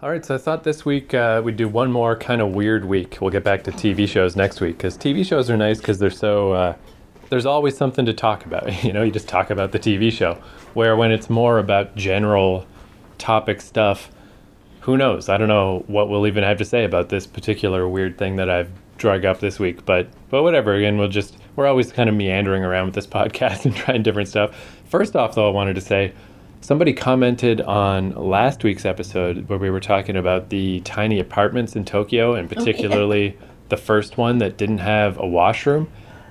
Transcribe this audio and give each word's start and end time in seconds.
All 0.00 0.08
right, 0.08 0.24
so 0.24 0.36
I 0.36 0.38
thought 0.38 0.62
this 0.62 0.84
week 0.84 1.12
uh, 1.12 1.42
we'd 1.44 1.56
do 1.56 1.66
one 1.66 1.90
more 1.90 2.14
kind 2.14 2.40
of 2.40 2.54
weird 2.54 2.84
week. 2.84 3.18
We'll 3.20 3.32
get 3.32 3.42
back 3.42 3.64
to 3.64 3.72
TV 3.72 4.06
shows 4.06 4.36
next 4.36 4.60
week 4.60 4.76
because 4.76 4.96
TV 4.96 5.26
shows 5.26 5.50
are 5.50 5.56
nice 5.56 5.78
because 5.78 5.98
they're 5.98 6.08
so. 6.08 6.52
Uh, 6.52 6.76
there's 7.30 7.46
always 7.46 7.76
something 7.76 8.06
to 8.06 8.14
talk 8.14 8.46
about. 8.46 8.72
You 8.84 8.92
know, 8.92 9.02
you 9.02 9.10
just 9.10 9.26
talk 9.26 9.50
about 9.50 9.72
the 9.72 9.78
TV 9.80 10.12
show. 10.12 10.34
Where 10.74 10.94
when 10.94 11.10
it's 11.10 11.28
more 11.28 11.58
about 11.58 11.96
general 11.96 12.64
topic 13.18 13.60
stuff, 13.60 14.12
who 14.82 14.96
knows? 14.96 15.28
I 15.28 15.36
don't 15.36 15.48
know 15.48 15.82
what 15.88 16.08
we'll 16.08 16.28
even 16.28 16.44
have 16.44 16.58
to 16.58 16.64
say 16.64 16.84
about 16.84 17.08
this 17.08 17.26
particular 17.26 17.88
weird 17.88 18.18
thing 18.18 18.36
that 18.36 18.48
I've 18.48 18.70
drug 18.98 19.24
up 19.24 19.40
this 19.40 19.58
week. 19.58 19.84
But 19.84 20.06
but 20.30 20.44
whatever. 20.44 20.74
Again, 20.74 20.96
we'll 20.96 21.08
just 21.08 21.36
we're 21.56 21.66
always 21.66 21.90
kind 21.90 22.08
of 22.08 22.14
meandering 22.14 22.62
around 22.62 22.86
with 22.86 22.94
this 22.94 23.06
podcast 23.18 23.64
and 23.64 23.74
trying 23.74 24.04
different 24.04 24.28
stuff. 24.28 24.80
First 24.84 25.16
off, 25.16 25.34
though, 25.34 25.48
I 25.48 25.50
wanted 25.50 25.74
to 25.74 25.80
say 25.80 26.12
Somebody 26.60 26.92
commented 26.92 27.60
on 27.60 28.10
last 28.10 28.64
week's 28.64 28.84
episode 28.84 29.48
where 29.48 29.58
we 29.58 29.70
were 29.70 29.80
talking 29.80 30.16
about 30.16 30.50
the 30.50 30.80
tiny 30.80 31.20
apartments 31.20 31.76
in 31.76 31.84
Tokyo, 31.84 32.34
and 32.34 32.48
particularly 32.48 33.28
okay. 33.28 33.38
the 33.68 33.76
first 33.76 34.18
one 34.18 34.38
that 34.38 34.56
didn't 34.56 34.78
have 34.78 35.18
a 35.18 35.26
washroom. 35.26 35.88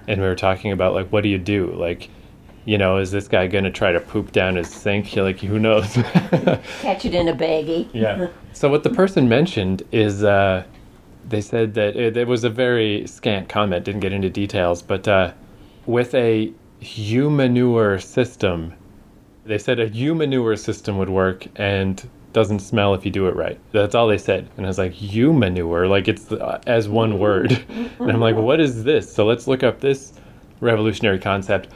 And 0.08 0.22
we 0.22 0.28
were 0.28 0.36
talking 0.36 0.72
about 0.72 0.94
like, 0.94 1.08
what 1.12 1.24
do 1.24 1.30
you 1.30 1.38
do? 1.38 1.74
Like, 1.74 2.10
you 2.66 2.78
know, 2.78 2.98
is 2.98 3.12
this 3.12 3.28
guy 3.28 3.48
going 3.48 3.64
to 3.64 3.72
try 3.72 3.94
to 3.94 4.00
poop 4.00 4.34
down 4.34 4.58
his 4.58 4.70
sink? 4.70 5.16
You're 5.16 5.26
like, 5.26 5.40
who 5.40 5.60
knows? 5.60 5.94
Catch 6.82 7.06
it 7.06 7.16
in 7.16 7.30
a 7.30 7.36
baggie. 7.36 7.90
yeah. 7.94 8.28
So 8.54 8.70
what 8.70 8.82
the 8.82 8.90
person 8.90 9.30
mentioned 9.30 9.84
is 9.92 10.24
uh, 10.24 10.64
they 11.28 11.42
said 11.42 11.76
that 11.76 11.96
it, 11.96 12.18
it, 12.18 12.28
was 12.28 12.44
a 12.44 12.50
very 12.50 13.06
scant 13.06 13.50
comment, 13.50 13.86
didn't 13.86 14.02
get 14.02 14.14
into 14.14 14.32
details, 14.32 14.82
but 14.82 15.08
uh, 15.08 15.32
with 15.86 16.16
a 16.16 16.52
humanure 16.80 18.00
system 18.00 18.74
they 19.48 19.58
said 19.58 19.80
a 19.80 19.90
humanure 19.90 20.58
system 20.58 20.98
would 20.98 21.10
work 21.10 21.48
and 21.56 22.10
doesn't 22.34 22.60
smell 22.60 22.94
if 22.94 23.06
you 23.06 23.12
do 23.12 23.28
it 23.28 23.36
right. 23.36 23.60
That's 23.72 23.96
all 23.96 24.08
they 24.08 24.18
said. 24.18 24.48
And 24.58 24.66
I 24.66 24.70
was 24.70 24.78
like, 24.78 24.94
humanure, 24.94 25.88
like 25.88 26.08
it's 26.08 26.32
uh, 26.32 26.62
as 26.68 26.88
one 26.88 27.20
word. 27.20 27.52
and 27.70 28.12
I'm 28.12 28.20
like, 28.20 28.36
what 28.36 28.60
is 28.60 28.84
this? 28.84 29.12
So 29.12 29.26
let's 29.26 29.48
look 29.48 29.64
up 29.64 29.80
this 29.80 30.14
revolutionary 30.60 31.20
concept. 31.20 31.70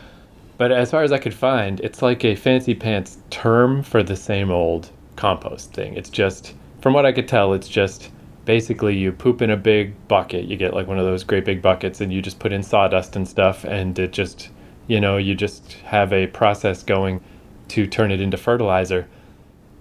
But 0.57 0.71
as 0.71 0.91
far 0.91 1.01
as 1.01 1.11
I 1.11 1.17
could 1.17 1.33
find, 1.33 1.79
it's 1.79 2.01
like 2.01 2.23
a 2.23 2.35
fancy 2.35 2.75
pants 2.75 3.17
term 3.31 3.81
for 3.81 4.03
the 4.03 4.15
same 4.15 4.51
old 4.51 4.91
compost 5.15 5.73
thing. 5.73 5.95
It's 5.95 6.09
just, 6.09 6.53
from 6.81 6.93
what 6.93 7.05
I 7.05 7.11
could 7.11 7.27
tell, 7.27 7.53
it's 7.53 7.67
just 7.67 8.11
basically 8.45 8.95
you 8.95 9.11
poop 9.11 9.41
in 9.41 9.49
a 9.49 9.57
big 9.57 9.95
bucket. 10.07 10.45
You 10.45 10.57
get 10.57 10.73
like 10.73 10.87
one 10.87 10.99
of 10.99 11.05
those 11.05 11.23
great 11.23 11.45
big 11.45 11.61
buckets 11.61 12.01
and 12.01 12.13
you 12.13 12.21
just 12.21 12.39
put 12.39 12.51
in 12.51 12.61
sawdust 12.61 13.15
and 13.15 13.27
stuff 13.27 13.63
and 13.63 13.97
it 13.97 14.13
just, 14.13 14.49
you 14.87 14.99
know, 14.99 15.17
you 15.17 15.33
just 15.33 15.73
have 15.83 16.13
a 16.13 16.27
process 16.27 16.83
going 16.83 17.21
to 17.71 17.87
turn 17.87 18.11
it 18.11 18.21
into 18.21 18.37
fertilizer. 18.37 19.07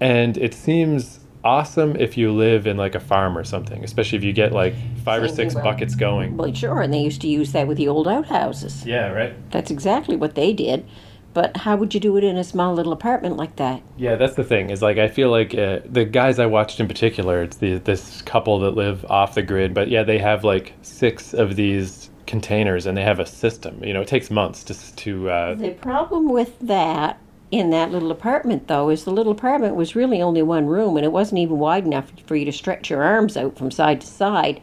And 0.00 0.36
it 0.38 0.54
seems 0.54 1.20
awesome 1.44 1.96
if 1.96 2.16
you 2.16 2.32
live 2.32 2.66
in 2.66 2.76
like 2.76 2.94
a 2.94 3.00
farm 3.00 3.36
or 3.36 3.44
something, 3.44 3.82
especially 3.84 4.18
if 4.18 4.24
you 4.24 4.32
get 4.32 4.52
like 4.52 4.74
five 5.04 5.22
or 5.22 5.28
six 5.28 5.54
buckets 5.54 5.94
going. 5.94 6.36
Well, 6.36 6.52
sure, 6.52 6.80
and 6.80 6.92
they 6.92 7.00
used 7.00 7.20
to 7.22 7.28
use 7.28 7.52
that 7.52 7.66
with 7.66 7.76
the 7.76 7.88
old 7.88 8.08
outhouses. 8.08 8.84
Yeah, 8.86 9.10
right. 9.10 9.34
That's 9.50 9.70
exactly 9.70 10.16
what 10.16 10.34
they 10.34 10.52
did. 10.52 10.86
But 11.32 11.58
how 11.58 11.76
would 11.76 11.94
you 11.94 12.00
do 12.00 12.16
it 12.16 12.24
in 12.24 12.36
a 12.36 12.42
small 12.42 12.74
little 12.74 12.92
apartment 12.92 13.36
like 13.36 13.54
that? 13.56 13.82
Yeah, 13.96 14.16
that's 14.16 14.34
the 14.34 14.42
thing. 14.42 14.70
Is 14.70 14.82
like 14.82 14.98
I 14.98 15.06
feel 15.08 15.30
like 15.30 15.54
uh, 15.54 15.80
the 15.84 16.04
guys 16.04 16.38
I 16.38 16.46
watched 16.46 16.80
in 16.80 16.88
particular, 16.88 17.42
it's 17.42 17.58
the 17.58 17.78
this 17.78 18.22
couple 18.22 18.58
that 18.60 18.72
live 18.72 19.04
off 19.04 19.34
the 19.34 19.42
grid, 19.42 19.72
but 19.72 19.88
yeah, 19.88 20.02
they 20.02 20.18
have 20.18 20.42
like 20.42 20.72
six 20.82 21.32
of 21.32 21.54
these 21.54 22.10
containers 22.26 22.86
and 22.86 22.96
they 22.96 23.02
have 23.02 23.20
a 23.20 23.26
system. 23.26 23.82
You 23.82 23.92
know, 23.92 24.00
it 24.00 24.08
takes 24.08 24.30
months 24.30 24.64
to 24.64 24.96
to. 24.96 25.30
Uh, 25.30 25.54
the 25.54 25.70
problem 25.70 26.30
with 26.30 26.58
that 26.60 27.20
in 27.50 27.70
that 27.70 27.90
little 27.90 28.10
apartment, 28.10 28.68
though, 28.68 28.90
is 28.90 29.04
the 29.04 29.10
little 29.10 29.32
apartment 29.32 29.74
was 29.74 29.96
really 29.96 30.22
only 30.22 30.42
one 30.42 30.66
room 30.66 30.96
and 30.96 31.04
it 31.04 31.12
wasn't 31.12 31.40
even 31.40 31.58
wide 31.58 31.84
enough 31.84 32.12
for 32.26 32.36
you 32.36 32.44
to 32.44 32.52
stretch 32.52 32.90
your 32.90 33.02
arms 33.02 33.36
out 33.36 33.58
from 33.58 33.70
side 33.70 34.00
to 34.02 34.06
side. 34.06 34.60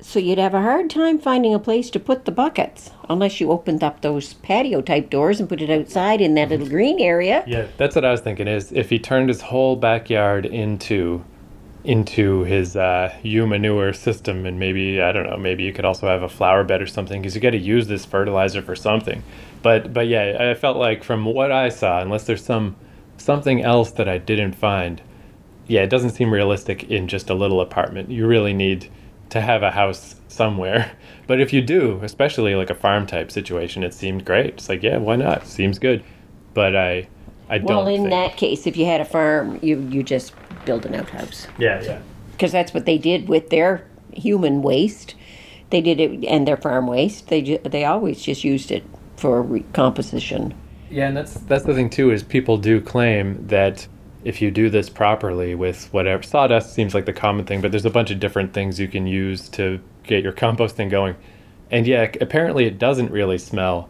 So 0.00 0.18
you'd 0.18 0.38
have 0.38 0.54
a 0.54 0.62
hard 0.62 0.90
time 0.90 1.18
finding 1.18 1.52
a 1.52 1.58
place 1.58 1.90
to 1.90 1.98
put 1.98 2.24
the 2.24 2.30
buckets 2.30 2.90
unless 3.08 3.40
you 3.40 3.50
opened 3.50 3.82
up 3.82 4.00
those 4.00 4.34
patio 4.34 4.80
type 4.80 5.10
doors 5.10 5.40
and 5.40 5.48
put 5.48 5.60
it 5.60 5.70
outside 5.70 6.20
in 6.20 6.34
that 6.34 6.50
little 6.50 6.68
green 6.76 7.00
area. 7.00 7.42
Yeah, 7.46 7.66
that's 7.76 7.96
what 7.96 8.04
I 8.04 8.12
was 8.12 8.20
thinking 8.20 8.46
is 8.46 8.72
if 8.72 8.90
he 8.90 8.98
turned 8.98 9.28
his 9.28 9.40
whole 9.40 9.76
backyard 9.76 10.46
into 10.46 11.24
into 11.88 12.44
his 12.44 12.76
uh, 12.76 13.12
manure 13.24 13.92
system 13.92 14.46
and 14.46 14.58
maybe 14.58 15.00
I 15.00 15.12
don't 15.12 15.28
know, 15.28 15.36
maybe 15.36 15.62
you 15.64 15.72
could 15.72 15.84
also 15.84 16.06
have 16.06 16.22
a 16.22 16.28
flower 16.28 16.64
bed 16.64 16.82
or 16.82 16.86
something 16.86 17.20
because 17.22 17.34
you 17.34 17.40
got 17.40 17.50
to 17.50 17.58
use 17.58 17.86
this 17.86 18.04
fertilizer 18.04 18.62
for 18.62 18.76
something 18.76 19.22
but 19.62 19.92
but 19.92 20.06
yeah, 20.06 20.50
I 20.50 20.54
felt 20.54 20.76
like 20.76 21.04
from 21.04 21.24
what 21.24 21.52
I 21.52 21.68
saw, 21.68 22.00
unless 22.00 22.24
there's 22.24 22.44
some 22.44 22.76
something 23.16 23.62
else 23.62 23.90
that 23.92 24.08
I 24.08 24.18
didn't 24.18 24.52
find, 24.52 25.02
yeah, 25.66 25.82
it 25.82 25.90
doesn't 25.90 26.10
seem 26.10 26.32
realistic 26.32 26.84
in 26.84 27.08
just 27.08 27.30
a 27.30 27.34
little 27.34 27.60
apartment. 27.60 28.10
You 28.10 28.26
really 28.26 28.54
need 28.54 28.90
to 29.30 29.40
have 29.40 29.62
a 29.62 29.70
house 29.70 30.16
somewhere. 30.28 30.92
But 31.28 31.42
if 31.42 31.52
you 31.52 31.60
do, 31.60 32.00
especially 32.02 32.54
like 32.54 32.70
a 32.70 32.74
farm 32.74 33.06
type 33.06 33.30
situation, 33.30 33.82
it 33.82 33.92
seemed 33.92 34.24
great. 34.24 34.54
It's 34.54 34.70
like, 34.70 34.82
yeah, 34.82 34.96
why 34.96 35.16
not? 35.16 35.46
Seems 35.46 35.78
good. 35.78 36.02
But 36.54 36.74
I 36.74 37.06
I 37.50 37.58
don't 37.58 37.66
Well, 37.66 37.86
in 37.86 38.00
think... 38.02 38.10
that 38.10 38.36
case, 38.38 38.66
if 38.66 38.78
you 38.78 38.86
had 38.86 39.02
a 39.02 39.04
farm, 39.04 39.58
you 39.60 39.86
you 39.90 40.02
just 40.02 40.32
build 40.68 40.84
an 40.84 40.94
outhouse. 40.94 41.48
Yeah, 41.56 41.82
yeah. 41.82 42.00
Because 42.32 42.52
that's 42.52 42.74
what 42.74 42.84
they 42.84 42.98
did 42.98 43.26
with 43.26 43.48
their 43.48 43.88
human 44.12 44.62
waste. 44.62 45.14
They 45.70 45.80
did 45.80 45.98
it 45.98 46.24
and 46.26 46.46
their 46.46 46.58
farm 46.58 46.86
waste. 46.86 47.28
They 47.28 47.56
they 47.64 47.84
always 47.84 48.20
just 48.22 48.44
used 48.44 48.70
it 48.70 48.84
for 49.16 49.42
recomposition. 49.42 50.54
Yeah, 50.90 51.08
and 51.08 51.16
that's 51.16 51.34
that's 51.34 51.64
the 51.64 51.74
thing 51.74 51.90
too 51.90 52.10
is 52.10 52.22
people 52.22 52.58
do 52.58 52.80
claim 52.80 53.46
that 53.46 53.88
if 54.24 54.42
you 54.42 54.50
do 54.50 54.68
this 54.68 54.90
properly 54.90 55.54
with 55.54 55.88
whatever 55.92 56.22
sawdust 56.22 56.74
seems 56.74 56.94
like 56.94 57.06
the 57.06 57.12
common 57.12 57.46
thing, 57.46 57.60
but 57.62 57.70
there's 57.70 57.86
a 57.86 57.90
bunch 57.90 58.10
of 58.10 58.20
different 58.20 58.52
things 58.52 58.78
you 58.78 58.88
can 58.88 59.06
use 59.06 59.48
to 59.50 59.80
get 60.04 60.22
your 60.22 60.32
composting 60.32 60.90
going. 60.90 61.16
And 61.70 61.86
yeah, 61.86 62.10
apparently 62.20 62.66
it 62.66 62.78
doesn't 62.78 63.10
really 63.10 63.38
smell, 63.38 63.88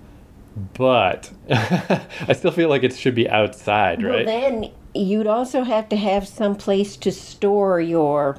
but 0.75 1.31
I 1.51 2.33
still 2.35 2.51
feel 2.51 2.69
like 2.69 2.83
it 2.85 2.95
should 2.95 3.15
be 3.15 3.29
outside, 3.29 4.03
right? 4.03 4.27
Well, 4.27 4.41
then 4.41 4.71
you'd 4.95 5.27
also 5.27 5.63
have 5.63 5.89
to 5.91 5.97
have 5.97 6.27
some 6.27 6.55
place 6.55 6.97
to 6.99 7.13
store 7.13 7.81
your 7.81 8.39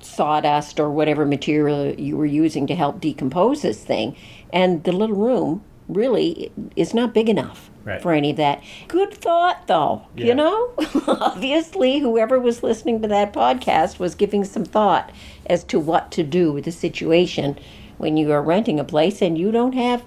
sawdust 0.00 0.80
or 0.80 0.90
whatever 0.90 1.26
material 1.26 1.94
you 1.94 2.16
were 2.16 2.26
using 2.26 2.66
to 2.66 2.74
help 2.74 3.00
decompose 3.00 3.62
this 3.62 3.84
thing. 3.84 4.16
And 4.52 4.84
the 4.84 4.92
little 4.92 5.16
room 5.16 5.62
really 5.88 6.52
is 6.76 6.94
not 6.94 7.12
big 7.12 7.28
enough 7.28 7.70
right. 7.84 8.00
for 8.00 8.12
any 8.12 8.30
of 8.30 8.36
that. 8.36 8.62
Good 8.88 9.12
thought, 9.12 9.66
though. 9.66 10.06
Yeah. 10.16 10.26
You 10.26 10.34
know, 10.34 10.72
obviously, 11.06 11.98
whoever 11.98 12.38
was 12.38 12.62
listening 12.62 13.02
to 13.02 13.08
that 13.08 13.32
podcast 13.32 13.98
was 13.98 14.14
giving 14.14 14.44
some 14.44 14.64
thought 14.64 15.12
as 15.46 15.64
to 15.64 15.78
what 15.80 16.10
to 16.12 16.22
do 16.22 16.52
with 16.52 16.64
the 16.64 16.72
situation 16.72 17.58
when 17.98 18.16
you 18.16 18.32
are 18.32 18.42
renting 18.42 18.80
a 18.80 18.84
place 18.84 19.20
and 19.20 19.36
you 19.36 19.50
don't 19.50 19.74
have 19.74 20.04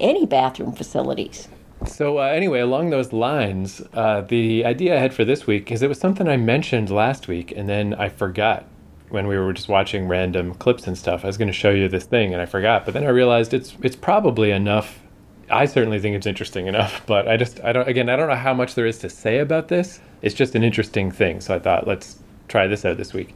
any 0.00 0.26
bathroom 0.26 0.72
facilities. 0.72 1.48
So, 1.86 2.18
uh, 2.18 2.24
anyway, 2.24 2.60
along 2.60 2.90
those 2.90 3.12
lines, 3.12 3.82
uh, 3.94 4.20
the 4.22 4.64
idea 4.64 4.96
I 4.96 5.00
had 5.00 5.14
for 5.14 5.24
this 5.24 5.46
week 5.46 5.72
is 5.72 5.82
it 5.82 5.88
was 5.88 5.98
something 5.98 6.28
I 6.28 6.36
mentioned 6.36 6.90
last 6.90 7.28
week 7.28 7.52
and 7.56 7.68
then 7.68 7.94
I 7.94 8.08
forgot 8.08 8.66
when 9.08 9.26
we 9.28 9.38
were 9.38 9.52
just 9.52 9.68
watching 9.68 10.08
random 10.08 10.54
clips 10.54 10.86
and 10.86 10.98
stuff. 10.98 11.24
I 11.24 11.28
was 11.28 11.38
going 11.38 11.48
to 11.48 11.54
show 11.54 11.70
you 11.70 11.88
this 11.88 12.04
thing 12.04 12.32
and 12.32 12.42
I 12.42 12.46
forgot, 12.46 12.84
but 12.84 12.94
then 12.94 13.04
I 13.04 13.08
realized 13.08 13.54
it's 13.54 13.76
it's 13.82 13.96
probably 13.96 14.50
enough 14.50 15.00
I 15.48 15.66
certainly 15.66 16.00
think 16.00 16.16
it's 16.16 16.26
interesting 16.26 16.66
enough, 16.66 17.02
but 17.06 17.28
I 17.28 17.36
just 17.36 17.60
I 17.62 17.72
don't 17.72 17.88
again 17.88 18.08
I 18.08 18.16
don't 18.16 18.28
know 18.28 18.36
how 18.36 18.54
much 18.54 18.74
there 18.74 18.86
is 18.86 18.98
to 18.98 19.08
say 19.08 19.38
about 19.38 19.68
this. 19.68 20.00
It's 20.22 20.34
just 20.34 20.54
an 20.54 20.62
interesting 20.62 21.10
thing, 21.10 21.40
so 21.40 21.54
I 21.54 21.58
thought 21.58 21.86
let's 21.86 22.18
try 22.48 22.66
this 22.66 22.84
out 22.84 22.96
this 22.96 23.12
week. 23.12 23.34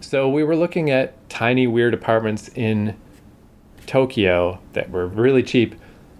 So 0.00 0.28
we 0.28 0.44
were 0.44 0.56
looking 0.56 0.90
at 0.90 1.28
tiny 1.28 1.66
weird 1.66 1.94
apartments 1.94 2.48
in 2.54 2.96
Tokyo 3.86 4.58
that 4.72 4.90
were 4.90 5.06
really 5.06 5.42
cheap, 5.42 5.74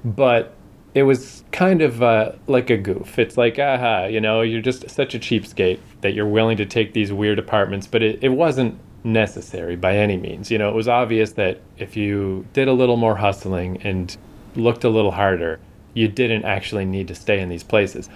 but 0.04 0.54
it 0.94 1.04
was 1.04 1.42
kind 1.52 1.80
of 1.80 2.02
uh, 2.02 2.32
like 2.46 2.70
a 2.70 2.76
goof. 2.76 3.18
It's 3.18 3.36
like, 3.36 3.58
aha, 3.58 4.06
you 4.06 4.20
know, 4.20 4.42
you're 4.42 4.60
just 4.60 4.88
such 4.90 5.14
a 5.14 5.18
cheapskate 5.18 5.80
that 6.02 6.12
you're 6.12 6.26
willing 6.26 6.56
to 6.58 6.66
take 6.66 6.92
these 6.92 7.12
weird 7.12 7.38
apartments, 7.38 7.86
but 7.86 8.02
it, 8.02 8.22
it 8.22 8.30
wasn't 8.30 8.78
necessary 9.04 9.76
by 9.76 9.96
any 9.96 10.16
means. 10.16 10.50
You 10.50 10.58
know, 10.58 10.68
it 10.68 10.74
was 10.74 10.88
obvious 10.88 11.32
that 11.32 11.60
if 11.78 11.96
you 11.96 12.46
did 12.52 12.68
a 12.68 12.72
little 12.72 12.96
more 12.96 13.16
hustling 13.16 13.80
and 13.82 14.14
looked 14.54 14.84
a 14.84 14.90
little 14.90 15.12
harder, 15.12 15.60
you 15.94 16.08
didn't 16.08 16.44
actually 16.44 16.84
need 16.84 17.08
to 17.08 17.14
stay 17.14 17.40
in 17.40 17.48
these 17.48 17.64
places. 17.64 18.08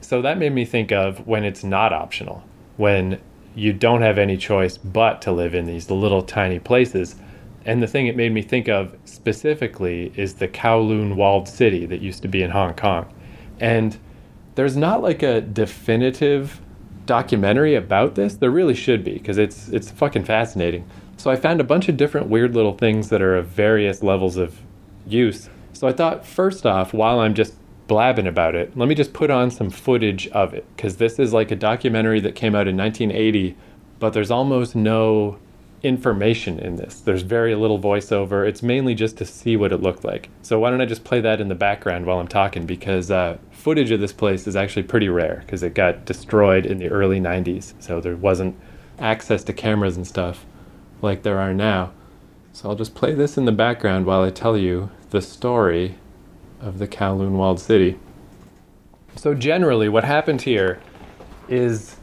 So 0.00 0.22
that 0.22 0.38
made 0.38 0.52
me 0.52 0.64
think 0.64 0.92
of 0.92 1.26
when 1.26 1.44
it's 1.44 1.64
not 1.64 1.92
optional, 1.92 2.44
when 2.76 3.20
you 3.54 3.72
don't 3.72 4.02
have 4.02 4.18
any 4.18 4.36
choice 4.36 4.76
but 4.76 5.22
to 5.22 5.32
live 5.32 5.54
in 5.54 5.64
these 5.64 5.90
little 5.90 6.22
tiny 6.22 6.58
places. 6.58 7.16
And 7.64 7.82
the 7.82 7.86
thing 7.86 8.06
it 8.06 8.16
made 8.16 8.32
me 8.32 8.42
think 8.42 8.68
of 8.68 8.96
specifically 9.04 10.12
is 10.16 10.34
the 10.34 10.48
Kowloon 10.48 11.16
walled 11.16 11.48
city 11.48 11.86
that 11.86 12.00
used 12.00 12.22
to 12.22 12.28
be 12.28 12.42
in 12.42 12.50
Hong 12.50 12.74
Kong. 12.74 13.12
And 13.58 13.96
there's 14.54 14.76
not 14.76 15.02
like 15.02 15.22
a 15.22 15.40
definitive 15.40 16.60
documentary 17.06 17.74
about 17.74 18.14
this. 18.14 18.34
There 18.34 18.50
really 18.50 18.74
should 18.74 19.04
be 19.04 19.14
because 19.14 19.38
it's 19.38 19.68
it's 19.68 19.90
fucking 19.90 20.24
fascinating. 20.24 20.88
So 21.16 21.30
I 21.30 21.36
found 21.36 21.60
a 21.60 21.64
bunch 21.64 21.88
of 21.88 21.96
different 21.96 22.28
weird 22.28 22.54
little 22.54 22.76
things 22.76 23.08
that 23.08 23.22
are 23.22 23.36
of 23.36 23.46
various 23.46 24.02
levels 24.02 24.36
of 24.36 24.60
use 25.06 25.48
so 25.74 25.88
I 25.88 25.92
thought, 25.92 26.24
first 26.24 26.64
off, 26.64 26.94
while 26.94 27.20
I'm 27.20 27.34
just 27.34 27.54
blabbing 27.88 28.26
about 28.26 28.54
it, 28.54 28.76
let 28.76 28.88
me 28.88 28.94
just 28.94 29.12
put 29.12 29.30
on 29.30 29.50
some 29.50 29.70
footage 29.70 30.28
of 30.28 30.54
it 30.54 30.64
because 30.74 30.96
this 30.96 31.18
is 31.18 31.32
like 31.32 31.50
a 31.50 31.56
documentary 31.56 32.20
that 32.20 32.34
came 32.34 32.54
out 32.54 32.66
in 32.66 32.76
1980 32.76 33.56
but 34.00 34.12
there's 34.12 34.30
almost 34.30 34.74
no 34.74 35.38
information 35.84 36.58
in 36.58 36.76
this. 36.76 37.00
There's 37.00 37.22
very 37.22 37.54
little 37.54 37.78
voiceover. 37.78 38.48
It's 38.48 38.62
mainly 38.62 38.94
just 38.94 39.18
to 39.18 39.26
see 39.26 39.56
what 39.56 39.70
it 39.70 39.82
looked 39.82 40.02
like. 40.02 40.30
So 40.42 40.58
why 40.58 40.70
don't 40.70 40.80
I 40.80 40.86
just 40.86 41.04
play 41.04 41.20
that 41.20 41.40
in 41.40 41.48
the 41.48 41.54
background 41.54 42.06
while 42.06 42.18
I'm 42.18 42.26
talking? 42.26 42.64
Because 42.64 43.10
uh, 43.10 43.36
footage 43.50 43.90
of 43.90 44.00
this 44.00 44.12
place 44.12 44.46
is 44.46 44.56
actually 44.56 44.84
pretty 44.84 45.10
rare 45.10 45.42
because 45.44 45.62
it 45.62 45.74
got 45.74 46.06
destroyed 46.06 46.64
in 46.64 46.78
the 46.78 46.88
early 46.88 47.20
90s. 47.20 47.74
So 47.80 48.00
there 48.00 48.16
wasn't 48.16 48.56
access 48.98 49.44
to 49.44 49.52
cameras 49.52 49.96
and 49.96 50.06
stuff 50.06 50.46
like 51.02 51.22
there 51.22 51.38
are 51.38 51.52
now. 51.52 51.92
So 52.52 52.70
I'll 52.70 52.76
just 52.76 52.94
play 52.94 53.14
this 53.14 53.36
in 53.36 53.44
the 53.44 53.52
background 53.52 54.06
while 54.06 54.22
I 54.22 54.30
tell 54.30 54.56
you 54.56 54.90
the 55.10 55.20
story 55.20 55.96
of 56.60 56.78
the 56.78 56.88
Kowloon 56.88 57.32
walled 57.32 57.60
city. 57.60 57.98
So 59.16 59.34
generally, 59.34 59.88
what 59.88 60.04
happened 60.04 60.42
here 60.42 60.80
is 61.48 61.93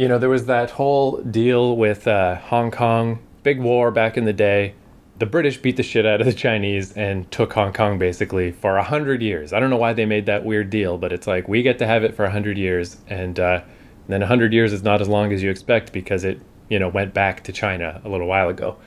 you 0.00 0.08
know, 0.08 0.16
there 0.16 0.30
was 0.30 0.46
that 0.46 0.70
whole 0.70 1.18
deal 1.18 1.76
with 1.76 2.08
uh, 2.08 2.36
Hong 2.36 2.70
Kong, 2.70 3.18
big 3.42 3.60
war 3.60 3.90
back 3.90 4.16
in 4.16 4.24
the 4.24 4.32
day. 4.32 4.72
The 5.18 5.26
British 5.26 5.58
beat 5.58 5.76
the 5.76 5.82
shit 5.82 6.06
out 6.06 6.22
of 6.22 6.26
the 6.26 6.32
Chinese 6.32 6.94
and 6.94 7.30
took 7.30 7.52
Hong 7.52 7.74
Kong 7.74 7.98
basically 7.98 8.50
for 8.50 8.78
a 8.78 8.82
hundred 8.82 9.20
years. 9.20 9.52
I 9.52 9.60
don't 9.60 9.68
know 9.68 9.76
why 9.76 9.92
they 9.92 10.06
made 10.06 10.24
that 10.24 10.42
weird 10.42 10.70
deal, 10.70 10.96
but 10.96 11.12
it's 11.12 11.26
like 11.26 11.48
we 11.48 11.60
get 11.60 11.78
to 11.80 11.86
have 11.86 12.02
it 12.02 12.14
for 12.14 12.24
a 12.24 12.30
hundred 12.30 12.56
years, 12.56 12.96
and 13.08 13.38
uh, 13.38 13.60
then 14.08 14.22
a 14.22 14.26
hundred 14.26 14.54
years 14.54 14.72
is 14.72 14.82
not 14.82 15.02
as 15.02 15.08
long 15.08 15.34
as 15.34 15.42
you 15.42 15.50
expect 15.50 15.92
because 15.92 16.24
it, 16.24 16.40
you 16.70 16.78
know, 16.78 16.88
went 16.88 17.12
back 17.12 17.44
to 17.44 17.52
China 17.52 18.00
a 18.02 18.08
little 18.08 18.26
while 18.26 18.48
ago. 18.48 18.78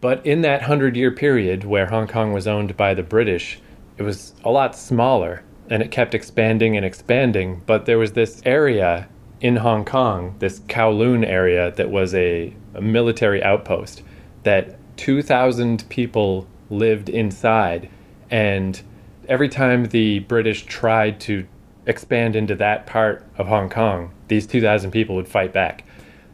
But 0.00 0.24
in 0.24 0.40
that 0.42 0.62
hundred 0.62 0.96
year 0.96 1.10
period 1.10 1.64
where 1.64 1.84
Hong 1.84 2.08
Kong 2.08 2.32
was 2.32 2.46
owned 2.46 2.74
by 2.74 2.94
the 2.94 3.02
British, 3.02 3.60
it 3.98 4.02
was 4.02 4.32
a 4.44 4.50
lot 4.50 4.74
smaller 4.74 5.42
and 5.68 5.82
it 5.82 5.90
kept 5.90 6.14
expanding 6.14 6.74
and 6.74 6.86
expanding. 6.86 7.62
But 7.66 7.84
there 7.84 7.98
was 7.98 8.12
this 8.12 8.40
area 8.46 9.08
in 9.40 9.56
Hong 9.56 9.84
Kong, 9.84 10.34
this 10.38 10.60
Kowloon 10.60 11.24
area 11.24 11.70
that 11.72 11.90
was 11.90 12.14
a, 12.14 12.54
a 12.74 12.80
military 12.80 13.42
outpost 13.42 14.02
that 14.42 14.76
2,000 14.96 15.88
people 15.88 16.46
lived 16.70 17.08
inside. 17.08 17.88
And 18.30 18.80
every 19.28 19.48
time 19.48 19.86
the 19.86 20.20
British 20.20 20.64
tried 20.64 21.20
to 21.20 21.46
expand 21.86 22.36
into 22.36 22.54
that 22.56 22.86
part 22.86 23.24
of 23.38 23.46
Hong 23.46 23.70
Kong, 23.70 24.12
these 24.28 24.46
2,000 24.46 24.90
people 24.90 25.16
would 25.16 25.28
fight 25.28 25.52
back. 25.52 25.84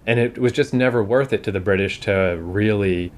And 0.07 0.19
it 0.19 0.39
was 0.39 0.53
just 0.53 0.75
never 0.75 1.03
worth 1.03 1.33
it 1.33 1.45
to 1.45 1.53
the 1.53 1.61
British 1.61 2.01
to 2.01 2.39
really 2.41 3.13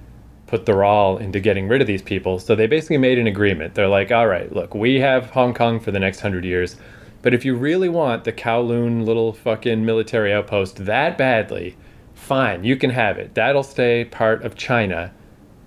put 0.47 0.67
their 0.67 0.85
all 0.85 1.19
into 1.19 1.41
getting 1.41 1.67
rid 1.69 1.81
of 1.81 1.87
these 1.87 2.03
people. 2.03 2.39
So 2.39 2.55
they 2.55 2.67
basically 2.67 2.99
made 2.99 3.19
an 3.19 3.27
agreement. 3.27 3.75
They're 3.75 3.89
like, 3.89 4.13
all 4.13 4.29
right, 4.29 4.53
look, 4.53 4.75
we 4.75 5.01
have 5.01 5.31
Hong 5.31 5.55
Kong 5.55 5.81
for 5.81 5.91
the 5.91 5.99
next 5.99 6.21
hundred 6.21 6.45
years. 6.45 6.77
But 7.23 7.35
if 7.35 7.45
you 7.45 7.55
really 7.55 7.89
want 7.89 8.25
the 8.25 8.33
Kowloon 8.33 9.05
little 9.05 9.33
fucking 9.33 9.85
military 9.85 10.33
outpost 10.33 10.85
that 10.85 11.19
badly, 11.19 11.77
fine, 12.15 12.65
you 12.65 12.77
can 12.77 12.91
have 12.91 13.19
it. 13.19 13.35
That'll 13.35 13.63
stay 13.63 14.05
part 14.05 14.45
of 14.45 14.55
China, 14.55 15.13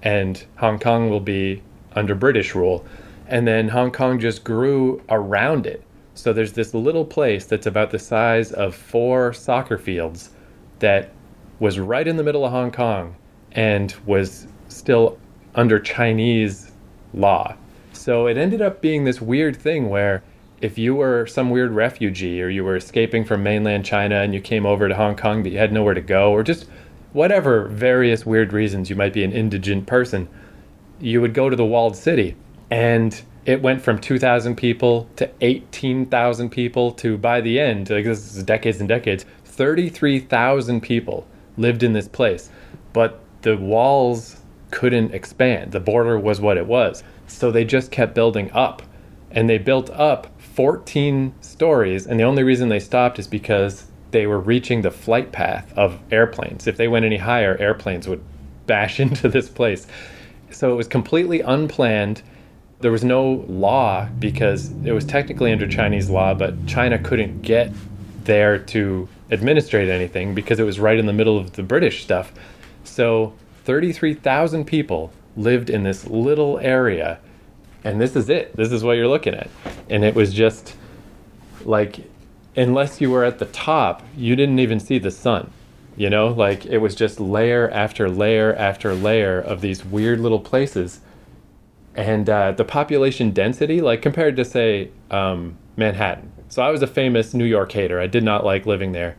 and 0.02 0.44
Hong 0.58 0.80
Kong 0.80 1.10
will 1.10 1.20
be 1.20 1.62
under 1.94 2.16
British 2.16 2.56
rule. 2.56 2.86
And 3.28 3.48
then 3.48 3.70
Hong 3.70 3.92
Kong 3.92 4.20
just 4.20 4.44
grew 4.44 5.02
around 5.10 5.68
it. 5.68 5.84
So 6.16 6.34
there's 6.34 6.54
this 6.54 6.74
little 6.74 7.06
place 7.06 7.46
that's 7.46 7.68
about 7.68 7.92
the 7.92 8.00
size 8.00 8.52
of 8.52 8.76
four 8.76 9.34
soccer 9.34 9.78
fields 9.78 10.32
that 10.80 11.12
was 11.60 11.80
right 11.80 12.08
in 12.08 12.18
the 12.18 12.24
middle 12.24 12.46
of 12.46 12.52
Hong 12.52 12.72
Kong 12.72 13.16
and 13.52 13.94
was 14.06 14.48
still 14.68 15.18
under 15.56 15.80
Chinese 15.80 16.72
law. 17.14 17.56
So 17.94 18.28
it 18.28 18.38
ended 18.38 18.62
up 18.62 18.82
being 18.82 19.04
this 19.04 19.22
weird 19.22 19.56
thing 19.56 19.90
where 19.90 20.24
if 20.62 20.78
you 20.78 20.96
were 20.96 21.26
some 21.28 21.50
weird 21.50 21.72
refugee 21.72 22.42
or 22.42 22.50
you 22.50 22.64
were 22.64 22.76
escaping 22.76 23.24
from 23.24 23.44
mainland 23.44 23.86
China 23.86 24.22
and 24.22 24.34
you 24.34 24.42
came 24.42 24.66
over 24.66 24.88
to 24.88 24.96
Hong 24.96 25.16
Kong 25.16 25.44
but 25.44 25.52
you 25.52 25.58
had 25.58 25.72
nowhere 25.72 25.94
to 25.94 26.02
go 26.02 26.32
or 26.32 26.44
just 26.44 26.68
whatever 27.14 27.68
various 27.68 28.26
weird 28.26 28.54
reasons 28.54 28.90
you 28.90 28.96
might 28.96 29.14
be 29.14 29.24
an 29.24 29.32
indigent 29.32 29.88
person, 29.88 30.28
you 31.00 31.22
would 31.22 31.34
go 31.34 31.50
to 31.50 31.56
the 31.56 31.66
walled 31.66 31.96
city 31.96 32.36
and 32.70 33.22
it 33.46 33.62
went 33.62 33.82
from 33.82 34.00
2,000 34.00 34.56
people 34.56 35.10
to 35.16 35.30
18,000 35.42 36.50
people 36.50 36.92
to 36.92 37.18
by 37.18 37.42
the 37.42 37.60
end, 37.60 37.90
like 37.90 38.06
this 38.06 38.36
is 38.36 38.44
decades 38.44 38.80
and 38.80 38.88
decades, 38.88 39.26
33,000 39.46 40.82
people 40.82 41.26
lived 41.58 41.84
in 41.84 41.94
this 41.94 42.08
place. 42.08 42.50
But 42.94 43.20
the 43.42 43.58
walls 43.58 44.38
couldn't 44.72 45.14
expand. 45.14 45.72
The 45.72 45.80
border 45.80 46.20
was 46.20 46.40
what 46.40 46.58
it 46.58 46.66
was. 46.66 47.04
So 47.28 47.52
they 47.52 47.66
just 47.66 47.92
kept 47.92 48.14
building 48.14 48.52
up. 48.52 48.82
And 49.32 49.50
they 49.50 49.58
built 49.58 49.90
up 49.92 50.28
14 50.60 51.34
stories, 51.40 52.06
and 52.06 52.20
the 52.20 52.26
only 52.26 52.44
reason 52.44 52.68
they 52.68 52.82
stopped 52.82 53.18
is 53.18 53.28
because 53.28 53.86
they 54.12 54.28
were 54.28 54.42
reaching 54.42 54.82
the 54.82 54.92
flight 54.92 55.32
path 55.32 55.72
of 55.78 55.98
airplanes. 56.12 56.68
If 56.68 56.76
they 56.76 56.90
went 56.90 57.06
any 57.06 57.16
higher, 57.16 57.56
airplanes 57.56 58.10
would 58.10 58.22
bash 58.68 59.00
into 59.00 59.30
this 59.30 59.48
place. 59.48 59.88
So 60.52 60.74
it 60.74 60.76
was 60.76 60.90
completely 60.90 61.40
unplanned. 61.40 62.24
There 62.82 62.92
was 62.92 63.06
no 63.06 63.46
law 63.48 64.10
because 64.20 64.74
it 64.84 64.92
was 64.92 65.06
technically 65.06 65.54
under 65.54 65.66
Chinese 65.66 66.10
law, 66.10 66.34
but 66.34 66.68
China 66.68 67.00
couldn't 67.00 67.42
get 67.42 67.72
there 68.26 68.58
to 68.60 69.08
administrate 69.32 69.88
anything 69.88 70.36
because 70.36 70.60
it 70.60 70.66
was 70.66 70.78
right 70.78 71.00
in 71.00 71.06
the 71.06 71.14
middle 71.14 71.38
of 71.38 71.54
the 71.54 71.64
British 71.64 72.04
stuff. 72.04 72.34
So 72.84 73.32
33,000 73.64 74.66
people 74.66 75.14
lived 75.38 75.70
in 75.70 75.84
this 75.84 76.06
little 76.06 76.60
area 76.60 77.22
and 77.84 78.00
this 78.00 78.16
is 78.16 78.30
it. 78.30 78.56
This 78.56 78.72
is 78.72 78.84
what 78.84 78.94
you're 78.94 79.08
looking 79.08 79.34
at. 79.34 79.50
And 79.90 80.04
it 80.04 80.16
was 80.16 80.34
just 80.34 80.76
like, 81.64 82.00
unless 82.56 83.00
you 83.00 83.10
were 83.12 83.24
at 83.24 83.40
the 83.40 83.46
top, 83.46 84.04
you 84.16 84.36
didn't 84.36 84.60
even 84.60 84.80
see 84.80 85.00
the 85.00 85.12
sun. 85.12 85.52
You 85.96 86.10
know, 86.10 86.28
like 86.28 86.66
it 86.66 86.78
was 86.78 86.96
just 86.96 87.20
layer 87.20 87.70
after 87.72 88.10
layer 88.10 88.56
after 88.56 88.94
layer 88.94 89.40
of 89.40 89.62
these 89.62 89.84
weird 89.84 90.20
little 90.20 90.40
places. 90.40 91.02
And 91.96 92.30
uh, 92.30 92.54
the 92.54 92.64
population 92.64 93.32
density, 93.32 93.82
like 93.82 94.02
compared 94.02 94.38
to, 94.38 94.46
say, 94.46 94.92
um, 95.12 95.58
Manhattan. 95.76 96.32
So 96.48 96.62
I 96.62 96.70
was 96.70 96.82
a 96.82 96.88
famous 96.88 97.34
New 97.34 97.46
York 97.46 97.72
hater. 97.72 98.00
I 98.00 98.08
did 98.08 98.24
not 98.24 98.46
like 98.46 98.66
living 98.66 98.92
there. 98.92 99.18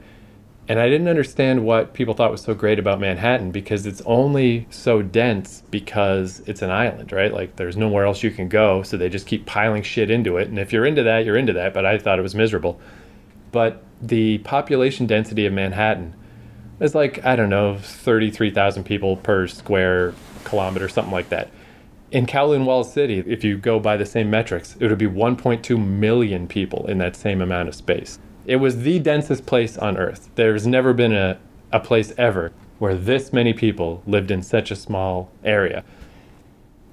And 0.71 0.79
I 0.79 0.89
didn't 0.89 1.09
understand 1.09 1.65
what 1.65 1.95
people 1.95 2.15
thought 2.15 2.31
was 2.31 2.43
so 2.43 2.55
great 2.55 2.79
about 2.79 3.01
Manhattan 3.01 3.51
because 3.51 3.87
it's 3.87 4.03
only 4.03 4.69
so 4.71 5.03
dense 5.03 5.65
because 5.69 6.45
it's 6.47 6.63
an 6.63 6.71
island, 6.71 7.11
right? 7.11 7.35
Like 7.35 7.57
there's 7.57 7.77
nowhere 7.77 8.07
else 8.07 8.23
you 8.23 8.31
can 8.31 8.49
go, 8.49 8.85
so 8.85 8.97
they 8.97 9.09
just 9.09 9.27
keep 9.27 9.47
piling 9.47 9.83
shit 9.83 10.13
into 10.13 10.37
it. 10.37 10.47
And 10.47 10.61
if 10.61 10.73
you're 10.73 10.87
into 10.87 11.03
that, 11.03 11.25
you're 11.25 11.37
into 11.37 11.53
that, 11.55 11.75
but 11.75 11.85
I 11.85 11.99
thought 11.99 12.21
it 12.21 12.23
was 12.23 12.37
miserable. 12.37 12.81
But 13.51 13.83
the 14.01 14.39
population 14.39 15.09
density 15.09 15.45
of 15.45 15.53
Manhattan 15.53 16.15
is 16.79 16.95
like, 16.95 17.25
I 17.25 17.35
don't 17.35 17.51
know, 17.51 17.77
33,000 17.77 18.85
people 18.85 19.17
per 19.17 19.49
square 19.49 20.15
kilometer, 20.45 20.89
something 20.89 21.13
like 21.13 21.31
that. 21.31 21.51
In 22.13 22.27
Kowloon 22.27 22.65
Wall 22.65 22.85
City, 22.85 23.25
if 23.27 23.43
you 23.43 23.59
go 23.59 23.81
by 23.81 23.97
the 23.97 24.07
same 24.07 24.31
metrics, 24.31 24.77
it 24.79 24.87
would 24.87 24.99
be 24.99 25.09
1.2 25.09 25.85
million 25.85 26.47
people 26.47 26.87
in 26.87 26.99
that 26.99 27.17
same 27.17 27.43
amount 27.43 27.69
of 27.69 27.75
space. 27.75 28.21
It 28.47 28.57
was 28.57 28.83
the 28.83 28.99
densest 28.99 29.47
place 29.47 29.77
on 29.77 29.97
Earth. 29.97 30.31
There's 30.35 30.67
never 30.67 30.93
been 30.93 31.13
a, 31.13 31.39
a 31.73 31.81
place 31.81 32.13
ever 32.17 32.53
where 32.79 32.95
this 32.95 33.33
many 33.33 33.53
people 33.53 34.03
lived 34.07 34.31
in 34.31 34.43
such 34.43 34.71
a 34.71 34.77
small 34.77 35.31
area. 35.45 35.85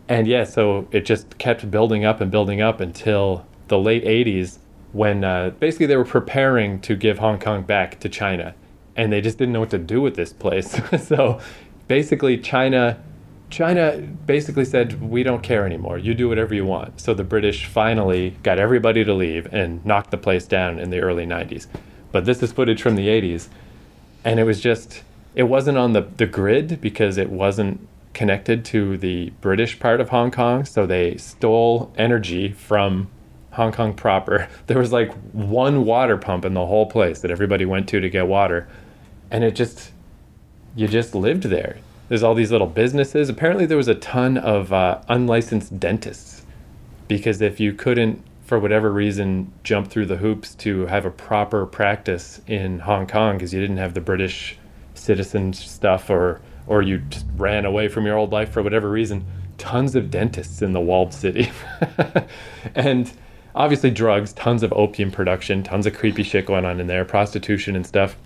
And 0.09 0.27
yeah, 0.27 0.43
so 0.43 0.87
it 0.91 1.05
just 1.05 1.37
kept 1.37 1.69
building 1.69 2.05
up 2.05 2.21
and 2.21 2.29
building 2.29 2.61
up 2.61 2.79
until 2.79 3.45
the 3.67 3.77
late 3.77 4.03
80s 4.03 4.59
when 4.91 5.23
uh, 5.23 5.51
basically 5.59 5.85
they 5.85 5.97
were 5.97 6.05
preparing 6.05 6.79
to 6.81 6.95
give 6.95 7.19
Hong 7.19 7.39
Kong 7.39 7.63
back 7.63 7.99
to 7.99 8.09
China. 8.09 8.53
And 8.95 9.11
they 9.11 9.21
just 9.21 9.37
didn't 9.37 9.53
know 9.53 9.59
what 9.59 9.69
to 9.71 9.77
do 9.77 10.01
with 10.01 10.15
this 10.15 10.33
place. 10.33 10.79
so 11.07 11.39
basically, 11.87 12.37
China 12.37 13.01
China 13.49 13.97
basically 13.97 14.65
said, 14.65 15.01
We 15.01 15.23
don't 15.23 15.41
care 15.41 15.65
anymore. 15.65 15.97
You 15.97 16.13
do 16.13 16.29
whatever 16.29 16.53
you 16.53 16.65
want. 16.65 16.99
So 16.99 17.13
the 17.13 17.23
British 17.23 17.65
finally 17.65 18.31
got 18.43 18.59
everybody 18.59 19.03
to 19.05 19.13
leave 19.13 19.51
and 19.53 19.85
knocked 19.85 20.11
the 20.11 20.17
place 20.17 20.45
down 20.45 20.79
in 20.79 20.89
the 20.89 20.99
early 20.99 21.25
90s. 21.25 21.67
But 22.11 22.25
this 22.25 22.43
is 22.43 22.51
footage 22.51 22.81
from 22.81 22.95
the 22.95 23.07
80s. 23.07 23.47
And 24.25 24.39
it 24.39 24.43
was 24.43 24.59
just, 24.59 25.03
it 25.35 25.43
wasn't 25.43 25.77
on 25.77 25.93
the, 25.93 26.01
the 26.01 26.25
grid 26.25 26.81
because 26.81 27.17
it 27.17 27.29
wasn't 27.29 27.87
connected 28.13 28.65
to 28.65 28.97
the 28.97 29.29
British 29.41 29.79
part 29.79 30.01
of 30.01 30.09
Hong 30.09 30.31
Kong. 30.31 30.65
So 30.65 30.85
they 30.85 31.15
stole 31.17 31.93
energy 31.97 32.51
from 32.51 33.09
Hong 33.51 33.71
Kong 33.71 33.93
proper. 33.93 34.49
There 34.67 34.79
was 34.79 34.91
like 34.91 35.13
one 35.31 35.85
water 35.85 36.17
pump 36.17 36.43
in 36.43 36.53
the 36.53 36.65
whole 36.65 36.85
place 36.85 37.21
that 37.21 37.31
everybody 37.31 37.65
went 37.65 37.87
to 37.89 38.01
to 38.01 38.09
get 38.09 38.27
water. 38.27 38.67
And 39.31 39.43
it 39.45 39.55
just, 39.55 39.91
you 40.75 40.87
just 40.87 41.15
lived 41.15 41.43
there 41.43 41.77
there's 42.09 42.23
all 42.23 42.35
these 42.35 42.51
little 42.51 42.67
businesses. 42.67 43.29
Apparently, 43.29 43.65
there 43.65 43.77
was 43.77 43.87
a 43.87 43.95
ton 43.95 44.37
of 44.37 44.71
uh, 44.71 45.01
unlicensed 45.09 45.79
dentists 45.79 46.45
because 47.07 47.41
if 47.41 47.59
you 47.59 47.73
couldn't, 47.73 48.23
for 48.45 48.59
whatever 48.59 48.91
reason, 48.91 49.51
jump 49.63 49.89
through 49.89 50.05
the 50.05 50.17
hoops 50.17 50.55
to 50.55 50.85
have 50.85 51.05
a 51.05 51.11
proper 51.11 51.65
practice 51.65 52.41
in 52.47 52.79
Hong 52.79 53.07
Kong 53.07 53.37
because 53.37 53.53
you 53.53 53.59
didn't 53.59 53.77
have 53.77 53.93
the 53.93 54.01
British 54.01 54.57
citizen 54.93 55.53
stuff 55.53 56.09
or 56.09 56.41
or 56.65 56.81
you 56.81 56.97
just 56.97 57.25
ran 57.37 57.65
away 57.65 57.87
from 57.87 58.05
your 58.05 58.17
old 58.17 58.31
life 58.31 58.51
for 58.51 58.61
whatever 58.61 58.89
reason, 58.89 59.25
tons 59.57 59.95
of 59.95 60.11
dentists 60.11 60.61
in 60.61 60.73
the 60.73 60.81
walled 60.81 61.13
city. 61.13 61.49
and 62.75 63.11
obviously 63.55 63.89
drugs, 63.89 64.33
tons 64.33 64.63
of 64.63 64.73
opium 64.73 65.09
production, 65.09 65.63
tons 65.63 65.85
of 65.85 65.97
creepy 65.97 66.23
shit 66.23 66.45
going 66.45 66.65
on 66.65 66.81
in 66.81 66.87
there, 66.87 67.05
prostitution 67.05 67.75
and 67.75 67.87
stuff. 67.87 68.17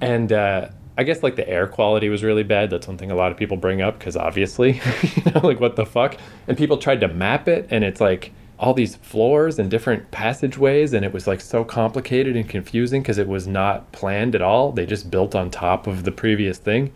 And 0.00 0.32
uh, 0.32 0.68
I 1.00 1.02
guess 1.02 1.22
like 1.22 1.36
the 1.36 1.48
air 1.48 1.66
quality 1.66 2.10
was 2.10 2.22
really 2.22 2.42
bad. 2.42 2.68
That's 2.68 2.86
one 2.86 2.98
thing 2.98 3.10
a 3.10 3.14
lot 3.14 3.32
of 3.32 3.38
people 3.38 3.56
bring 3.56 3.80
up 3.80 3.98
because 3.98 4.18
obviously, 4.18 4.82
you 5.16 5.32
know, 5.32 5.40
like 5.42 5.58
what 5.58 5.74
the 5.74 5.86
fuck? 5.86 6.18
And 6.46 6.58
people 6.58 6.76
tried 6.76 7.00
to 7.00 7.08
map 7.08 7.48
it, 7.48 7.66
and 7.70 7.82
it's 7.84 8.02
like 8.02 8.32
all 8.58 8.74
these 8.74 8.96
floors 8.96 9.58
and 9.58 9.70
different 9.70 10.10
passageways, 10.10 10.92
and 10.92 11.02
it 11.02 11.14
was 11.14 11.26
like 11.26 11.40
so 11.40 11.64
complicated 11.64 12.36
and 12.36 12.46
confusing 12.46 13.00
because 13.00 13.16
it 13.16 13.28
was 13.28 13.46
not 13.46 13.90
planned 13.92 14.34
at 14.34 14.42
all. 14.42 14.72
They 14.72 14.84
just 14.84 15.10
built 15.10 15.34
on 15.34 15.50
top 15.50 15.86
of 15.86 16.04
the 16.04 16.12
previous 16.12 16.58
thing. 16.58 16.92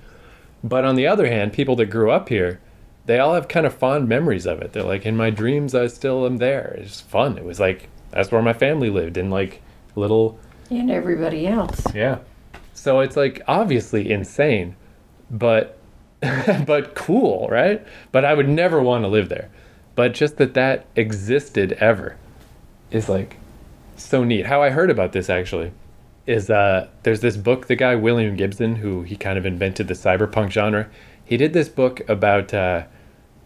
But 0.63 0.85
on 0.85 0.97
the 0.97 1.07
other 1.07 1.27
hand, 1.27 1.55
people 1.55 1.75
that 1.77 1.87
grew 1.87 2.11
up 2.11 2.29
here, 2.29 2.61
they 3.07 3.19
all 3.19 3.33
have 3.33 3.49
kind 3.49 3.65
of 3.65 3.73
fond 3.73 4.07
memories 4.07 4.45
of 4.45 4.61
it. 4.61 4.75
They're 4.75 4.83
like, 4.83 5.07
in 5.07 5.17
my 5.17 5.31
dreams, 5.31 5.75
I 5.75 5.87
still 5.87 6.27
am 6.27 6.37
there. 6.37 6.77
It's 6.79 7.01
fun. 7.01 7.39
It 7.39 7.45
was 7.45 7.59
like 7.59 7.89
that's 8.11 8.31
where 8.31 8.43
my 8.43 8.53
family 8.53 8.91
lived 8.91 9.17
in 9.17 9.31
like 9.31 9.63
little 9.97 10.39
And 10.69 10.91
everybody 10.91 11.47
else. 11.47 11.81
yeah. 11.95 12.19
So 12.75 13.01
it's 13.01 13.17
like 13.17 13.41
obviously 13.47 14.11
insane, 14.11 14.77
but 15.31 15.79
but 16.67 16.95
cool, 16.95 17.49
right? 17.49 17.85
But 18.13 18.25
I 18.25 18.35
would 18.35 18.49
never 18.49 18.83
want 18.83 19.05
to 19.05 19.09
live 19.09 19.29
there. 19.29 19.51
But 19.95 20.13
just 20.13 20.37
that 20.39 20.55
that 20.55 20.87
existed 20.97 21.73
ever 21.75 22.17
is 22.91 23.09
like 23.09 23.39
so 23.97 24.25
neat. 24.25 24.47
How 24.47 24.63
I 24.63 24.71
heard 24.71 24.91
about 24.91 25.13
this 25.13 25.31
actually 25.31 25.73
is 26.27 26.51
uh 26.51 26.89
there's 27.03 27.21
this 27.21 27.37
book 27.37 27.67
the 27.67 27.77
guy 27.77 27.95
William 27.95 28.35
Gibson 28.35 28.77
who 28.77 29.03
he 29.03 29.15
kind 29.17 29.39
of 29.39 29.47
invented 29.47 29.89
the 29.89 29.95
cyberpunk 29.95 30.51
genre. 30.51 30.89
He 31.25 31.37
did 31.37 31.53
this 31.53 31.69
book 31.69 32.07
about 32.09 32.53
uh 32.53 32.85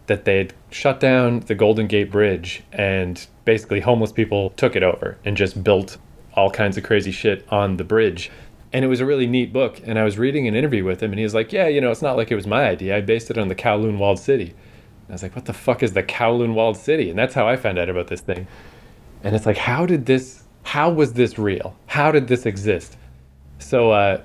that 0.07 0.25
they'd 0.25 0.55
shut 0.71 1.01
down 1.01 1.41
the 1.41 1.55
Golden 1.55 1.87
Gate 1.87 2.11
Bridge 2.11 2.63
and 2.73 3.27
basically 3.45 3.81
homeless 3.81 4.11
people 4.11 4.51
took 4.51 4.75
it 4.75 4.83
over 4.83 5.19
and 5.25 5.37
just 5.37 5.63
built 5.63 5.99
all 6.35 6.51
kinds 6.51 6.79
of 6.79 6.85
crazy 6.85 7.13
shit 7.13 7.47
on 7.51 7.77
the 7.77 7.85
bridge. 7.85 8.31
And 8.73 8.85
it 8.85 8.89
was 8.89 9.01
a 9.01 9.07
really 9.07 9.27
neat 9.27 9.53
book. 9.53 9.81
And 9.85 9.99
I 9.99 10.05
was 10.05 10.19
reading 10.19 10.47
an 10.47 10.55
interview 10.55 10.85
with 10.85 11.03
him, 11.03 11.11
and 11.11 11.19
he 11.19 11.25
was 11.25 11.35
like, 11.35 11.53
Yeah, 11.53 11.69
you 11.69 11.81
know, 11.81 11.91
it's 11.91 12.03
not 12.03 12.17
like 12.17 12.31
it 12.31 12.37
was 12.37 12.47
my 12.47 12.69
idea. 12.69 12.97
I 12.97 13.01
based 13.01 13.31
it 13.31 13.39
on 13.39 13.49
the 13.49 13.55
Kowloon 13.55 13.99
Walled 13.99 14.19
City. 14.19 14.51
And 14.51 15.11
I 15.11 15.13
was 15.13 15.23
like, 15.23 15.35
What 15.35 15.47
the 15.47 15.53
fuck 15.53 15.83
is 15.83 15.93
the 15.93 16.03
Kowloon 16.03 16.55
Walled 16.55 16.77
City? 16.77 17.11
And 17.11 17.19
that's 17.19 17.35
how 17.35 17.49
I 17.49 17.57
found 17.57 17.79
out 17.79 17.89
about 17.89 18.09
this 18.09 18.21
thing. 18.21 18.47
And 19.23 19.35
it's 19.35 19.47
like, 19.47 19.57
How 19.57 19.87
did 19.87 20.07
this, 20.07 20.45
how 20.65 20.91
was 20.91 21.15
this 21.15 21.39
real? 21.39 21.77
How 21.87 22.13
did 22.13 22.29
this 22.29 22.47
exist? 22.47 22.97
So, 23.59 23.91
uh, 23.91 24.23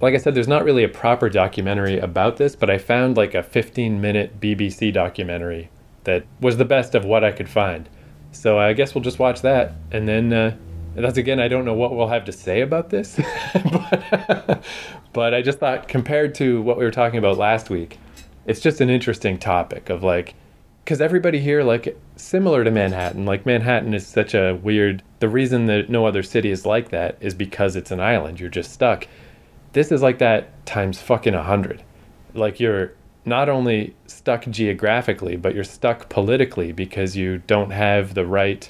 like 0.00 0.14
I 0.14 0.18
said, 0.18 0.34
there's 0.34 0.48
not 0.48 0.64
really 0.64 0.84
a 0.84 0.88
proper 0.88 1.28
documentary 1.28 1.98
about 1.98 2.36
this, 2.36 2.54
but 2.54 2.70
I 2.70 2.78
found 2.78 3.16
like 3.16 3.34
a 3.34 3.42
15 3.42 4.00
minute 4.00 4.40
BBC 4.40 4.92
documentary 4.92 5.70
that 6.04 6.24
was 6.40 6.56
the 6.56 6.64
best 6.64 6.94
of 6.94 7.04
what 7.04 7.24
I 7.24 7.32
could 7.32 7.48
find. 7.48 7.88
So 8.30 8.58
I 8.58 8.72
guess 8.74 8.94
we'll 8.94 9.02
just 9.02 9.18
watch 9.18 9.42
that. 9.42 9.74
And 9.90 10.06
then, 10.06 10.32
uh, 10.32 10.56
that's 11.00 11.18
again, 11.18 11.40
I 11.40 11.48
don't 11.48 11.64
know 11.64 11.74
what 11.74 11.94
we'll 11.94 12.08
have 12.08 12.24
to 12.26 12.32
say 12.32 12.60
about 12.60 12.90
this, 12.90 13.20
but, 13.72 14.64
but 15.12 15.34
I 15.34 15.42
just 15.42 15.58
thought 15.58 15.88
compared 15.88 16.34
to 16.36 16.62
what 16.62 16.78
we 16.78 16.84
were 16.84 16.90
talking 16.90 17.18
about 17.18 17.38
last 17.38 17.70
week, 17.70 17.98
it's 18.46 18.60
just 18.60 18.80
an 18.80 18.90
interesting 18.90 19.38
topic 19.38 19.90
of 19.90 20.02
like, 20.02 20.34
because 20.84 21.00
everybody 21.02 21.38
here, 21.38 21.62
like, 21.62 21.98
similar 22.16 22.64
to 22.64 22.70
Manhattan, 22.70 23.26
like, 23.26 23.44
Manhattan 23.44 23.92
is 23.92 24.06
such 24.06 24.34
a 24.34 24.54
weird, 24.54 25.02
the 25.18 25.28
reason 25.28 25.66
that 25.66 25.90
no 25.90 26.06
other 26.06 26.22
city 26.22 26.50
is 26.50 26.64
like 26.64 26.88
that 26.88 27.18
is 27.20 27.34
because 27.34 27.76
it's 27.76 27.90
an 27.90 28.00
island. 28.00 28.40
You're 28.40 28.48
just 28.48 28.72
stuck 28.72 29.06
this 29.72 29.92
is 29.92 30.02
like 30.02 30.18
that 30.18 30.64
times 30.66 31.00
fucking 31.00 31.34
a 31.34 31.42
hundred. 31.42 31.82
Like 32.34 32.60
you're 32.60 32.92
not 33.24 33.48
only 33.48 33.94
stuck 34.06 34.46
geographically, 34.48 35.36
but 35.36 35.54
you're 35.54 35.64
stuck 35.64 36.08
politically 36.08 36.72
because 36.72 37.16
you 37.16 37.38
don't 37.38 37.70
have 37.70 38.14
the 38.14 38.26
right 38.26 38.68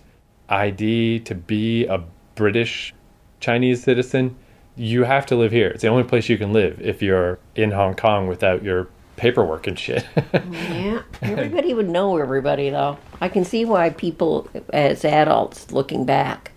ID 0.49 1.21
to 1.21 1.35
be 1.35 1.87
a 1.87 2.03
British 2.39 2.95
Chinese 3.41 3.83
citizen. 3.83 4.37
You 4.77 5.05
have 5.05 5.27
to 5.27 5.37
live 5.37 5.51
here. 5.51 5.69
It's 5.69 5.83
the 5.83 5.89
only 5.89 6.05
place 6.05 6.29
you 6.29 6.39
can 6.39 6.53
live 6.53 6.81
if 6.81 7.03
you're 7.03 7.41
in 7.57 7.73
Hong 7.73 7.95
Kong 7.95 8.29
without 8.29 8.63
your 8.63 8.89
paperwork 9.17 9.67
and 9.67 9.77
shit. 9.77 10.07
Yeah, 10.33 11.03
everybody 11.23 11.75
would 11.75 11.89
know 11.89 12.17
everybody, 12.17 12.71
though. 12.71 12.97
I 13.21 13.29
can 13.29 13.45
see 13.45 13.65
why 13.65 13.91
people, 13.91 14.49
as 14.73 15.05
adults 15.05 15.73
looking 15.73 16.05
back, 16.05 16.53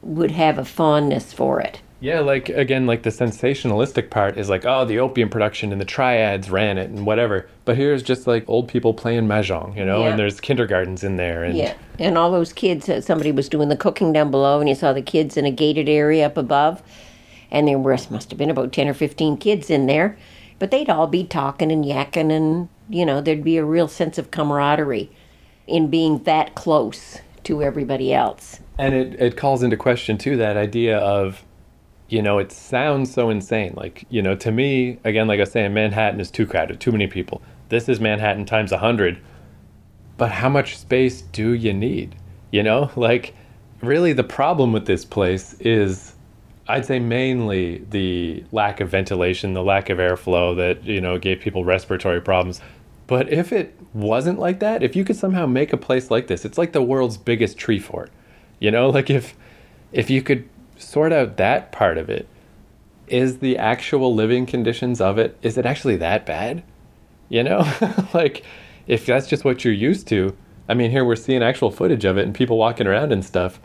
would 0.00 0.30
have 0.30 0.58
a 0.58 0.64
fondness 0.64 1.32
for 1.32 1.60
it. 1.60 1.80
Yeah, 1.98 2.20
like 2.20 2.50
again, 2.50 2.86
like 2.86 3.02
the 3.04 3.10
sensationalistic 3.10 4.10
part 4.10 4.36
is 4.36 4.50
like, 4.50 4.66
oh, 4.66 4.84
the 4.84 4.98
opium 4.98 5.30
production 5.30 5.72
and 5.72 5.80
the 5.80 5.84
triads 5.86 6.50
ran 6.50 6.76
it 6.76 6.90
and 6.90 7.06
whatever. 7.06 7.48
But 7.64 7.76
here's 7.76 8.02
just 8.02 8.26
like 8.26 8.44
old 8.48 8.68
people 8.68 8.92
playing 8.92 9.26
mahjong, 9.26 9.76
you 9.76 9.84
know, 9.84 10.02
Yeah. 10.02 10.10
and 10.10 10.18
there's 10.18 10.38
kindergartens 10.40 11.02
in 11.02 11.16
there, 11.16 11.42
and 11.42 11.56
Yeah, 11.56 11.72
and 11.98 12.18
all 12.18 12.30
those 12.30 12.52
kids. 12.52 12.88
uh, 12.88 13.00
Somebody 13.00 13.32
was 13.32 13.48
doing 13.48 13.70
the 13.70 13.76
cooking 13.76 14.12
down 14.12 14.30
below, 14.30 14.60
and 14.60 14.68
you 14.68 14.74
saw 14.74 14.92
the 14.92 15.00
kids 15.02 15.36
in 15.38 15.46
a 15.46 15.50
gated 15.50 15.88
area 15.88 16.26
up 16.26 16.36
above, 16.36 16.82
and 17.50 17.66
there 17.66 17.78
was 17.78 18.10
must 18.10 18.30
have 18.30 18.38
been 18.38 18.50
about 18.50 18.72
ten 18.72 18.88
or 18.88 18.94
fifteen 18.94 19.36
kids 19.38 19.70
in 19.70 19.86
there, 19.86 20.16
but 20.58 20.70
they'd 20.70 20.90
all 20.90 21.06
be 21.06 21.24
talking 21.24 21.72
and 21.72 21.84
yakking, 21.84 22.30
and 22.30 22.68
you 22.90 23.06
know 23.06 23.22
there'd 23.22 23.42
be 23.42 23.56
a 23.56 23.64
real 23.64 23.88
sense 23.88 24.18
of 24.18 24.30
camaraderie 24.30 25.10
in 25.66 25.88
being 25.88 26.18
that 26.24 26.54
close 26.54 27.20
to 27.44 27.62
everybody 27.62 28.12
else. 28.12 28.60
and 28.78 28.92
it 28.94 29.18
it 29.18 29.36
calls 29.38 29.62
into 29.62 29.76
question 29.78 30.18
too 30.18 30.36
that 30.36 30.56
idea 30.58 30.98
of, 30.98 31.42
you 32.08 32.22
know, 32.22 32.38
it 32.38 32.52
sounds 32.52 33.12
so 33.12 33.30
insane. 33.30 33.74
Like 33.76 34.04
you 34.10 34.22
know, 34.22 34.34
to 34.36 34.52
me, 34.52 34.98
again, 35.04 35.26
like 35.26 35.38
I 35.38 35.42
was 35.42 35.52
saying, 35.52 35.74
Manhattan 35.74 36.20
is 36.20 36.30
too 36.30 36.46
crowded, 36.46 36.80
too 36.80 36.92
many 36.92 37.06
people. 37.06 37.42
This 37.68 37.88
is 37.88 38.00
Manhattan 38.00 38.44
times 38.44 38.72
a 38.72 38.78
hundred. 38.78 39.18
But 40.16 40.32
how 40.32 40.48
much 40.48 40.78
space 40.78 41.20
do 41.22 41.52
you 41.52 41.74
need? 41.74 42.16
You 42.50 42.62
know, 42.62 42.90
like 42.96 43.34
really 43.82 44.12
the 44.12 44.24
problem 44.24 44.72
with 44.72 44.86
this 44.86 45.04
place 45.04 45.54
is 45.60 46.14
I'd 46.68 46.84
say 46.84 46.98
mainly 46.98 47.84
the 47.90 48.44
lack 48.50 48.80
of 48.80 48.88
ventilation, 48.88 49.54
the 49.54 49.62
lack 49.62 49.88
of 49.88 49.98
airflow 49.98 50.56
that, 50.56 50.84
you 50.84 51.00
know, 51.00 51.16
gave 51.18 51.40
people 51.40 51.64
respiratory 51.64 52.20
problems. 52.20 52.60
But 53.06 53.32
if 53.32 53.52
it 53.52 53.78
wasn't 53.94 54.40
like 54.40 54.58
that, 54.60 54.82
if 54.82 54.96
you 54.96 55.04
could 55.04 55.14
somehow 55.14 55.46
make 55.46 55.72
a 55.72 55.76
place 55.76 56.10
like 56.10 56.26
this, 56.26 56.44
it's 56.44 56.58
like 56.58 56.72
the 56.72 56.82
world's 56.82 57.16
biggest 57.16 57.56
tree 57.56 57.78
fort. 57.78 58.10
You 58.58 58.70
know, 58.70 58.90
like 58.96 59.10
if 59.10 59.34
if 59.92 60.10
you 60.10 60.22
could 60.22 60.48
sort 60.86 61.12
out 61.12 61.36
that 61.36 61.72
part 61.72 61.98
of 61.98 62.08
it, 62.08 62.28
is 63.08 63.38
the 63.38 63.56
actual 63.56 64.14
living 64.14 64.46
conditions 64.46 65.00
of 65.00 65.16
it 65.18 65.38
is 65.42 65.56
it 65.56 65.66
actually 65.66 65.96
that 65.96 66.26
bad? 66.26 66.62
You 67.28 67.42
know? 67.42 67.70
like 68.14 68.44
if 68.86 69.06
that's 69.06 69.26
just 69.26 69.44
what 69.44 69.64
you're 69.64 69.74
used 69.74 70.08
to, 70.08 70.36
I 70.68 70.74
mean, 70.74 70.90
here 70.90 71.04
we're 71.04 71.16
seeing 71.16 71.42
actual 71.42 71.70
footage 71.70 72.04
of 72.04 72.18
it 72.18 72.24
and 72.24 72.34
people 72.34 72.58
walking 72.58 72.86
around 72.86 73.12
and 73.12 73.24
stuff 73.24 73.60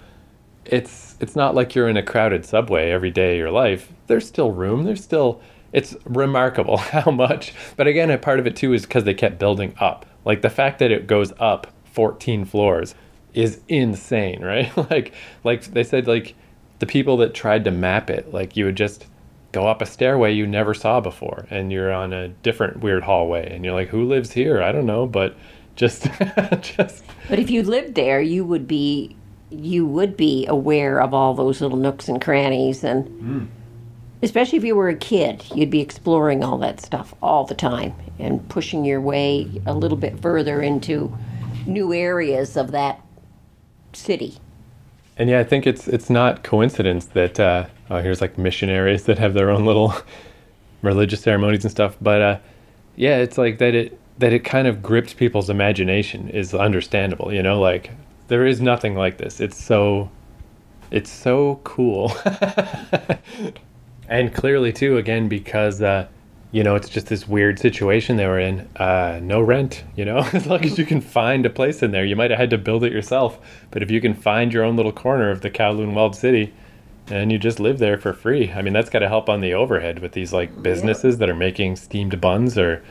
it's 0.65 1.15
it's 1.19 1.35
not 1.35 1.55
like 1.55 1.75
you're 1.75 1.89
in 1.89 1.97
a 1.97 2.03
crowded 2.03 2.45
subway 2.45 2.91
every 2.91 3.11
day 3.11 3.33
of 3.33 3.37
your 3.37 3.51
life. 3.51 3.91
There's 4.07 4.27
still 4.27 4.51
room. 4.51 4.83
There's 4.83 5.03
still 5.03 5.41
it's 5.73 5.95
remarkable 6.05 6.77
how 6.77 7.11
much. 7.11 7.53
But 7.75 7.87
again, 7.87 8.09
a 8.09 8.17
part 8.17 8.39
of 8.39 8.47
it 8.47 8.55
too 8.55 8.73
is 8.73 8.83
because 8.83 9.03
they 9.03 9.13
kept 9.13 9.39
building 9.39 9.73
up. 9.79 10.05
Like 10.25 10.41
the 10.41 10.49
fact 10.49 10.79
that 10.79 10.91
it 10.91 11.07
goes 11.07 11.33
up 11.39 11.67
14 11.85 12.45
floors 12.45 12.95
is 13.33 13.61
insane, 13.67 14.41
right? 14.43 14.75
like 14.89 15.13
like 15.43 15.63
they 15.65 15.83
said 15.83 16.07
like 16.07 16.35
the 16.81 16.88
people 16.88 17.15
that 17.17 17.35
tried 17.35 17.63
to 17.63 17.71
map 17.71 18.09
it, 18.09 18.33
like 18.33 18.57
you 18.57 18.65
would 18.65 18.75
just 18.75 19.05
go 19.51 19.67
up 19.67 19.83
a 19.83 19.85
stairway 19.85 20.33
you 20.33 20.47
never 20.47 20.73
saw 20.73 21.00
before 21.00 21.45
and 21.51 21.71
you're 21.71 21.93
on 21.93 22.11
a 22.11 22.29
different 22.29 22.79
weird 22.79 23.03
hallway 23.03 23.53
and 23.53 23.63
you're 23.63 23.73
like 23.73 23.89
who 23.89 24.03
lives 24.03 24.31
here? 24.31 24.61
I 24.63 24.71
don't 24.71 24.88
know, 24.88 25.05
but 25.05 25.38
just 25.75 26.03
just 26.61 27.03
But 27.29 27.38
if 27.38 27.51
you 27.51 27.61
lived 27.61 27.93
there, 27.93 28.19
you 28.19 28.43
would 28.43 28.67
be 28.67 29.15
you 29.51 29.85
would 29.85 30.17
be 30.17 30.47
aware 30.47 31.00
of 31.00 31.13
all 31.13 31.35
those 31.35 31.61
little 31.61 31.77
nooks 31.77 32.09
and 32.09 32.19
crannies 32.19 32.83
and 32.83 33.07
hmm. 33.07 33.45
especially 34.23 34.57
if 34.57 34.63
you 34.63 34.75
were 34.75 34.89
a 34.89 34.95
kid, 34.95 35.43
you'd 35.53 35.69
be 35.69 35.81
exploring 35.81 36.43
all 36.43 36.57
that 36.57 36.81
stuff 36.81 37.13
all 37.21 37.45
the 37.45 37.53
time 37.53 37.93
and 38.17 38.50
pushing 38.50 38.83
your 38.83 39.01
way 39.01 39.61
a 39.67 39.73
little 39.75 39.97
bit 39.97 40.19
further 40.19 40.63
into 40.63 41.15
new 41.67 41.93
areas 41.93 42.57
of 42.57 42.71
that 42.71 43.00
city. 43.93 44.39
And 45.21 45.29
yeah, 45.29 45.39
I 45.39 45.43
think 45.43 45.67
it's 45.67 45.87
it's 45.87 46.09
not 46.09 46.41
coincidence 46.41 47.05
that 47.05 47.39
uh, 47.39 47.67
oh, 47.91 47.99
here's 47.99 48.21
like 48.21 48.39
missionaries 48.39 49.03
that 49.03 49.19
have 49.19 49.35
their 49.35 49.51
own 49.51 49.67
little 49.67 49.93
religious 50.81 51.21
ceremonies 51.21 51.63
and 51.63 51.69
stuff. 51.69 51.95
But 52.01 52.21
uh, 52.23 52.39
yeah, 52.95 53.17
it's 53.17 53.37
like 53.37 53.59
that 53.59 53.75
it 53.75 53.99
that 54.17 54.33
it 54.33 54.39
kind 54.39 54.67
of 54.67 54.81
gripped 54.81 55.17
people's 55.17 55.47
imagination 55.47 56.27
is 56.29 56.55
understandable. 56.55 57.31
You 57.31 57.43
know, 57.43 57.61
like 57.61 57.91
there 58.29 58.47
is 58.47 58.61
nothing 58.61 58.95
like 58.95 59.19
this. 59.19 59.39
It's 59.39 59.63
so 59.63 60.09
it's 60.89 61.11
so 61.11 61.61
cool, 61.65 62.11
and 64.09 64.33
clearly 64.33 64.73
too 64.73 64.97
again 64.97 65.27
because. 65.27 65.83
Uh, 65.83 66.07
you 66.51 66.63
know, 66.63 66.75
it's 66.75 66.89
just 66.89 67.08
this 67.08 67.27
weird 67.27 67.60
situation 67.60 68.17
they 68.17 68.27
were 68.27 68.39
in. 68.39 68.67
Uh, 68.75 69.20
no 69.24 69.39
rent, 69.41 69.84
you 69.96 70.03
know, 70.03 70.17
as 70.34 70.46
long 70.46 70.63
as 70.65 70.77
you 70.77 70.86
can 70.86 71.01
find 71.01 71.46
a 71.46 71.50
place 71.50 71.81
in 71.81 71.91
there. 71.91 72.05
You 72.05 72.15
might 72.15 72.31
have 72.31 72.39
had 72.39 72.50
to 72.50 72.58
build 72.58 72.84
it 72.84 72.91
yourself, 72.91 73.39
but 73.72 73.81
if 73.81 73.89
you 73.89 74.01
can 74.01 74.13
find 74.13 74.53
your 74.53 74.63
own 74.63 74.75
little 74.75 74.91
corner 74.91 75.29
of 75.29 75.41
the 75.41 75.50
Kowloon 75.50 75.93
Walled 75.93 76.15
City 76.15 76.53
and 77.08 77.31
you 77.31 77.38
just 77.38 77.60
live 77.60 77.79
there 77.79 77.98
for 77.98 78.13
free, 78.13 78.51
I 78.51 78.62
mean, 78.62 78.74
that's 78.74 78.89
got 78.89 79.00
to 79.00 79.08
help 79.08 79.29
on 79.29 79.41
the 79.41 79.53
overhead 79.53 80.00
with 80.00 80.12
these 80.12 80.34
like 80.34 80.62
businesses 80.62 81.17
that 81.20 81.29
are 81.29 81.36
making 81.36 81.77
steamed 81.77 82.20
buns 82.20 82.58
or 82.58 82.84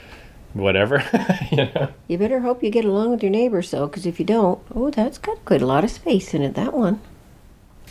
whatever, 0.55 1.05
you 1.53 1.67
know. 1.75 1.93
You 2.09 2.19
better 2.19 2.41
hope 2.41 2.63
you 2.63 2.71
get 2.71 2.85
along 2.85 3.11
with 3.11 3.23
your 3.23 3.31
neighbors, 3.31 3.71
though, 3.71 3.87
because 3.87 4.07
if 4.07 4.19
you 4.19 4.25
don't, 4.25 4.61
oh, 4.75 4.91
that's 4.91 5.19
got 5.19 5.45
quite 5.45 5.63
a 5.63 5.67
lot 5.67 5.85
of 5.85 5.91
space 5.91 6.35
in 6.35 6.43
it, 6.43 6.55
that 6.55 6.73
one. 6.73 7.01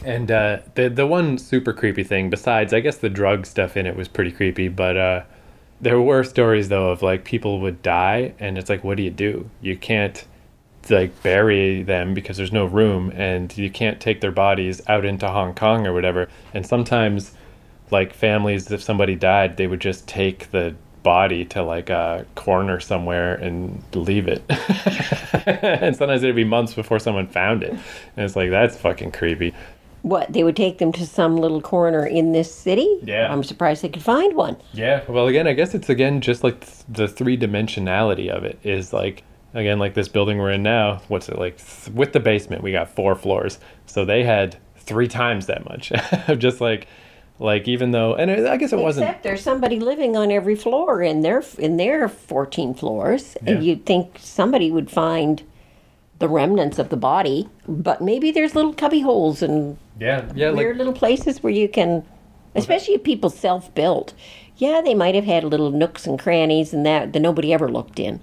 And 0.04 0.32
uh, 0.32 0.60
the 0.76 0.88
the 0.90 1.06
one 1.06 1.38
super 1.38 1.74
creepy 1.74 2.06
thing, 2.06 2.30
besides 2.30 2.74
I 2.74 2.80
guess 2.80 2.98
the 2.98 3.10
drug 3.10 3.46
stuff 3.46 3.76
in 3.76 3.86
it 3.86 3.98
was 3.98 4.08
pretty 4.08 4.32
creepy, 4.32 4.70
but 4.70 4.96
uh, 4.96 5.24
there 5.82 6.00
were 6.02 6.24
stories 6.24 6.70
though 6.70 6.90
of 6.90 7.02
like 7.02 7.24
people 7.24 7.60
would 7.62 7.82
die, 7.82 8.34
and 8.40 8.58
it's 8.58 8.70
like, 8.70 8.84
what 8.84 8.98
do 8.98 9.04
you 9.04 9.12
do? 9.12 9.50
You 9.62 9.78
can't 9.78 10.26
like 10.90 11.22
bury 11.24 11.84
them 11.84 12.14
because 12.14 12.38
there's 12.38 12.52
no 12.52 12.66
room, 12.66 13.12
and 13.16 13.56
you 13.58 13.70
can't 13.70 14.00
take 14.00 14.22
their 14.22 14.32
bodies 14.32 14.82
out 14.88 15.06
into 15.06 15.28
Hong 15.28 15.54
Kong 15.54 15.86
or 15.86 15.94
whatever. 15.94 16.28
And 16.54 16.66
sometimes, 16.66 17.34
like 17.92 18.14
families, 18.14 18.72
if 18.72 18.82
somebody 18.82 19.16
died, 19.16 19.58
they 19.58 19.68
would 19.68 19.82
just 19.82 20.08
take 20.08 20.52
the 20.52 20.76
body 21.04 21.46
to 21.46 21.64
like 21.64 21.90
a 21.90 22.26
corner 22.36 22.80
somewhere 22.80 23.36
and 23.36 23.82
leave 23.94 24.28
it. 24.28 24.44
and 25.46 25.96
sometimes 25.96 26.24
it'd 26.24 26.36
be 26.36 26.44
months 26.44 26.74
before 26.74 27.00
someone 27.00 27.28
found 27.28 27.64
it. 27.64 27.72
And 27.72 28.26
it's 28.26 28.36
like, 28.36 28.50
that's 28.50 28.78
fucking 28.78 29.12
creepy. 29.12 29.54
What, 30.02 30.32
they 30.32 30.44
would 30.44 30.56
take 30.56 30.78
them 30.78 30.92
to 30.94 31.06
some 31.06 31.36
little 31.36 31.62
corner 31.62 32.06
in 32.06 32.32
this 32.32 32.54
city? 32.54 33.00
Yeah. 33.04 33.32
I'm 33.32 33.44
surprised 33.44 33.82
they 33.82 33.90
could 33.90 34.04
find 34.04 34.36
one. 34.36 34.58
Yeah. 34.74 35.04
Well, 35.08 35.28
again, 35.28 35.48
I 35.48 35.54
guess 35.54 35.74
it's 35.76 35.90
again 35.90 36.22
just 36.22 36.44
like 36.44 36.62
th- 36.62 36.84
the 36.88 37.08
three 37.08 37.38
dimensionality 37.38 38.30
of 38.30 38.44
it 38.44 38.60
is 38.64 38.94
like, 38.94 39.24
again, 39.54 39.80
like 39.80 39.96
this 39.96 40.08
building 40.08 40.38
we're 40.38 40.52
in 40.52 40.64
now, 40.64 41.02
what's 41.10 41.28
it 41.28 41.38
like? 41.38 41.58
Th- 41.58 41.94
with 41.94 42.14
the 42.14 42.20
basement, 42.20 42.64
we 42.64 42.72
got 42.72 42.90
four 42.90 43.16
floors. 43.16 43.60
So 43.86 44.06
they 44.06 44.24
had 44.24 44.58
three 44.78 45.08
times 45.08 45.48
that 45.48 45.66
much. 45.66 45.92
just 46.38 46.62
like, 46.62 46.88
like 47.40 47.68
even 47.68 47.92
though, 47.92 48.16
and 48.16 48.32
I 48.32 48.58
guess 48.58 48.74
it 48.74 48.80
wasn't. 48.80 49.08
Except 49.08 49.24
there's 49.24 49.42
somebody 49.42 49.80
living 49.80 50.16
on 50.16 50.32
every 50.32 50.56
floor 50.56 51.02
in 51.02 51.22
their 51.22 51.44
in 51.58 51.78
their 51.78 52.08
14 52.10 52.74
floors, 52.74 53.38
and 53.46 53.64
you'd 53.64 53.86
think 53.86 54.18
somebody 54.20 54.72
would 54.72 54.92
find 54.92 55.44
the 56.20 56.28
remnants 56.28 56.78
of 56.78 56.90
the 56.90 56.98
body, 56.98 57.50
but 57.68 58.02
maybe 58.02 58.30
there's 58.30 58.54
little 58.54 58.74
cubby 58.74 59.00
holes 59.00 59.42
and 59.42 59.78
Yeah. 60.00 60.30
Yeah. 60.36 60.52
weird 60.52 60.76
Like, 60.76 60.78
little 60.78 60.94
places 60.94 61.44
where 61.44 61.54
you 61.54 61.68
can, 61.68 62.06
especially 62.56 62.96
if 62.96 63.04
people 63.04 63.30
self-built. 63.30 64.14
Yeah, 64.58 64.82
they 64.82 64.94
might 64.94 65.16
have 65.16 65.26
had 65.26 65.44
little 65.44 65.72
nooks 65.72 66.06
and 66.06 66.20
crannies 66.20 66.74
and 66.74 66.86
that 66.86 67.14
that 67.14 67.20
nobody 67.20 67.54
ever 67.54 67.70
looked 67.70 68.00
in. 68.00 68.20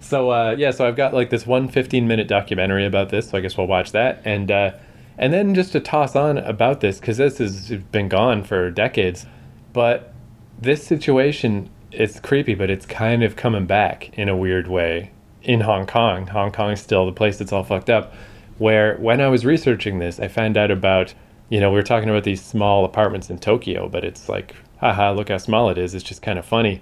So 0.00 0.30
uh, 0.30 0.54
yeah, 0.58 0.70
so 0.70 0.86
I've 0.86 0.96
got 0.96 1.14
like 1.14 1.30
this 1.30 1.46
one 1.46 1.68
15 1.68 2.06
minute 2.06 2.28
documentary 2.28 2.84
about 2.84 3.08
this. 3.08 3.30
So 3.30 3.38
I 3.38 3.40
guess 3.40 3.56
we'll 3.56 3.66
watch 3.66 3.92
that, 3.92 4.20
and 4.24 4.50
uh, 4.50 4.72
and 5.18 5.32
then 5.32 5.54
just 5.54 5.72
to 5.72 5.80
toss 5.80 6.14
on 6.14 6.38
about 6.38 6.80
this 6.80 7.00
because 7.00 7.16
this 7.16 7.38
has 7.38 7.70
been 7.70 8.08
gone 8.08 8.44
for 8.44 8.70
decades, 8.70 9.26
but 9.72 10.12
this 10.60 10.86
situation 10.86 11.70
it's 11.94 12.18
creepy, 12.20 12.54
but 12.54 12.70
it's 12.70 12.86
kind 12.86 13.22
of 13.22 13.36
coming 13.36 13.66
back 13.66 14.16
in 14.18 14.28
a 14.28 14.36
weird 14.36 14.68
way 14.68 15.12
in 15.42 15.60
Hong 15.60 15.86
Kong. 15.86 16.26
Hong 16.26 16.50
Kong's 16.50 16.80
still 16.80 17.06
the 17.06 17.12
place 17.12 17.38
that's 17.38 17.52
all 17.52 17.62
fucked 17.62 17.90
up. 17.90 18.12
Where 18.58 18.96
when 18.96 19.20
I 19.20 19.28
was 19.28 19.44
researching 19.44 19.98
this, 19.98 20.20
I 20.20 20.28
found 20.28 20.56
out 20.56 20.70
about 20.70 21.14
you 21.48 21.60
know 21.60 21.70
we 21.70 21.76
were 21.76 21.82
talking 21.82 22.08
about 22.08 22.24
these 22.24 22.42
small 22.42 22.84
apartments 22.84 23.30
in 23.30 23.38
Tokyo, 23.38 23.88
but 23.88 24.04
it's 24.04 24.28
like 24.28 24.54
haha, 24.78 25.12
look 25.12 25.28
how 25.28 25.38
small 25.38 25.70
it 25.70 25.78
is. 25.78 25.94
It's 25.94 26.04
just 26.04 26.22
kind 26.22 26.38
of 26.38 26.44
funny 26.44 26.80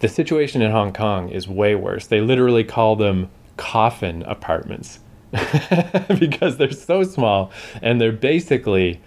the 0.00 0.08
situation 0.08 0.62
in 0.62 0.70
Hong 0.70 0.92
Kong 0.92 1.28
is 1.28 1.48
way 1.48 1.74
worse. 1.74 2.06
They 2.06 2.20
literally 2.20 2.64
call 2.64 2.96
them 2.96 3.30
coffin 3.56 4.22
apartments 4.24 5.00
because 6.18 6.58
they're 6.58 6.70
so 6.70 7.02
small 7.02 7.50
and 7.80 8.00
they're 8.00 8.12
basically 8.12 9.00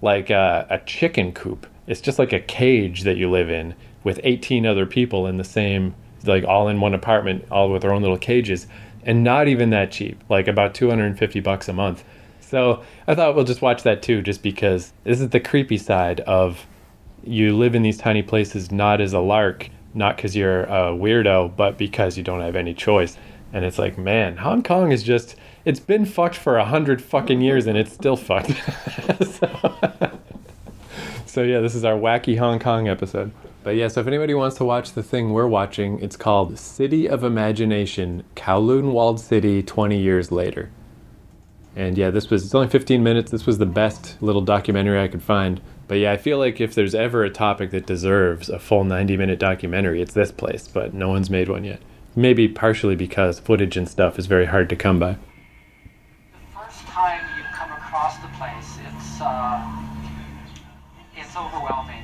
like 0.00 0.30
a, 0.30 0.66
a 0.70 0.78
chicken 0.80 1.32
coop. 1.32 1.66
It's 1.86 2.00
just 2.00 2.18
like 2.18 2.32
a 2.32 2.40
cage 2.40 3.02
that 3.02 3.16
you 3.16 3.30
live 3.30 3.50
in 3.50 3.74
with 4.04 4.20
18 4.22 4.64
other 4.64 4.86
people 4.86 5.26
in 5.26 5.38
the 5.38 5.44
same, 5.44 5.94
like 6.24 6.44
all 6.44 6.68
in 6.68 6.80
one 6.80 6.94
apartment, 6.94 7.44
all 7.50 7.70
with 7.70 7.82
their 7.82 7.92
own 7.92 8.02
little 8.02 8.18
cages, 8.18 8.68
and 9.04 9.24
not 9.24 9.48
even 9.48 9.70
that 9.70 9.90
cheap, 9.90 10.22
like 10.28 10.48
about 10.48 10.74
250 10.74 11.40
bucks 11.40 11.68
a 11.68 11.72
month. 11.72 12.04
So 12.40 12.82
I 13.06 13.14
thought 13.14 13.34
we'll 13.34 13.44
just 13.44 13.62
watch 13.62 13.82
that 13.82 14.02
too, 14.02 14.22
just 14.22 14.42
because 14.42 14.92
this 15.04 15.20
is 15.20 15.28
the 15.28 15.40
creepy 15.40 15.76
side 15.76 16.20
of 16.20 16.66
you 17.24 17.56
live 17.56 17.74
in 17.74 17.82
these 17.82 17.98
tiny 17.98 18.22
places 18.22 18.72
not 18.72 19.00
as 19.00 19.12
a 19.12 19.18
lark, 19.18 19.68
not 19.94 20.16
because 20.16 20.34
you're 20.34 20.64
a 20.64 20.92
weirdo, 20.92 21.54
but 21.56 21.76
because 21.76 22.16
you 22.16 22.24
don't 22.24 22.40
have 22.40 22.56
any 22.56 22.74
choice. 22.74 23.16
And 23.52 23.64
it's 23.64 23.78
like, 23.78 23.98
man, 23.98 24.36
Hong 24.38 24.62
Kong 24.62 24.92
is 24.92 25.02
just, 25.02 25.36
it's 25.64 25.80
been 25.80 26.04
fucked 26.04 26.36
for 26.36 26.58
a 26.58 26.64
hundred 26.64 27.02
fucking 27.02 27.40
years 27.40 27.66
and 27.66 27.76
it's 27.76 27.92
still 27.92 28.16
fucked. 28.16 28.50
so, 29.26 30.10
so, 31.26 31.42
yeah, 31.42 31.60
this 31.60 31.74
is 31.74 31.84
our 31.84 31.94
wacky 31.94 32.38
Hong 32.38 32.58
Kong 32.58 32.88
episode. 32.88 33.32
But 33.68 33.76
yeah, 33.76 33.88
so 33.88 34.00
if 34.00 34.06
anybody 34.06 34.32
wants 34.32 34.56
to 34.56 34.64
watch 34.64 34.92
the 34.92 35.02
thing 35.02 35.34
we're 35.34 35.46
watching, 35.46 36.00
it's 36.00 36.16
called 36.16 36.58
City 36.58 37.06
of 37.06 37.22
Imagination 37.22 38.24
Kowloon 38.34 38.92
Walled 38.92 39.20
City 39.20 39.62
20 39.62 40.00
Years 40.00 40.32
Later. 40.32 40.70
And 41.76 41.98
yeah, 41.98 42.08
this 42.08 42.30
was 42.30 42.46
it's 42.46 42.54
only 42.54 42.68
15 42.68 43.02
minutes. 43.02 43.30
This 43.30 43.44
was 43.44 43.58
the 43.58 43.66
best 43.66 44.16
little 44.22 44.40
documentary 44.40 44.98
I 44.98 45.08
could 45.08 45.22
find. 45.22 45.60
But 45.86 45.96
yeah, 45.96 46.12
I 46.12 46.16
feel 46.16 46.38
like 46.38 46.62
if 46.62 46.74
there's 46.74 46.94
ever 46.94 47.24
a 47.24 47.28
topic 47.28 47.70
that 47.72 47.84
deserves 47.84 48.48
a 48.48 48.58
full 48.58 48.84
90 48.84 49.18
minute 49.18 49.38
documentary, 49.38 50.00
it's 50.00 50.14
this 50.14 50.32
place, 50.32 50.66
but 50.66 50.94
no 50.94 51.10
one's 51.10 51.28
made 51.28 51.50
one 51.50 51.64
yet. 51.64 51.82
Maybe 52.16 52.48
partially 52.48 52.96
because 52.96 53.38
footage 53.38 53.76
and 53.76 53.86
stuff 53.86 54.18
is 54.18 54.24
very 54.24 54.46
hard 54.46 54.70
to 54.70 54.76
come 54.76 54.98
by. 54.98 55.18
The 56.32 56.58
first 56.58 56.86
time 56.86 57.20
you 57.36 57.44
come 57.52 57.72
across 57.72 58.16
the 58.16 58.28
place, 58.28 58.78
it's 58.88 59.20
uh, 59.20 59.62
it's 61.14 61.36
overwhelming. 61.36 61.97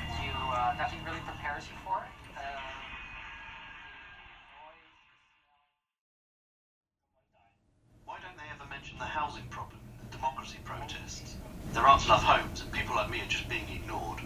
There 11.75 11.83
aren't 11.83 12.05
enough 12.05 12.23
homes 12.23 12.63
and 12.63 12.73
people 12.73 12.95
like 12.95 13.11
me 13.11 13.21
are 13.21 13.27
just 13.29 13.49
being 13.49 13.65
ignored. 13.75 14.21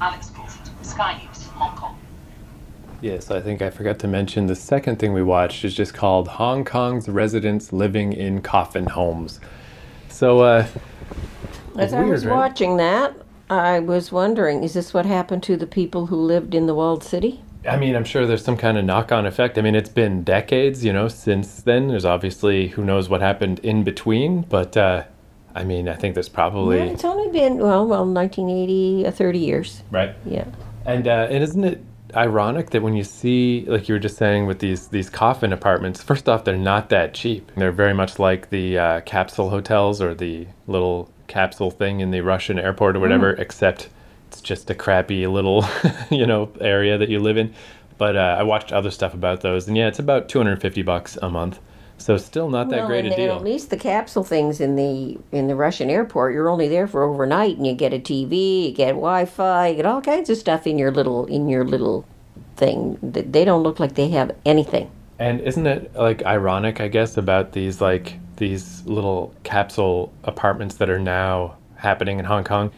Alex 0.00 0.30
Gould, 0.30 0.50
Sky 0.82 1.22
News, 1.22 1.46
Hong 1.46 1.76
Kong. 1.76 1.96
Yes, 3.00 3.30
I 3.30 3.40
think 3.40 3.62
I 3.62 3.70
forgot 3.70 3.98
to 4.00 4.08
mention 4.08 4.46
the 4.46 4.56
second 4.56 4.98
thing 4.98 5.12
we 5.12 5.22
watched 5.22 5.64
is 5.64 5.74
just 5.74 5.94
called 5.94 6.26
Hong 6.26 6.64
Kong's 6.64 7.08
Residents 7.08 7.72
Living 7.72 8.12
in 8.12 8.42
Coffin 8.42 8.86
Homes. 8.86 9.40
So, 10.08 10.40
uh, 10.40 10.66
As 11.78 11.92
It's 11.92 11.94
I 11.94 12.02
was 12.02 12.26
right? 12.26 12.34
watching 12.34 12.76
that, 12.78 13.14
I 13.48 13.78
was 13.78 14.10
wondering, 14.10 14.64
is 14.64 14.74
this 14.74 14.92
what 14.92 15.06
happened 15.06 15.42
to 15.44 15.56
the 15.56 15.66
people 15.66 16.06
who 16.06 16.16
lived 16.16 16.54
in 16.54 16.66
the 16.66 16.74
walled 16.74 17.04
city? 17.04 17.42
I 17.68 17.76
mean, 17.76 17.94
I'm 17.94 18.04
sure 18.04 18.26
there's 18.26 18.44
some 18.44 18.56
kind 18.56 18.76
of 18.76 18.84
knock 18.84 19.12
on 19.12 19.24
effect. 19.26 19.56
I 19.58 19.62
mean, 19.62 19.74
it's 19.74 19.88
been 19.88 20.22
decades, 20.24 20.84
you 20.84 20.92
know, 20.92 21.08
since 21.08 21.62
then. 21.62 21.88
There's 21.88 22.04
obviously 22.04 22.68
who 22.68 22.84
knows 22.84 23.08
what 23.08 23.20
happened 23.20 23.58
in 23.60 23.84
between, 23.84 24.42
but 24.42 24.76
uh, 24.76 25.04
I 25.54 25.64
mean, 25.64 25.88
I 25.88 25.94
think 25.94 26.14
there's 26.14 26.28
probably. 26.28 26.78
Yeah, 26.78 26.84
it's 26.84 27.04
only 27.04 27.30
been 27.30 27.58
well, 27.58 27.86
well, 27.86 28.06
1980, 28.06 29.06
uh, 29.06 29.10
30 29.10 29.38
years. 29.38 29.82
Right. 29.90 30.14
Yeah. 30.24 30.46
And 30.84 31.06
uh, 31.06 31.28
and 31.30 31.42
isn't 31.42 31.64
it 31.64 31.84
ironic 32.16 32.70
that 32.70 32.82
when 32.82 32.94
you 32.94 33.04
see, 33.04 33.64
like 33.66 33.88
you 33.88 33.94
were 33.94 33.98
just 33.98 34.16
saying, 34.16 34.46
with 34.46 34.58
these 34.60 34.88
these 34.88 35.10
coffin 35.10 35.52
apartments, 35.52 36.02
first 36.02 36.28
off, 36.28 36.44
they're 36.44 36.56
not 36.56 36.88
that 36.90 37.14
cheap. 37.14 37.50
They're 37.56 37.72
very 37.72 37.94
much 37.94 38.18
like 38.18 38.50
the 38.50 38.78
uh, 38.78 39.00
capsule 39.02 39.50
hotels 39.50 40.00
or 40.00 40.14
the 40.14 40.46
little 40.66 41.10
capsule 41.26 41.70
thing 41.70 42.00
in 42.00 42.10
the 42.10 42.20
Russian 42.20 42.58
airport 42.58 42.96
or 42.96 43.00
whatever, 43.00 43.30
except 43.32 43.88
it's 44.28 44.40
just 44.40 44.70
a 44.70 44.74
crappy 44.74 45.26
little, 45.26 45.64
you 46.10 46.26
know, 46.26 46.52
area 46.60 46.98
that 46.98 47.08
you 47.08 47.20
live 47.20 47.36
in. 47.36 47.54
But 47.98 48.16
uh, 48.16 48.36
I 48.38 48.42
watched 48.42 48.72
other 48.72 48.90
stuff 48.90 49.14
about 49.14 49.42
those, 49.42 49.68
and 49.68 49.76
yeah, 49.76 49.86
it's 49.86 49.98
about 49.98 50.28
250 50.28 50.82
bucks 50.82 51.18
a 51.20 51.28
month. 51.28 51.60
So 52.00 52.16
still 52.16 52.48
not 52.48 52.70
that 52.70 52.78
well, 52.78 52.86
great 52.86 53.04
a 53.04 53.14
deal. 53.14 53.36
At 53.36 53.44
least 53.44 53.68
the 53.68 53.76
capsule 53.76 54.24
things 54.24 54.58
in 54.58 54.74
the 54.74 55.18
in 55.32 55.48
the 55.48 55.54
Russian 55.54 55.90
airport, 55.90 56.32
you're 56.32 56.48
only 56.48 56.66
there 56.66 56.86
for 56.86 57.02
overnight, 57.02 57.58
and 57.58 57.66
you 57.66 57.74
get 57.74 57.92
a 57.92 57.98
TV, 57.98 58.68
you 58.68 58.72
get 58.72 58.92
Wi-Fi, 58.92 59.68
you 59.68 59.76
get 59.76 59.84
all 59.84 60.00
kinds 60.00 60.30
of 60.30 60.38
stuff 60.38 60.66
in 60.66 60.78
your 60.78 60.90
little 60.90 61.26
in 61.26 61.46
your 61.46 61.62
little 61.62 62.06
thing. 62.56 62.98
They 63.02 63.44
don't 63.44 63.62
look 63.62 63.78
like 63.78 63.96
they 63.96 64.08
have 64.08 64.34
anything. 64.46 64.90
And 65.18 65.42
isn't 65.42 65.66
it 65.66 65.94
like 65.94 66.24
ironic, 66.24 66.80
I 66.80 66.88
guess, 66.88 67.18
about 67.18 67.52
these 67.52 67.82
like 67.82 68.16
these 68.36 68.82
little 68.86 69.34
capsule 69.42 70.10
apartments 70.24 70.76
that 70.76 70.88
are 70.88 70.98
now 70.98 71.56
happening 71.76 72.18
in 72.18 72.24
Hong 72.24 72.44
Kong? 72.44 72.72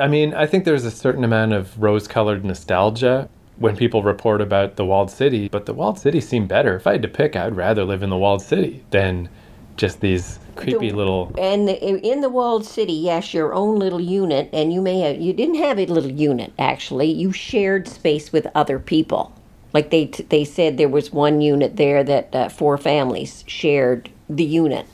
I 0.00 0.08
mean, 0.08 0.32
I 0.32 0.46
think 0.46 0.64
there's 0.64 0.86
a 0.86 0.90
certain 0.90 1.24
amount 1.24 1.52
of 1.52 1.78
rose-colored 1.78 2.42
nostalgia 2.42 3.28
when 3.60 3.76
people 3.76 4.02
report 4.02 4.40
about 4.40 4.76
the 4.76 4.84
walled 4.84 5.10
city, 5.10 5.48
but 5.48 5.66
the 5.66 5.74
walled 5.74 5.98
city 5.98 6.20
seemed 6.20 6.48
better. 6.48 6.74
If 6.76 6.86
I 6.86 6.92
had 6.92 7.02
to 7.02 7.08
pick, 7.08 7.36
I'd 7.36 7.54
rather 7.54 7.84
live 7.84 8.02
in 8.02 8.10
the 8.10 8.16
walled 8.16 8.42
city 8.42 8.82
than 8.90 9.28
just 9.76 10.00
these 10.00 10.38
creepy 10.56 10.90
The- 10.90 10.96
little 10.96 11.32
And 11.38 11.68
the, 11.68 11.78
in 11.98 12.22
the 12.22 12.28
walled 12.30 12.64
city, 12.64 12.94
yes, 12.94 13.32
your 13.34 13.52
own 13.54 13.78
little 13.78 14.00
unit, 14.00 14.48
and 14.52 14.72
you 14.72 14.80
may 14.80 15.00
have 15.00 15.20
you 15.20 15.32
didn't 15.34 15.56
have 15.56 15.78
a 15.78 15.86
little 15.86 16.10
unit 16.10 16.52
actually. 16.58 17.12
You 17.12 17.32
shared 17.32 17.86
space 17.86 18.32
with 18.32 18.46
other 18.54 18.78
people. 18.78 19.32
Like 19.72 19.90
they 19.90 20.06
t- 20.06 20.24
they 20.28 20.44
said 20.44 20.76
there 20.78 20.88
was 20.88 21.12
one 21.12 21.40
unit 21.40 21.76
there 21.76 22.02
that 22.02 22.34
uh, 22.34 22.48
four 22.48 22.76
families 22.78 23.44
shared 23.46 24.08
the 24.28 24.44
unit. 24.44 24.86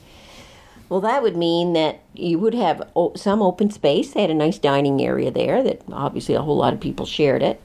Well, 0.89 1.01
that 1.01 1.21
would 1.23 1.35
mean 1.35 1.73
that 1.73 1.99
you 2.13 2.37
would 2.39 2.53
have 2.53 2.81
o- 2.95 3.13
some 3.15 3.41
open 3.41 3.71
space. 3.71 4.11
They 4.13 4.21
had 4.21 4.29
a 4.29 4.33
nice 4.35 4.57
dining 4.59 5.01
area 5.01 5.31
there 5.31 5.63
that 5.63 5.81
obviously 5.91 6.35
a 6.35 6.41
whole 6.41 6.57
lot 6.57 6.73
of 6.73 6.79
people 6.79 7.05
shared 7.05 7.41
it. 7.43 7.61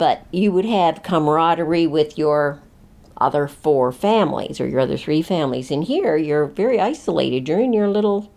But 0.00 0.24
you 0.30 0.50
would 0.50 0.64
have 0.64 1.02
camaraderie 1.02 1.86
with 1.86 2.16
your 2.16 2.62
other 3.18 3.46
four 3.46 3.92
families 3.92 4.58
or 4.58 4.66
your 4.66 4.80
other 4.80 4.96
three 4.96 5.20
families. 5.20 5.70
And 5.70 5.84
here 5.84 6.16
you're 6.16 6.46
very 6.46 6.80
isolated. 6.80 7.46
You're 7.46 7.60
in 7.60 7.74
your 7.74 7.86
little 7.86 8.32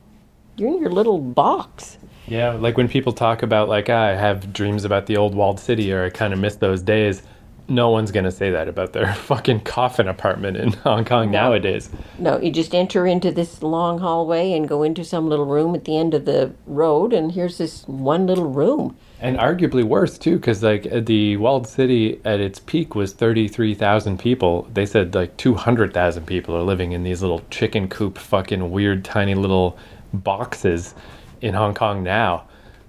you're 0.58 0.68
in 0.68 0.82
your 0.82 0.92
little 0.92 1.20
box. 1.20 1.98
Yeah, 2.28 2.52
like 2.52 2.76
when 2.76 2.90
people 2.90 3.14
talk 3.14 3.44
about 3.44 3.70
like 3.70 3.90
ah, 3.90 4.08
I 4.08 4.10
have 4.10 4.52
dreams 4.52 4.84
about 4.84 5.06
the 5.06 5.16
old 5.16 5.36
walled 5.36 5.58
city 5.58 5.94
or 5.94 6.04
I 6.04 6.10
kind 6.10 6.34
of 6.34 6.40
miss 6.40 6.58
those 6.58 6.82
days. 6.82 7.24
No 7.70 7.92
one's 7.92 8.12
gonna 8.12 8.30
say 8.30 8.52
that 8.52 8.68
about 8.68 8.92
their 8.92 9.14
fucking 9.32 9.62
coffin 9.62 10.10
apartment 10.10 10.58
in 10.58 10.74
Hong 10.74 11.06
Kong 11.06 11.32
nowadays. 11.32 11.90
No, 12.20 12.42
you 12.42 12.52
just 12.52 12.76
enter 12.76 13.08
into 13.08 13.32
this 13.32 13.64
long 13.64 14.00
hallway 14.00 14.52
and 14.52 14.68
go 14.68 14.84
into 14.84 15.06
some 15.06 15.30
little 15.30 15.46
room 15.46 15.76
at 15.76 15.86
the 15.86 15.98
end 15.98 16.14
of 16.14 16.26
the 16.26 16.52
road, 16.68 17.14
and 17.14 17.32
here's 17.32 17.58
this 17.58 17.88
one 17.88 18.28
little 18.28 18.50
room. 18.50 18.98
And 19.24 19.38
arguably 19.38 19.86
worse 19.86 20.18
too, 20.18 20.36
because 20.36 20.62
like 20.62 20.84
the 21.06 21.38
walled 21.38 21.66
city 21.66 22.20
at 22.26 22.42
its 22.42 22.60
peak 22.60 22.94
was 22.94 23.14
thirty 23.14 23.48
three 23.48 23.74
thousand 23.74 24.20
people. 24.20 24.68
They 24.74 24.86
said 24.86 25.16
like 25.16 25.38
two 25.38 25.54
hundred 25.54 25.94
thousand 25.94 26.26
people 26.26 26.58
are 26.58 26.62
living 26.62 26.92
in 26.92 27.04
these 27.04 27.22
little 27.22 27.42
chicken 27.50 27.88
coop, 27.88 28.18
fucking 28.18 28.70
weird, 28.70 29.06
tiny 29.06 29.34
little 29.34 29.78
boxes 30.14 30.94
in 31.40 31.54
Hong 31.54 31.74
Kong 31.74 32.04
now. 32.04 32.44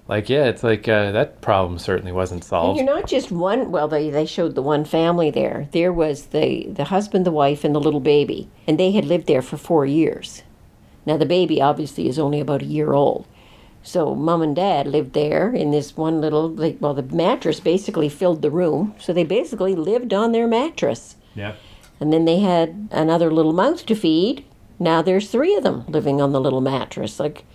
Like, 0.09 0.27
yeah, 0.27 0.43
it's 0.43 0.61
like 0.61 0.89
uh, 0.89 1.13
that 1.13 1.39
problem 1.39 1.79
certainly 1.79 2.11
wasn't 2.11 2.43
solved. 2.43 2.79
And 2.79 2.85
you're 2.85 2.95
not 2.95 3.07
just 3.07 3.31
one. 3.31 3.71
Well, 3.71 3.87
they 3.87 4.09
they 4.09 4.25
showed 4.25 4.55
the 4.55 4.61
one 4.61 4.83
family 4.83 5.31
there. 5.31 5.69
There 5.71 5.93
was 5.93 6.25
the 6.27 6.67
the 6.67 6.83
husband, 6.83 7.25
the 7.25 7.31
wife, 7.31 7.63
and 7.63 7.73
the 7.73 7.79
little 7.79 8.01
baby, 8.01 8.49
and 8.67 8.77
they 8.77 8.91
had 8.91 9.05
lived 9.05 9.27
there 9.27 9.41
for 9.41 9.55
four 9.55 9.85
years. 9.85 10.43
Now 11.05 11.15
the 11.15 11.25
baby 11.25 11.61
obviously 11.61 12.09
is 12.09 12.19
only 12.19 12.41
about 12.41 12.61
a 12.61 12.65
year 12.65 12.91
old. 12.91 13.25
So 13.85 14.15
mom 14.15 14.41
and 14.41 14.55
dad 14.55 14.87
lived 14.87 15.13
there 15.13 15.53
in 15.53 15.69
this 15.69 15.95
one 15.95 16.19
little. 16.19 16.49
Like, 16.49 16.77
well, 16.79 16.95
the 16.95 17.03
mattress 17.03 17.59
basically 17.59 18.09
filled 18.09 18.41
the 18.41 18.49
room, 18.49 18.95
so 18.99 19.13
they 19.13 19.23
basically 19.23 19.75
lived 19.75 20.11
on 20.11 20.31
their 20.31 20.47
mattress. 20.47 21.15
Yeah. 21.35 21.53
And 21.99 22.11
then 22.11 22.25
they 22.25 22.39
had 22.39 22.89
another 22.91 23.31
little 23.31 23.53
mouth 23.53 23.85
to 23.85 23.95
feed. 23.95 24.43
Now 24.79 25.03
there's 25.03 25.29
three 25.29 25.55
of 25.55 25.63
them 25.63 25.85
living 25.87 26.19
on 26.19 26.31
the 26.31 26.41
little 26.41 26.61
mattress. 26.61 27.19
Like, 27.19 27.45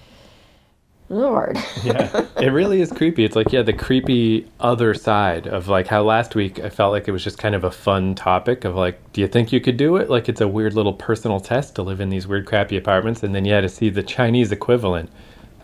Lord. 1.09 1.59
yeah, 1.83 2.27
it 2.41 2.53
really 2.53 2.81
is 2.81 2.93
creepy. 2.93 3.25
It's 3.25 3.35
like, 3.35 3.53
yeah, 3.53 3.63
the 3.63 3.73
creepy 3.73 4.49
other 4.61 4.95
side 4.95 5.49
of 5.49 5.67
like 5.67 5.89
how 5.89 6.03
last 6.03 6.37
week 6.37 6.61
I 6.61 6.71
felt 6.71 6.93
like 6.93 7.09
it 7.09 7.13
was 7.13 7.25
just 7.25 7.39
kind 7.39 7.57
of 7.57 7.65
a 7.65 7.73
fun 7.73 8.15
topic 8.15 8.65
of 8.65 8.77
like, 8.77 9.13
do 9.13 9.21
you 9.21 9.27
think 9.27 9.53
you 9.53 9.61
could 9.61 9.77
do 9.77 9.97
it? 9.97 10.09
Like, 10.09 10.29
it's 10.29 10.41
a 10.41 10.47
weird 10.47 10.75
little 10.75 10.95
personal 10.95 11.41
test 11.41 11.75
to 11.75 11.83
live 11.83 12.01
in 12.01 12.09
these 12.09 12.29
weird, 12.29 12.47
crappy 12.47 12.77
apartments. 12.77 13.25
And 13.25 13.35
then, 13.35 13.45
yeah, 13.45 13.61
to 13.61 13.69
see 13.69 13.91
the 13.91 14.05
Chinese 14.05 14.53
equivalent 14.53 15.11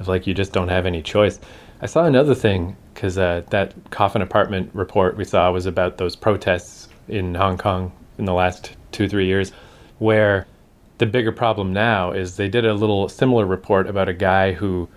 like, 0.04 0.26
you 0.26 0.34
just 0.34 0.52
don't 0.52 0.68
have 0.68 0.86
any 0.86 1.02
choice. 1.02 1.40
I 1.80 1.86
saw 1.86 2.04
another 2.04 2.34
thing 2.34 2.76
because 2.94 3.18
uh, 3.18 3.42
that 3.50 3.74
coffin 3.90 4.22
apartment 4.22 4.70
report 4.72 5.16
we 5.16 5.24
saw 5.24 5.50
was 5.52 5.66
about 5.66 5.98
those 5.98 6.16
protests 6.16 6.88
in 7.08 7.34
Hong 7.34 7.58
Kong 7.58 7.92
in 8.18 8.24
the 8.24 8.32
last 8.32 8.76
two, 8.92 9.08
three 9.08 9.26
years, 9.26 9.52
where 9.98 10.46
the 10.98 11.06
bigger 11.06 11.32
problem 11.32 11.72
now 11.72 12.12
is 12.12 12.36
they 12.36 12.48
did 12.48 12.64
a 12.64 12.74
little 12.74 13.08
similar 13.08 13.44
report 13.44 13.86
about 13.86 14.08
a 14.08 14.14
guy 14.14 14.52
who 14.52 14.88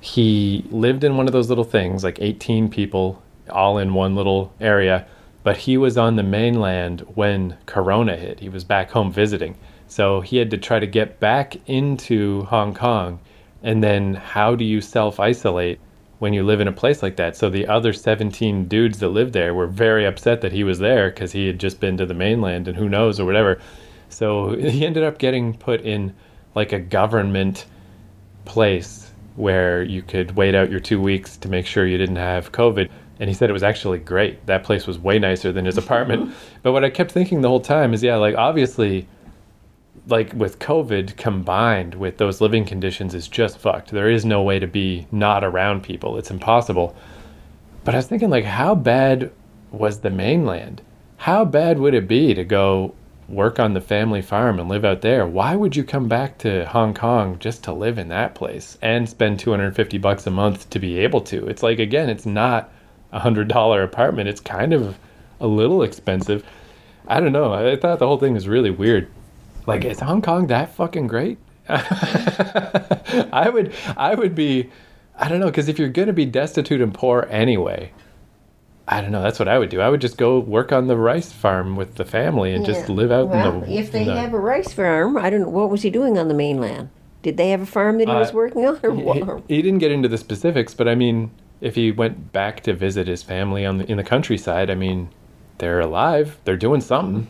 he 0.00 0.64
lived 0.70 1.04
in 1.04 1.16
one 1.16 1.26
of 1.26 1.32
those 1.32 1.48
little 1.48 1.64
things, 1.64 2.04
like 2.04 2.20
18 2.20 2.68
people 2.68 3.22
all 3.50 3.78
in 3.78 3.94
one 3.94 4.14
little 4.14 4.52
area, 4.60 5.06
but 5.42 5.56
he 5.56 5.76
was 5.76 5.98
on 5.98 6.16
the 6.16 6.22
mainland 6.22 7.00
when 7.14 7.56
Corona 7.66 8.16
hit. 8.16 8.40
He 8.40 8.48
was 8.48 8.64
back 8.64 8.90
home 8.90 9.12
visiting. 9.12 9.56
So 9.88 10.20
he 10.20 10.38
had 10.38 10.50
to 10.50 10.58
try 10.58 10.78
to 10.78 10.86
get 10.86 11.20
back 11.20 11.56
into 11.66 12.44
Hong 12.44 12.74
Kong. 12.74 13.20
And 13.62 13.82
then, 13.82 14.14
how 14.14 14.54
do 14.54 14.64
you 14.64 14.80
self 14.80 15.20
isolate 15.20 15.78
when 16.18 16.32
you 16.32 16.42
live 16.42 16.60
in 16.60 16.68
a 16.68 16.72
place 16.72 17.02
like 17.02 17.16
that? 17.16 17.36
So, 17.36 17.48
the 17.48 17.66
other 17.66 17.92
17 17.92 18.66
dudes 18.66 18.98
that 18.98 19.08
lived 19.08 19.32
there 19.32 19.54
were 19.54 19.66
very 19.66 20.04
upset 20.04 20.40
that 20.40 20.52
he 20.52 20.64
was 20.64 20.78
there 20.78 21.10
because 21.10 21.32
he 21.32 21.46
had 21.46 21.60
just 21.60 21.80
been 21.80 21.96
to 21.96 22.06
the 22.06 22.14
mainland 22.14 22.68
and 22.68 22.76
who 22.76 22.88
knows 22.88 23.20
or 23.20 23.24
whatever. 23.24 23.60
So, 24.08 24.54
he 24.56 24.84
ended 24.84 25.04
up 25.04 25.18
getting 25.18 25.54
put 25.56 25.82
in 25.82 26.14
like 26.54 26.72
a 26.72 26.80
government 26.80 27.66
place 28.44 29.10
where 29.36 29.82
you 29.82 30.02
could 30.02 30.36
wait 30.36 30.54
out 30.54 30.70
your 30.70 30.80
two 30.80 31.00
weeks 31.00 31.36
to 31.38 31.48
make 31.48 31.66
sure 31.66 31.86
you 31.86 31.98
didn't 31.98 32.16
have 32.16 32.52
COVID. 32.52 32.90
And 33.20 33.28
he 33.28 33.34
said 33.34 33.48
it 33.48 33.54
was 33.54 33.62
actually 33.62 33.98
great. 33.98 34.44
That 34.46 34.64
place 34.64 34.86
was 34.86 34.98
way 34.98 35.18
nicer 35.18 35.52
than 35.52 35.64
his 35.64 35.78
apartment. 35.78 36.34
but 36.62 36.72
what 36.72 36.84
I 36.84 36.90
kept 36.90 37.12
thinking 37.12 37.40
the 37.40 37.48
whole 37.48 37.60
time 37.60 37.94
is, 37.94 38.02
yeah, 38.02 38.16
like 38.16 38.34
obviously, 38.34 39.06
like 40.08 40.32
with 40.32 40.58
COVID 40.58 41.16
combined 41.16 41.94
with 41.94 42.18
those 42.18 42.40
living 42.40 42.64
conditions 42.64 43.14
is 43.14 43.28
just 43.28 43.58
fucked. 43.58 43.90
There 43.90 44.10
is 44.10 44.24
no 44.24 44.42
way 44.42 44.58
to 44.58 44.66
be 44.66 45.06
not 45.12 45.44
around 45.44 45.82
people. 45.82 46.18
It's 46.18 46.30
impossible. 46.30 46.96
But 47.84 47.94
I 47.94 47.98
was 47.98 48.06
thinking, 48.06 48.30
like, 48.30 48.44
how 48.44 48.74
bad 48.74 49.30
was 49.70 50.00
the 50.00 50.10
mainland? 50.10 50.82
How 51.18 51.44
bad 51.44 51.78
would 51.78 51.94
it 51.94 52.08
be 52.08 52.34
to 52.34 52.44
go 52.44 52.94
work 53.28 53.58
on 53.58 53.74
the 53.74 53.80
family 53.80 54.22
farm 54.22 54.58
and 54.58 54.68
live 54.68 54.84
out 54.84 55.00
there? 55.00 55.26
Why 55.26 55.56
would 55.56 55.74
you 55.76 55.84
come 55.84 56.08
back 56.08 56.38
to 56.38 56.66
Hong 56.66 56.94
Kong 56.94 57.38
just 57.38 57.64
to 57.64 57.72
live 57.72 57.98
in 57.98 58.08
that 58.08 58.34
place 58.34 58.76
and 58.82 59.08
spend 59.08 59.38
250 59.38 59.98
bucks 59.98 60.26
a 60.26 60.30
month 60.30 60.68
to 60.70 60.78
be 60.78 60.98
able 60.98 61.20
to? 61.22 61.46
It's 61.46 61.62
like, 61.62 61.78
again, 61.78 62.10
it's 62.10 62.26
not 62.26 62.72
a 63.12 63.20
hundred 63.20 63.48
dollar 63.48 63.82
apartment. 63.82 64.28
It's 64.28 64.40
kind 64.40 64.72
of 64.72 64.98
a 65.40 65.46
little 65.46 65.82
expensive. 65.82 66.44
I 67.06 67.20
don't 67.20 67.32
know. 67.32 67.52
I 67.52 67.76
thought 67.76 67.98
the 67.98 68.06
whole 68.06 68.18
thing 68.18 68.34
was 68.34 68.48
really 68.48 68.70
weird. 68.70 69.08
Like, 69.66 69.84
is 69.84 70.00
Hong 70.00 70.22
Kong 70.22 70.48
that 70.48 70.74
fucking 70.74 71.06
great? 71.06 71.38
I 71.68 73.50
would, 73.52 73.72
I 73.96 74.14
would 74.14 74.34
be, 74.34 74.70
I 75.16 75.28
don't 75.28 75.40
know, 75.40 75.46
because 75.46 75.68
if 75.68 75.78
you're 75.78 75.88
gonna 75.88 76.12
be 76.12 76.24
destitute 76.26 76.80
and 76.80 76.92
poor 76.92 77.26
anyway, 77.30 77.92
I 78.88 79.00
don't 79.00 79.12
know. 79.12 79.22
That's 79.22 79.38
what 79.38 79.46
I 79.48 79.58
would 79.58 79.68
do. 79.70 79.80
I 79.80 79.88
would 79.88 80.00
just 80.00 80.16
go 80.18 80.40
work 80.40 80.72
on 80.72 80.88
the 80.88 80.96
rice 80.96 81.32
farm 81.32 81.76
with 81.76 81.94
the 81.94 82.04
family 82.04 82.52
and 82.52 82.66
just 82.66 82.88
live 82.88 83.12
out 83.12 83.28
Well, 83.28 83.62
in 83.62 83.70
the. 83.70 83.78
if 83.78 83.92
they 83.92 84.04
the- 84.04 84.16
have 84.16 84.34
a 84.34 84.38
rice 84.40 84.72
farm, 84.72 85.16
I 85.16 85.30
don't 85.30 85.42
know 85.42 85.48
what 85.48 85.70
was 85.70 85.82
he 85.82 85.90
doing 85.90 86.18
on 86.18 86.28
the 86.28 86.34
mainland. 86.34 86.90
Did 87.22 87.36
they 87.36 87.50
have 87.50 87.62
a 87.62 87.66
farm 87.66 87.98
that 87.98 88.08
he 88.08 88.14
was 88.14 88.30
Uh, 88.30 88.34
working 88.34 88.66
on, 88.66 88.80
or 88.82 89.38
he, 89.46 89.54
he 89.56 89.62
didn't 89.62 89.78
get 89.78 89.92
into 89.92 90.08
the 90.08 90.18
specifics, 90.18 90.74
but 90.74 90.88
I 90.88 90.96
mean, 90.96 91.30
if 91.60 91.76
he 91.76 91.92
went 91.92 92.32
back 92.32 92.60
to 92.64 92.74
visit 92.74 93.06
his 93.06 93.22
family 93.22 93.64
on 93.64 93.78
the, 93.78 93.88
in 93.88 93.96
the 93.96 94.02
countryside, 94.02 94.68
I 94.68 94.74
mean, 94.74 95.08
they're 95.58 95.80
alive. 95.80 96.38
They're 96.44 96.56
doing 96.56 96.80
something. 96.80 97.26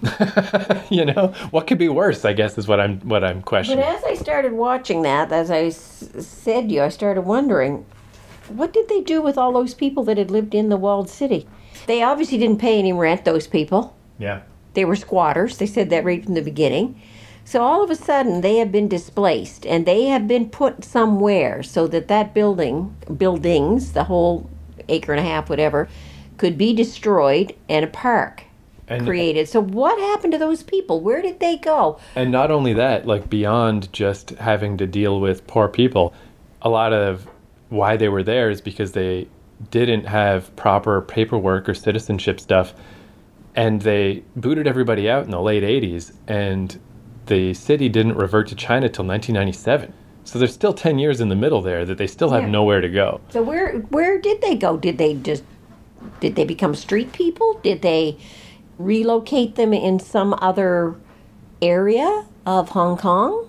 you 0.90 1.04
know, 1.04 1.28
what 1.50 1.66
could 1.66 1.78
be 1.78 1.88
worse? 1.88 2.24
I 2.24 2.32
guess 2.32 2.56
is 2.58 2.66
what 2.68 2.80
I'm 2.80 3.00
what 3.00 3.22
I'm 3.24 3.42
questioning. 3.42 3.80
But 3.85 3.90
questioning. 3.90 4.12
as 4.12 4.18
I 4.18 4.22
started 4.22 4.52
watching 4.52 5.02
that, 5.02 5.30
as 5.32 5.50
I 5.50 5.64
s- 5.64 6.08
said 6.20 6.68
to 6.68 6.74
you, 6.74 6.82
I 6.82 6.88
started 6.88 7.22
wondering, 7.22 7.85
what 8.48 8.72
did 8.72 8.88
they 8.88 9.00
do 9.02 9.20
with 9.22 9.37
all 9.37 9.52
those 9.52 9.74
people 9.74 10.04
that 10.04 10.16
had 10.18 10.30
lived 10.30 10.54
in 10.54 10.68
the 10.68 10.76
walled 10.76 11.08
city? 11.11 11.46
They 11.87 12.02
obviously 12.02 12.38
didn't 12.38 12.58
pay 12.61 12.78
any 12.78 12.92
rent. 12.92 13.24
Those 13.24 13.46
people. 13.46 13.96
yeah. 14.18 14.42
They 14.74 14.87
were 14.87 14.96
squatters. 14.96 15.58
They 15.58 15.66
said 15.66 15.90
that 15.90 16.02
right 16.02 16.24
from 16.24 16.32
the 16.32 16.40
beginning. 16.40 16.98
So 17.44 17.61
all 17.61 17.85
of 17.85 17.90
a 17.90 17.94
sudden, 17.96 18.40
they 18.40 18.56
have 18.56 18.72
been 18.72 18.88
displaced 18.88 19.66
and 19.66 19.85
they 19.85 20.06
have 20.06 20.26
been 20.26 20.48
put 20.48 20.82
somewhere 20.82 21.62
so 21.62 21.87
that 21.88 22.08
that 22.08 22.32
building, 22.32 22.96
buildings, 23.18 23.92
the 23.92 24.04
whole 24.04 24.48
acre 24.88 25.12
and 25.12 25.20
a 25.20 25.28
half, 25.28 25.50
whatever, 25.50 25.88
could 26.42 26.59
be 26.59 26.72
destroyed 26.72 27.55
and 27.68 27.85
a 27.85 27.88
park 27.88 28.42
And- 28.88 29.07
created. 29.07 29.48
So 29.48 29.62
what 29.62 29.96
happened 30.00 30.33
to 30.33 30.38
those 30.40 30.64
people? 30.64 31.00
Where 31.00 31.22
did 31.22 31.38
they 31.38 31.57
go? 31.57 32.00
And 32.16 32.33
not 32.33 32.50
only 32.50 32.72
that, 32.72 33.07
like 33.07 33.31
beyond 33.31 33.92
just 33.92 34.31
having 34.31 34.76
to 34.78 34.87
deal 34.88 35.20
with 35.20 35.46
poor 35.46 35.68
people, 35.68 36.12
a 36.61 36.68
lot 36.68 36.92
of 36.92 37.28
why 37.68 37.96
they 37.96 38.09
were 38.09 38.24
there 38.24 38.50
is 38.50 38.61
because 38.61 38.90
they 38.90 39.28
didn't 39.70 40.07
have 40.09 40.55
proper 40.57 41.00
paperwork 41.00 41.68
or 41.68 41.74
citizenship 41.74 42.40
stuff. 42.40 42.74
And 43.55 43.83
they 43.83 44.24
booted 44.35 44.66
everybody 44.66 45.09
out 45.09 45.24
in 45.24 45.31
the 45.31 45.40
late 45.40 45.62
80s, 45.62 46.12
and 46.26 46.76
the 47.26 47.55
city 47.55 47.88
didn't 47.88 48.16
revert 48.16 48.48
to 48.48 48.57
China 48.57 48.88
till 48.88 49.05
1997. 49.05 49.92
So 50.24 50.40
there's 50.40 50.52
still 50.52 50.72
10 50.72 50.98
years 50.98 51.20
in 51.20 51.28
the 51.28 51.37
middle 51.37 51.62
there 51.62 51.85
that 51.85 51.98
they 51.98 52.09
still 52.09 52.31
have 52.31 52.42
Yeah. 52.42 52.48
nowhere 52.50 52.81
to 52.81 52.88
go. 52.88 53.20
So 53.28 53.42
where 53.44 53.74
where 53.90 54.18
did 54.20 54.40
they 54.40 54.57
go? 54.57 54.76
Did 54.76 54.98
they 54.98 55.14
just 55.14 55.44
did 56.22 56.37
they 56.37 56.44
become 56.44 56.74
street 56.76 57.12
people? 57.12 57.58
Did 57.64 57.82
they 57.82 58.16
relocate 58.78 59.56
them 59.56 59.74
in 59.74 59.98
some 59.98 60.38
other 60.40 60.94
area 61.61 62.24
of 62.46 62.70
Hong 62.70 62.96
Kong? 62.96 63.48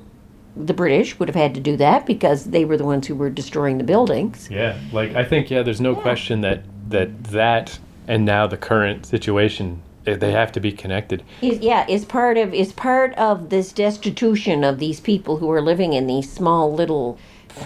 The 0.57 0.73
British 0.73 1.19
would 1.19 1.29
have 1.29 1.35
had 1.35 1.53
to 1.53 1.59
do 1.59 1.77
that 1.77 2.07
because 2.07 2.45
they 2.45 2.65
were 2.65 2.75
the 2.75 2.83
ones 2.83 3.05
who 3.05 3.13
were 3.13 3.29
destroying 3.29 3.77
the 3.77 3.83
buildings. 3.83 4.49
Yeah, 4.49 4.77
like 4.91 5.15
I 5.15 5.23
think 5.23 5.51
yeah, 5.51 5.61
there's 5.61 5.81
no 5.81 5.95
question 5.95 6.41
that 6.41 6.63
that 6.89 7.25
that 7.25 7.79
and 8.07 8.25
now 8.25 8.47
the 8.47 8.57
current 8.57 9.05
situation 9.05 9.83
they 10.03 10.31
have 10.31 10.51
to 10.53 10.59
be 10.59 10.71
connected. 10.71 11.23
Is, 11.41 11.59
yeah, 11.59 11.85
is 11.87 12.05
part 12.05 12.37
of 12.37 12.55
is 12.55 12.73
part 12.73 13.13
of 13.13 13.49
this 13.49 13.71
destitution 13.71 14.63
of 14.63 14.79
these 14.79 14.99
people 14.99 15.37
who 15.37 15.49
are 15.51 15.61
living 15.61 15.93
in 15.93 16.07
these 16.07 16.31
small 16.31 16.73
little, 16.73 17.19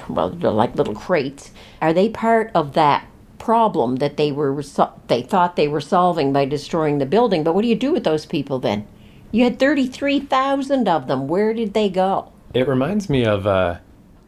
well, 0.09 0.29
like 0.31 0.75
little 0.75 0.95
crates. 0.95 1.51
Are 1.81 1.93
they 1.93 2.09
part 2.09 2.51
of 2.53 2.73
that 2.73 3.07
problem 3.47 3.95
that 3.95 4.17
they 4.17 4.29
were 4.29 4.61
they 5.07 5.21
thought 5.21 5.55
they 5.55 5.69
were 5.69 5.79
solving 5.79 6.33
by 6.33 6.43
destroying 6.43 6.97
the 6.97 7.05
building? 7.05 7.45
But 7.45 7.55
what 7.55 7.61
do 7.61 7.69
you 7.69 7.77
do 7.77 7.93
with 7.93 8.03
those 8.03 8.25
people 8.25 8.59
then? 8.59 8.85
You 9.31 9.45
had 9.45 9.57
thirty 9.57 9.87
three 9.87 10.19
thousand 10.19 10.89
of 10.89 11.07
them. 11.07 11.29
Where 11.29 11.53
did 11.53 11.73
they 11.73 11.87
go? 11.87 12.33
It 12.53 12.67
reminds 12.67 13.09
me 13.09 13.25
of 13.25 13.47
uh 13.47 13.77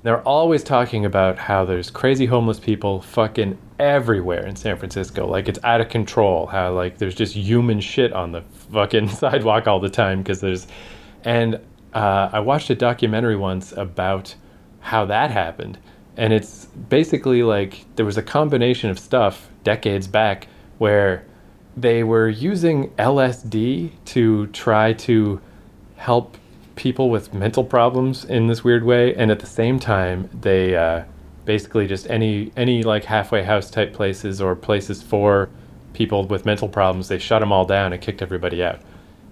they're 0.03 0.21
always 0.21 0.63
talking 0.63 1.03
about 1.03 1.38
how 1.38 1.65
there's 1.65 1.91
crazy 1.91 2.27
homeless 2.27 2.62
people 2.62 3.01
fucking 3.01 3.58
everywhere 3.77 4.47
in 4.47 4.55
San 4.55 4.77
Francisco. 4.77 5.27
Like 5.27 5.49
it's 5.49 5.60
out 5.65 5.82
of 5.82 5.89
control. 5.89 6.45
How 6.45 6.71
like 6.71 6.97
there's 6.97 7.15
just 7.15 7.36
human 7.36 7.82
shit 7.82 8.13
on 8.13 8.32
the 8.32 8.43
fucking 8.71 9.10
sidewalk 9.23 9.67
all 9.67 9.82
the 9.82 9.89
time 9.89 10.19
because 10.19 10.39
there's 10.39 10.65
and 11.25 11.60
uh, 11.93 12.29
I 12.32 12.39
watched 12.39 12.69
a 12.69 12.75
documentary 12.75 13.36
once 13.36 13.73
about 13.73 14.34
how 14.79 15.03
that 15.08 15.29
happened 15.29 15.77
And 16.19 16.34
it's 16.34 16.65
basically 16.65 17.43
like 17.43 17.86
there 17.95 18.05
was 18.05 18.17
a 18.17 18.21
combination 18.21 18.89
of 18.89 18.99
stuff 18.99 19.49
decades 19.63 20.05
back 20.05 20.49
where 20.77 21.23
they 21.77 22.03
were 22.03 22.27
using 22.27 22.89
LSD 22.97 23.91
to 24.03 24.47
try 24.47 24.91
to 25.08 25.39
help 25.95 26.36
people 26.75 27.10
with 27.10 27.34
mental 27.34 27.63
problems 27.63 28.25
in 28.25 28.47
this 28.47 28.65
weird 28.65 28.84
way, 28.84 29.15
and 29.15 29.32
at 29.32 29.39
the 29.39 29.45
same 29.45 29.79
time, 29.79 30.29
they 30.41 30.75
uh, 30.75 31.03
basically 31.45 31.88
just 31.88 32.10
any 32.10 32.51
any 32.58 32.84
like 32.84 33.05
halfway 33.05 33.43
house 33.43 33.69
type 33.69 33.93
places 33.93 34.41
or 34.41 34.58
places 34.58 35.01
for 35.01 35.49
people 35.93 36.27
with 36.27 36.45
mental 36.45 36.67
problems, 36.67 37.08
they 37.08 37.17
shut 37.17 37.39
them 37.39 37.53
all 37.53 37.65
down 37.65 37.93
and 37.93 38.01
kicked 38.01 38.21
everybody 38.21 38.62
out. 38.62 38.82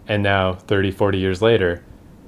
And 0.08 0.23
now, 0.23 0.54
30, 0.54 0.91
40 0.91 1.17
years 1.17 1.41
later, 1.41 1.84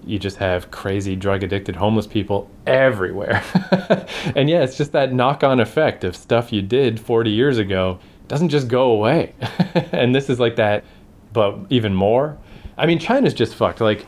you 0.05 0.19
just 0.19 0.37
have 0.37 0.71
crazy 0.71 1.15
drug 1.15 1.43
addicted 1.43 1.75
homeless 1.75 2.07
people 2.07 2.49
everywhere. 2.65 3.43
and 4.35 4.49
yeah, 4.49 4.63
it's 4.63 4.77
just 4.77 4.91
that 4.91 5.13
knock 5.13 5.43
on 5.43 5.59
effect 5.59 6.03
of 6.03 6.15
stuff 6.15 6.51
you 6.51 6.61
did 6.61 6.99
40 6.99 7.29
years 7.29 7.57
ago 7.57 7.99
doesn't 8.27 8.49
just 8.49 8.67
go 8.67 8.91
away. 8.91 9.33
and 9.91 10.13
this 10.15 10.29
is 10.29 10.39
like 10.39 10.55
that, 10.55 10.83
but 11.33 11.57
even 11.69 11.93
more. 11.93 12.37
I 12.77 12.85
mean, 12.85 12.99
China's 12.99 13.33
just 13.33 13.55
fucked. 13.55 13.81
Like, 13.81 14.05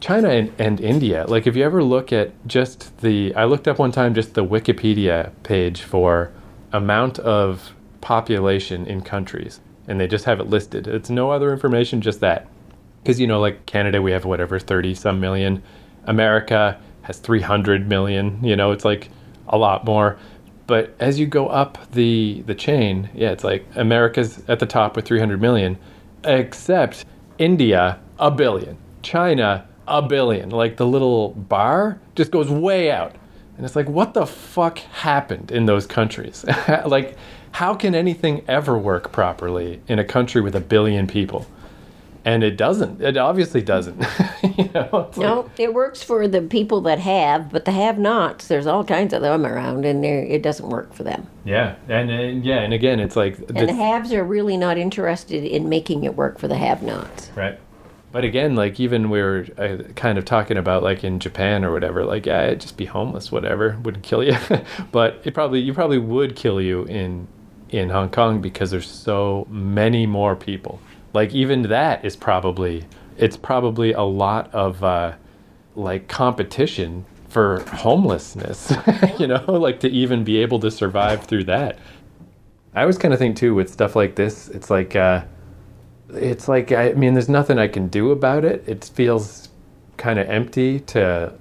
China 0.00 0.30
and, 0.30 0.52
and 0.58 0.80
India, 0.80 1.24
like, 1.28 1.46
if 1.46 1.54
you 1.54 1.62
ever 1.62 1.84
look 1.84 2.12
at 2.12 2.32
just 2.48 2.98
the, 2.98 3.32
I 3.36 3.44
looked 3.44 3.68
up 3.68 3.78
one 3.78 3.92
time 3.92 4.14
just 4.14 4.34
the 4.34 4.44
Wikipedia 4.44 5.30
page 5.44 5.82
for 5.82 6.32
amount 6.72 7.20
of 7.20 7.72
population 8.00 8.84
in 8.86 9.02
countries, 9.02 9.60
and 9.86 10.00
they 10.00 10.08
just 10.08 10.24
have 10.24 10.40
it 10.40 10.48
listed. 10.48 10.88
It's 10.88 11.08
no 11.08 11.30
other 11.30 11.52
information, 11.52 12.00
just 12.00 12.18
that. 12.18 12.48
Because, 13.02 13.18
you 13.20 13.26
know, 13.26 13.40
like 13.40 13.66
Canada, 13.66 14.00
we 14.00 14.12
have 14.12 14.24
whatever, 14.24 14.58
30 14.58 14.94
some 14.94 15.20
million. 15.20 15.62
America 16.04 16.80
has 17.02 17.18
300 17.18 17.88
million. 17.88 18.42
You 18.44 18.56
know, 18.56 18.72
it's 18.72 18.84
like 18.84 19.08
a 19.48 19.58
lot 19.58 19.84
more 19.84 20.18
but 20.66 20.94
as 21.00 21.18
you 21.18 21.26
go 21.26 21.48
up 21.48 21.90
the 21.92 22.42
the 22.46 22.54
chain, 22.54 23.10
yeah, 23.14 23.30
it's 23.30 23.44
like 23.44 23.66
America's 23.74 24.42
at 24.48 24.58
the 24.58 24.66
top 24.66 24.96
with 24.96 25.04
300 25.04 25.40
million, 25.40 25.78
except 26.24 27.04
India 27.38 27.98
a 28.18 28.30
billion, 28.30 28.76
China 29.02 29.66
a 29.86 30.00
billion. 30.00 30.50
Like 30.50 30.76
the 30.76 30.86
little 30.86 31.30
bar 31.30 32.00
just 32.14 32.30
goes 32.30 32.48
way 32.48 32.90
out. 32.90 33.14
And 33.56 33.66
it's 33.66 33.76
like 33.76 33.88
what 33.88 34.14
the 34.14 34.26
fuck 34.26 34.78
happened 34.78 35.50
in 35.50 35.66
those 35.66 35.86
countries? 35.86 36.44
like 36.86 37.16
how 37.50 37.74
can 37.74 37.94
anything 37.94 38.42
ever 38.48 38.78
work 38.78 39.12
properly 39.12 39.82
in 39.88 39.98
a 39.98 40.04
country 40.04 40.40
with 40.40 40.54
a 40.54 40.60
billion 40.60 41.06
people? 41.06 41.46
And 42.24 42.44
it 42.44 42.56
doesn't. 42.56 43.00
It 43.00 43.16
obviously 43.16 43.62
doesn't. 43.62 44.00
you 44.56 44.70
know, 44.74 45.10
no, 45.16 45.40
like, 45.40 45.60
it 45.60 45.74
works 45.74 46.02
for 46.02 46.28
the 46.28 46.42
people 46.42 46.80
that 46.82 46.98
have, 47.00 47.50
but 47.50 47.64
the 47.64 47.72
have-nots. 47.72 48.46
There's 48.46 48.66
all 48.66 48.84
kinds 48.84 49.12
of 49.12 49.22
them 49.22 49.44
around, 49.44 49.84
and 49.84 50.04
it 50.04 50.42
doesn't 50.42 50.68
work 50.68 50.92
for 50.94 51.02
them. 51.02 51.26
Yeah, 51.44 51.76
and, 51.88 52.10
and 52.10 52.44
yeah, 52.44 52.60
and 52.60 52.72
again, 52.72 53.00
it's 53.00 53.16
like 53.16 53.38
and 53.38 53.68
the 53.68 53.74
haves 53.74 54.12
are 54.12 54.24
really 54.24 54.56
not 54.56 54.78
interested 54.78 55.44
in 55.44 55.68
making 55.68 56.04
it 56.04 56.14
work 56.14 56.38
for 56.38 56.48
the 56.48 56.56
have-nots. 56.56 57.30
Right. 57.34 57.58
But 58.12 58.24
again, 58.24 58.54
like 58.54 58.78
even 58.78 59.08
we 59.08 59.22
were 59.22 59.46
uh, 59.56 59.90
kind 59.94 60.18
of 60.18 60.26
talking 60.26 60.58
about 60.58 60.82
like 60.82 61.02
in 61.02 61.18
Japan 61.18 61.64
or 61.64 61.72
whatever, 61.72 62.04
like 62.04 62.26
yeah, 62.26 62.54
just 62.54 62.76
be 62.76 62.84
homeless, 62.84 63.32
whatever, 63.32 63.78
wouldn't 63.82 64.04
kill 64.04 64.22
you. 64.22 64.36
but 64.92 65.20
it 65.24 65.32
probably 65.32 65.60
you 65.60 65.72
probably 65.72 65.98
would 65.98 66.36
kill 66.36 66.60
you 66.60 66.84
in 66.84 67.26
in 67.70 67.88
Hong 67.88 68.10
Kong 68.10 68.42
because 68.42 68.70
there's 68.70 68.88
so 68.88 69.46
many 69.48 70.04
more 70.06 70.36
people 70.36 70.78
like 71.12 71.34
even 71.34 71.62
that 71.62 72.04
is 72.04 72.16
probably 72.16 72.84
it's 73.16 73.36
probably 73.36 73.92
a 73.92 74.02
lot 74.02 74.52
of 74.54 74.82
uh, 74.82 75.12
like 75.76 76.08
competition 76.08 77.04
for 77.28 77.60
homelessness 77.70 78.72
you 79.18 79.26
know 79.26 79.42
like 79.48 79.80
to 79.80 79.88
even 79.88 80.22
be 80.24 80.38
able 80.38 80.60
to 80.60 80.70
survive 80.70 81.24
through 81.24 81.44
that. 81.44 81.78
I 82.74 82.82
always 82.82 82.98
kind 82.98 83.12
of 83.12 83.20
think 83.20 83.36
too 83.36 83.54
with 83.54 83.70
stuff 83.70 83.94
like 83.94 84.14
this 84.14 84.48
it's 84.48 84.70
like 84.70 84.96
uh, 84.96 85.24
it's 86.14 86.48
like 86.48 86.72
i 86.72 86.92
mean 86.92 87.14
there's 87.14 87.28
nothing 87.28 87.58
i 87.58 87.68
can 87.68 87.88
do 87.88 88.10
about 88.10 88.44
it. 88.44 88.64
It 88.66 88.90
feels 88.94 89.48
kind 89.96 90.18
of 90.18 90.28
empty 90.28 90.80
to 90.80 91.32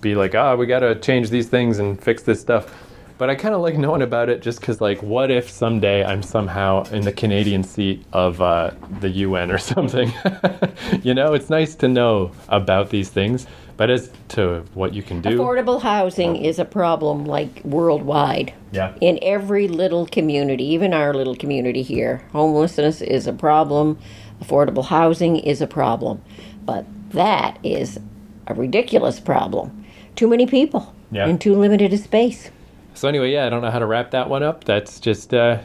be 0.00 0.14
like 0.14 0.34
oh 0.34 0.56
we 0.56 0.66
got 0.66 0.80
to 0.80 0.94
change 1.00 1.30
these 1.30 1.48
things 1.48 1.78
and 1.78 2.02
fix 2.02 2.22
this 2.22 2.40
stuff 2.40 2.87
but 3.18 3.28
I 3.28 3.34
kind 3.34 3.54
of 3.54 3.60
like 3.60 3.76
knowing 3.76 4.02
about 4.02 4.28
it 4.28 4.42
just 4.42 4.60
because, 4.60 4.80
like, 4.80 5.02
what 5.02 5.30
if 5.30 5.50
someday 5.50 6.04
I'm 6.04 6.22
somehow 6.22 6.84
in 6.84 7.02
the 7.02 7.12
Canadian 7.12 7.64
seat 7.64 8.04
of 8.12 8.40
uh, 8.40 8.70
the 9.00 9.10
UN 9.10 9.50
or 9.50 9.58
something? 9.72 10.12
you 11.02 11.14
know, 11.14 11.34
it's 11.34 11.50
nice 11.50 11.74
to 11.76 11.88
know 11.88 12.30
about 12.48 12.90
these 12.90 13.10
things. 13.10 13.46
But 13.76 13.90
as 13.90 14.10
to 14.30 14.64
what 14.74 14.92
you 14.92 15.04
can 15.04 15.20
do, 15.20 15.38
affordable 15.38 15.80
housing 15.80 16.34
is 16.34 16.58
a 16.58 16.64
problem 16.64 17.26
like 17.26 17.64
worldwide. 17.64 18.52
Yeah. 18.72 18.94
In 19.00 19.20
every 19.22 19.68
little 19.68 20.06
community, 20.06 20.64
even 20.64 20.92
our 20.92 21.14
little 21.14 21.36
community 21.36 21.82
here, 21.82 22.24
homelessness 22.32 23.00
is 23.00 23.28
a 23.28 23.32
problem. 23.32 23.96
Affordable 24.42 24.84
housing 24.84 25.36
is 25.36 25.60
a 25.60 25.68
problem. 25.68 26.22
But 26.64 26.86
that 27.10 27.58
is 27.62 28.00
a 28.48 28.54
ridiculous 28.54 29.20
problem. 29.20 29.86
Too 30.16 30.26
many 30.26 30.46
people 30.46 30.92
yeah. 31.12 31.28
in 31.28 31.38
too 31.38 31.54
limited 31.54 31.92
a 31.92 31.98
space. 31.98 32.50
So 32.98 33.06
anyway, 33.06 33.32
yeah, 33.32 33.46
I 33.46 33.48
don't 33.48 33.62
know 33.62 33.70
how 33.70 33.78
to 33.78 33.86
wrap 33.86 34.10
that 34.10 34.28
one 34.28 34.42
up. 34.42 34.64
That's 34.64 34.98
just 34.98 35.32
uh, 35.32 35.60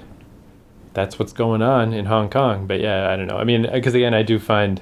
that's 0.94 1.18
what's 1.18 1.34
going 1.34 1.64
on 1.64 1.92
in 1.92 2.06
Hong 2.06 2.30
Kong. 2.30 2.68
But 2.68 2.80
yeah, 2.80 3.10
I 3.10 3.16
don't 3.16 3.26
know. 3.26 3.38
I 3.38 3.44
mean, 3.44 3.68
because 3.74 3.96
again, 3.96 4.14
I 4.14 4.22
do 4.22 4.38
find 4.38 4.80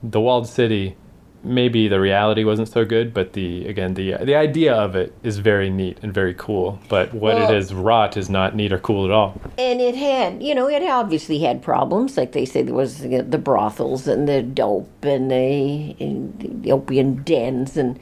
the 0.00 0.20
walled 0.20 0.46
city. 0.46 0.96
Maybe 1.42 1.88
the 1.88 1.98
reality 1.98 2.44
wasn't 2.44 2.68
so 2.68 2.84
good, 2.84 3.12
but 3.12 3.32
the 3.32 3.66
again 3.66 3.94
the 3.94 4.16
the 4.22 4.36
idea 4.36 4.72
of 4.76 4.94
it 4.94 5.12
is 5.24 5.38
very 5.38 5.70
neat 5.70 5.98
and 6.00 6.14
very 6.14 6.34
cool. 6.34 6.78
But 6.88 7.14
what 7.14 7.34
well, 7.34 7.50
it 7.50 7.52
has 7.52 7.74
wrought 7.74 8.16
is 8.16 8.30
not 8.30 8.54
neat 8.54 8.72
or 8.72 8.78
cool 8.78 9.04
at 9.04 9.10
all. 9.10 9.40
And 9.58 9.80
it 9.80 9.96
had, 9.96 10.40
you 10.40 10.54
know, 10.54 10.68
it 10.68 10.84
obviously 10.84 11.40
had 11.40 11.62
problems. 11.62 12.16
Like 12.16 12.30
they 12.30 12.44
say, 12.44 12.62
there 12.62 12.74
was 12.74 13.00
the 13.00 13.40
brothels 13.42 14.06
and 14.06 14.28
the 14.28 14.40
dope 14.42 15.04
and 15.04 15.32
the, 15.32 15.96
and 15.98 16.62
the 16.62 16.70
opium 16.70 17.24
dens 17.24 17.76
and 17.76 17.98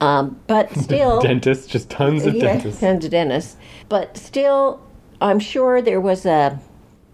um, 0.00 0.38
but 0.46 0.70
still, 0.76 1.20
dentists, 1.20 1.66
just 1.66 1.90
tons 1.90 2.26
of 2.26 2.34
yeah, 2.34 2.54
dentists, 2.54 2.80
tons 2.80 3.04
of 3.04 3.10
dentists. 3.10 3.56
But 3.88 4.16
still, 4.16 4.80
I'm 5.20 5.38
sure 5.38 5.80
there 5.80 6.00
was 6.00 6.26
a 6.26 6.60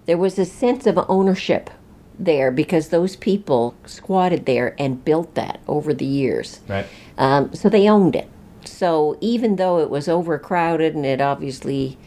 there 0.06 0.18
was 0.18 0.38
a 0.38 0.44
sense 0.44 0.86
of 0.86 0.98
ownership 1.08 1.70
there 2.18 2.50
because 2.50 2.88
those 2.88 3.16
people 3.16 3.74
squatted 3.86 4.46
there 4.46 4.74
and 4.78 5.04
built 5.04 5.34
that 5.34 5.60
over 5.68 5.94
the 5.94 6.04
years. 6.04 6.60
Right. 6.68 6.86
Um, 7.18 7.54
so 7.54 7.68
they 7.68 7.88
owned 7.88 8.16
it. 8.16 8.28
So 8.64 9.18
even 9.20 9.56
though 9.56 9.78
it 9.80 9.90
was 9.90 10.08
overcrowded 10.08 10.94
and 10.94 11.06
it 11.06 11.20
obviously 11.20 11.98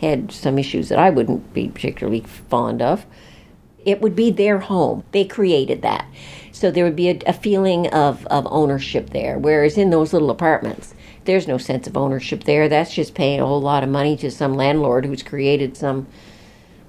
had 0.00 0.30
some 0.30 0.58
issues 0.58 0.88
that 0.88 0.98
I 0.98 1.10
wouldn't 1.10 1.52
be 1.54 1.68
particularly 1.68 2.20
fond 2.20 2.82
of, 2.82 3.06
it 3.84 4.00
would 4.00 4.14
be 4.14 4.30
their 4.30 4.58
home. 4.58 5.04
They 5.12 5.24
created 5.24 5.82
that. 5.82 6.06
So 6.56 6.70
there 6.70 6.84
would 6.84 6.96
be 6.96 7.10
a, 7.10 7.18
a 7.26 7.34
feeling 7.34 7.86
of, 7.88 8.26
of 8.28 8.48
ownership 8.50 9.10
there. 9.10 9.38
Whereas 9.38 9.76
in 9.76 9.90
those 9.90 10.14
little 10.14 10.30
apartments, 10.30 10.94
there's 11.26 11.46
no 11.46 11.58
sense 11.58 11.86
of 11.86 11.98
ownership 11.98 12.44
there. 12.44 12.66
That's 12.66 12.94
just 12.94 13.14
paying 13.14 13.40
a 13.40 13.46
whole 13.46 13.60
lot 13.60 13.84
of 13.84 13.90
money 13.90 14.16
to 14.16 14.30
some 14.30 14.54
landlord 14.54 15.04
who's 15.04 15.22
created 15.22 15.76
some 15.76 16.06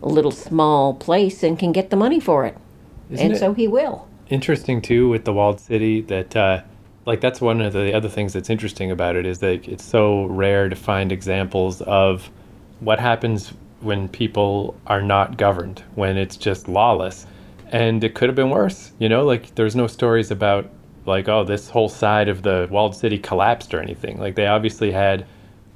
little 0.02 0.32
small 0.32 0.94
place 0.94 1.44
and 1.44 1.60
can 1.60 1.74
get 1.74 1.90
the 1.90 1.98
money 1.98 2.22
for 2.22 2.46
it. 2.46 2.56
Isn't 3.10 3.26
and 3.26 3.36
it 3.36 3.40
so 3.40 3.54
he 3.54 3.68
will. 3.68 4.08
Interesting 4.30 4.82
too 4.82 5.10
with 5.10 5.26
the 5.26 5.34
walled 5.34 5.60
city 5.60 6.00
that 6.00 6.34
uh, 6.34 6.62
like 7.06 7.20
that's 7.20 7.42
one 7.42 7.60
of 7.60 7.74
the 7.74 7.94
other 7.94 8.08
things 8.08 8.32
that's 8.32 8.50
interesting 8.50 8.90
about 8.90 9.18
it 9.18 9.26
is 9.26 9.40
that 9.40 9.68
it's 9.68 9.84
so 9.84 10.28
rare 10.28 10.70
to 10.70 10.78
find 10.78 11.12
examples 11.12 11.82
of 11.82 12.32
what 12.80 13.02
happens 13.02 13.52
when 13.82 14.08
people 14.08 14.80
are 14.88 15.02
not 15.02 15.38
governed, 15.38 15.84
when 15.96 16.16
it's 16.16 16.38
just 16.38 16.70
lawless 16.70 17.28
and 17.72 18.04
it 18.04 18.16
could 18.16 18.30
have 18.30 18.36
been 18.36 18.50
worse. 18.50 18.92
You 19.00 19.10
know, 19.10 19.26
like 19.26 19.56
there's 19.56 19.76
no 19.76 19.88
stories 19.88 20.32
about 20.32 20.70
like 21.06 21.28
oh 21.30 21.44
this 21.44 21.70
whole 21.70 21.90
side 21.90 22.28
of 22.28 22.44
the 22.44 22.68
walled 22.70 22.96
city 22.96 23.18
collapsed 23.18 23.74
or 23.74 23.80
anything. 23.80 24.20
Like 24.20 24.36
they 24.36 24.48
obviously 24.48 24.92
had 24.92 25.26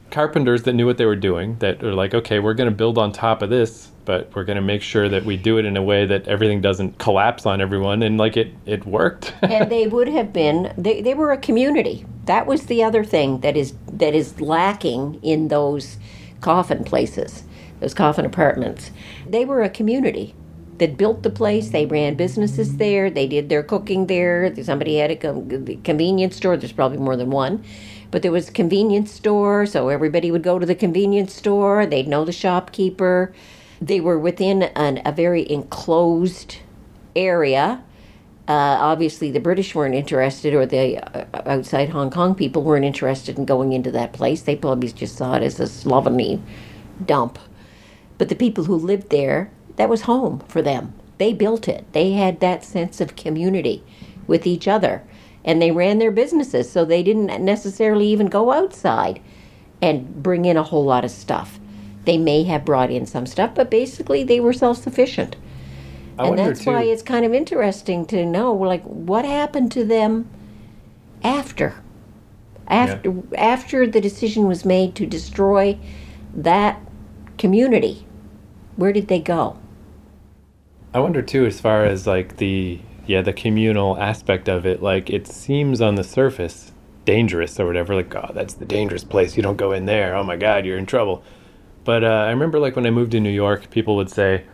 carpenters 0.10 0.63
that 0.63 0.73
knew 0.73 0.86
what 0.86 0.97
they 0.97 1.06
were 1.06 1.15
doing 1.15 1.58
that 1.60 1.82
are 1.82 1.93
like 1.93 2.13
okay 2.13 2.38
we're 2.38 2.54
going 2.54 2.69
to 2.69 2.75
build 2.75 2.97
on 2.97 3.13
top 3.13 3.41
of 3.41 3.49
this 3.49 3.91
but 4.06 4.34
we're 4.36 4.43
going 4.43 4.58
to 4.58 4.62
make 4.62 4.82
sure 4.82 5.08
that 5.10 5.23
we 5.23 5.38
do 5.38 5.58
it 5.58 5.65
in 5.65 5.77
a 5.77 5.82
way 5.82 6.06
that 6.06 6.27
everything 6.27 6.62
doesn't 6.62 6.97
collapse 6.97 7.45
on 7.45 7.62
everyone. 7.62 8.04
And 8.04 8.17
like 8.17 8.38
it 8.38 8.54
it 8.65 8.86
worked. 8.86 9.34
And 9.41 9.71
they 9.71 9.88
would 9.88 10.08
have 10.08 10.34
been 10.34 10.73
they, 10.77 11.01
they 11.01 11.13
were 11.13 11.32
a 11.32 11.38
community. 11.38 12.06
That 12.25 12.45
was 12.45 12.65
the 12.65 12.84
other 12.84 13.04
thing 13.04 13.41
that 13.41 13.56
is 13.58 13.73
that 13.91 14.15
is 14.15 14.39
lacking 14.41 15.19
in 15.23 15.47
those 15.47 15.97
coffin 16.41 16.84
places 16.84 17.43
those 17.80 17.93
coffin 17.95 18.25
apartments. 18.25 18.91
They 19.27 19.43
were 19.43 19.63
a 19.63 19.69
community 19.69 20.36
that 20.82 20.98
built 20.98 21.22
the 21.22 21.30
place. 21.30 21.70
They 21.70 21.86
ran 21.86 22.15
businesses 22.15 22.78
there. 22.78 23.12
They 23.12 23.28
did 23.28 23.50
their 23.50 23.62
cooking 23.62 24.08
there. 24.08 24.52
Somebody 24.63 24.98
had 24.98 25.12
a 25.12 25.15
convenience 25.84 26.36
store. 26.36 26.58
There's 26.58 26.72
probably 26.72 26.98
more 26.98 27.15
than 27.15 27.30
one. 27.30 27.63
But 28.10 28.24
there 28.24 28.32
was 28.32 28.50
a 28.50 28.52
convenience 28.52 29.12
store, 29.12 29.67
so 29.67 29.89
everybody 29.89 30.32
would 30.32 30.41
go 30.41 30.58
to 30.58 30.65
the 30.65 30.74
convenience 30.74 31.36
store. 31.36 31.86
They'd 31.86 32.08
know 32.08 32.26
the 32.26 32.32
shopkeeper. 32.32 33.32
They 33.80 34.02
were 34.02 34.17
within 34.17 34.63
an, 34.63 35.04
a 35.06 35.12
very 35.12 35.50
enclosed 35.52 36.58
area. 37.15 37.84
Uh, 38.48 38.76
obviously, 38.82 39.30
the 39.30 39.39
British 39.39 39.76
weren't 39.76 39.94
interested, 39.94 40.56
or 40.56 40.65
the 40.65 40.98
uh, 40.98 41.26
outside 41.46 41.89
Hong 41.89 42.10
Kong 42.10 42.34
people 42.34 42.63
weren't 42.63 42.86
interested 42.86 43.38
in 43.38 43.46
going 43.46 43.72
into 43.72 43.91
that 43.91 44.13
place. 44.13 44.41
They 44.41 44.56
probably 44.56 44.91
just 44.91 45.15
saw 45.15 45.36
it 45.36 45.44
as 45.44 45.60
a 45.60 45.67
slovenly 45.67 46.41
dump. 47.06 47.38
But 48.17 48.30
the 48.30 48.36
people 48.36 48.63
who 48.63 48.76
lived 48.76 49.12
there, 49.12 49.52
that 49.75 49.89
was 49.89 50.01
home 50.01 50.39
for 50.47 50.62
them. 50.62 50.93
They 51.17 51.34
built 51.34 51.67
it. 51.67 51.86
They 51.93 52.13
had 52.13 52.39
that 52.39 52.63
sense 52.63 52.99
of 52.99 53.15
community 53.15 53.84
with 54.27 54.47
each 54.47 54.67
other. 54.67 55.03
And 55.43 55.62
they 55.62 55.71
ran 55.71 55.99
their 55.99 56.12
businesses, 56.12 56.71
so 56.71 56.86
they 56.86 57.03
didn't 57.03 57.43
necessarily 57.43 58.07
even 58.07 58.27
go 58.27 58.51
outside 58.51 59.21
and 59.81 60.21
bring 60.21 60.45
in 60.45 60.57
a 60.57 60.63
whole 60.63 60.86
lot 60.86 61.03
of 61.03 61.12
stuff. 61.12 61.60
They 62.05 62.17
may 62.17 62.43
have 62.43 62.65
brought 62.65 62.91
in 62.91 63.05
some 63.05 63.25
stuff, 63.25 63.55
but 63.55 63.69
basically 63.71 64.23
they 64.23 64.39
were 64.39 64.53
self 64.53 64.77
sufficient. 64.77 65.36
I 66.17 66.27
And 66.27 66.38
that's 66.38 66.63
too. 66.63 66.71
why 66.71 66.84
it's 66.84 67.01
kind 67.01 67.25
of 67.25 67.34
interesting 67.34 68.05
to 68.07 68.25
know, 68.25 68.53
like, 68.53 68.84
what 68.84 69.25
happened 69.25 69.71
to 69.73 69.84
them 69.84 70.29
after, 71.23 71.75
after, 72.67 73.13
after 73.38 73.88
the 73.88 74.01
decision 74.01 74.47
was 74.47 74.65
made 74.65 74.95
to 74.95 75.05
destroy 75.05 75.77
that 76.34 76.79
community. 77.38 78.05
Where 78.75 78.93
did 78.93 79.07
they 79.07 79.19
go? 79.19 79.57
I 80.93 80.99
wonder 80.99 81.21
too, 81.21 81.45
as 81.45 81.62
far 81.62 81.86
as 81.86 82.06
like 82.06 82.38
the 82.38 82.80
yeah 83.06 83.21
the 83.21 83.32
communal 83.34 83.97
aspect 83.97 84.49
of 84.49 84.65
it. 84.65 84.82
Like 84.82 85.10
it 85.10 85.25
seems 85.25 85.80
on 85.80 85.95
the 85.95 86.04
surface 86.04 86.73
dangerous 87.06 87.60
or 87.60 87.65
whatever. 87.65 87.95
Like 87.95 88.13
oh, 88.13 88.32
that's 88.34 88.56
the 88.56 88.65
dangerous 88.65 89.04
place. 89.06 89.38
You 89.38 89.43
don't 89.43 89.58
go 89.58 89.71
in 89.71 89.86
there. 89.86 90.15
Oh 90.15 90.23
my 90.23 90.36
God, 90.36 90.65
you're 90.65 90.77
in 90.77 90.86
trouble. 90.86 91.23
But 91.86 92.04
uh, 92.04 92.08
I 92.08 92.30
remember 92.30 92.60
like 92.60 92.75
when 92.75 92.86
I 92.86 92.91
moved 92.91 93.12
to 93.13 93.21
New 93.21 93.32
York, 93.32 93.69
people 93.69 93.95
would 93.95 94.10
say, 94.10 94.45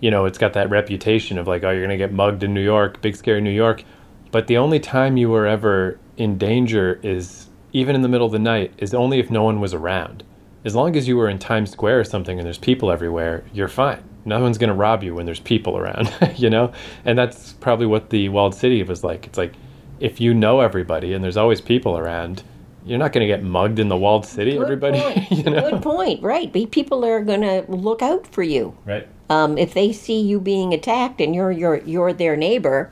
you 0.00 0.10
know, 0.10 0.26
it's 0.26 0.38
got 0.38 0.52
that 0.52 0.68
reputation 0.68 1.38
of 1.38 1.46
like 1.46 1.64
oh 1.64 1.70
you're 1.70 1.82
gonna 1.82 1.96
get 1.96 2.12
mugged 2.12 2.42
in 2.42 2.52
New 2.52 2.62
York, 2.62 3.00
big 3.00 3.16
scary 3.16 3.40
New 3.40 3.50
York. 3.50 3.82
But 4.30 4.46
the 4.46 4.58
only 4.58 4.80
time 4.80 5.16
you 5.16 5.30
were 5.30 5.46
ever 5.46 5.98
in 6.18 6.36
danger 6.36 7.00
is 7.02 7.48
even 7.72 7.94
in 7.94 8.02
the 8.02 8.08
middle 8.08 8.26
of 8.26 8.32
the 8.32 8.38
night 8.38 8.74
is 8.76 8.92
only 8.92 9.20
if 9.20 9.30
no 9.30 9.42
one 9.42 9.58
was 9.58 9.72
around. 9.72 10.22
As 10.66 10.74
long 10.74 10.96
as 10.96 11.08
you 11.08 11.16
were 11.16 11.30
in 11.30 11.38
Times 11.38 11.70
Square 11.70 12.00
or 12.00 12.04
something 12.04 12.38
and 12.38 12.44
there's 12.44 12.58
people 12.58 12.90
everywhere, 12.90 13.44
you're 13.54 13.68
fine. 13.68 14.02
No 14.28 14.40
one's 14.40 14.58
going 14.58 14.68
to 14.68 14.74
rob 14.74 15.02
you 15.02 15.14
when 15.14 15.26
there's 15.26 15.40
people 15.40 15.76
around, 15.76 16.12
you 16.36 16.50
know? 16.50 16.72
And 17.04 17.18
that's 17.18 17.54
probably 17.54 17.86
what 17.86 18.10
the 18.10 18.28
walled 18.28 18.54
city 18.54 18.82
was 18.82 19.02
like. 19.02 19.26
It's 19.26 19.38
like 19.38 19.54
if 20.00 20.20
you 20.20 20.34
know 20.34 20.60
everybody 20.60 21.12
and 21.14 21.24
there's 21.24 21.36
always 21.36 21.60
people 21.60 21.96
around, 21.98 22.42
you're 22.84 22.98
not 22.98 23.12
going 23.12 23.26
to 23.26 23.26
get 23.26 23.42
mugged 23.42 23.78
in 23.78 23.88
the 23.88 23.96
walled 23.96 24.24
city, 24.26 24.52
Good 24.52 24.62
everybody, 24.62 25.00
point. 25.00 25.30
you 25.32 25.42
know? 25.44 25.70
Good 25.70 25.82
point. 25.82 26.22
Right. 26.22 26.52
Be- 26.52 26.66
People 26.66 27.04
are 27.04 27.20
going 27.22 27.40
to 27.40 27.64
look 27.68 28.02
out 28.02 28.26
for 28.26 28.42
you. 28.42 28.76
Right. 28.86 29.08
Um, 29.30 29.58
if 29.58 29.74
they 29.74 29.92
see 29.92 30.20
you 30.20 30.40
being 30.40 30.72
attacked 30.72 31.20
and 31.20 31.34
you're 31.34 31.52
you're 31.52 31.76
you're 31.84 32.14
their 32.14 32.34
neighbor 32.34 32.90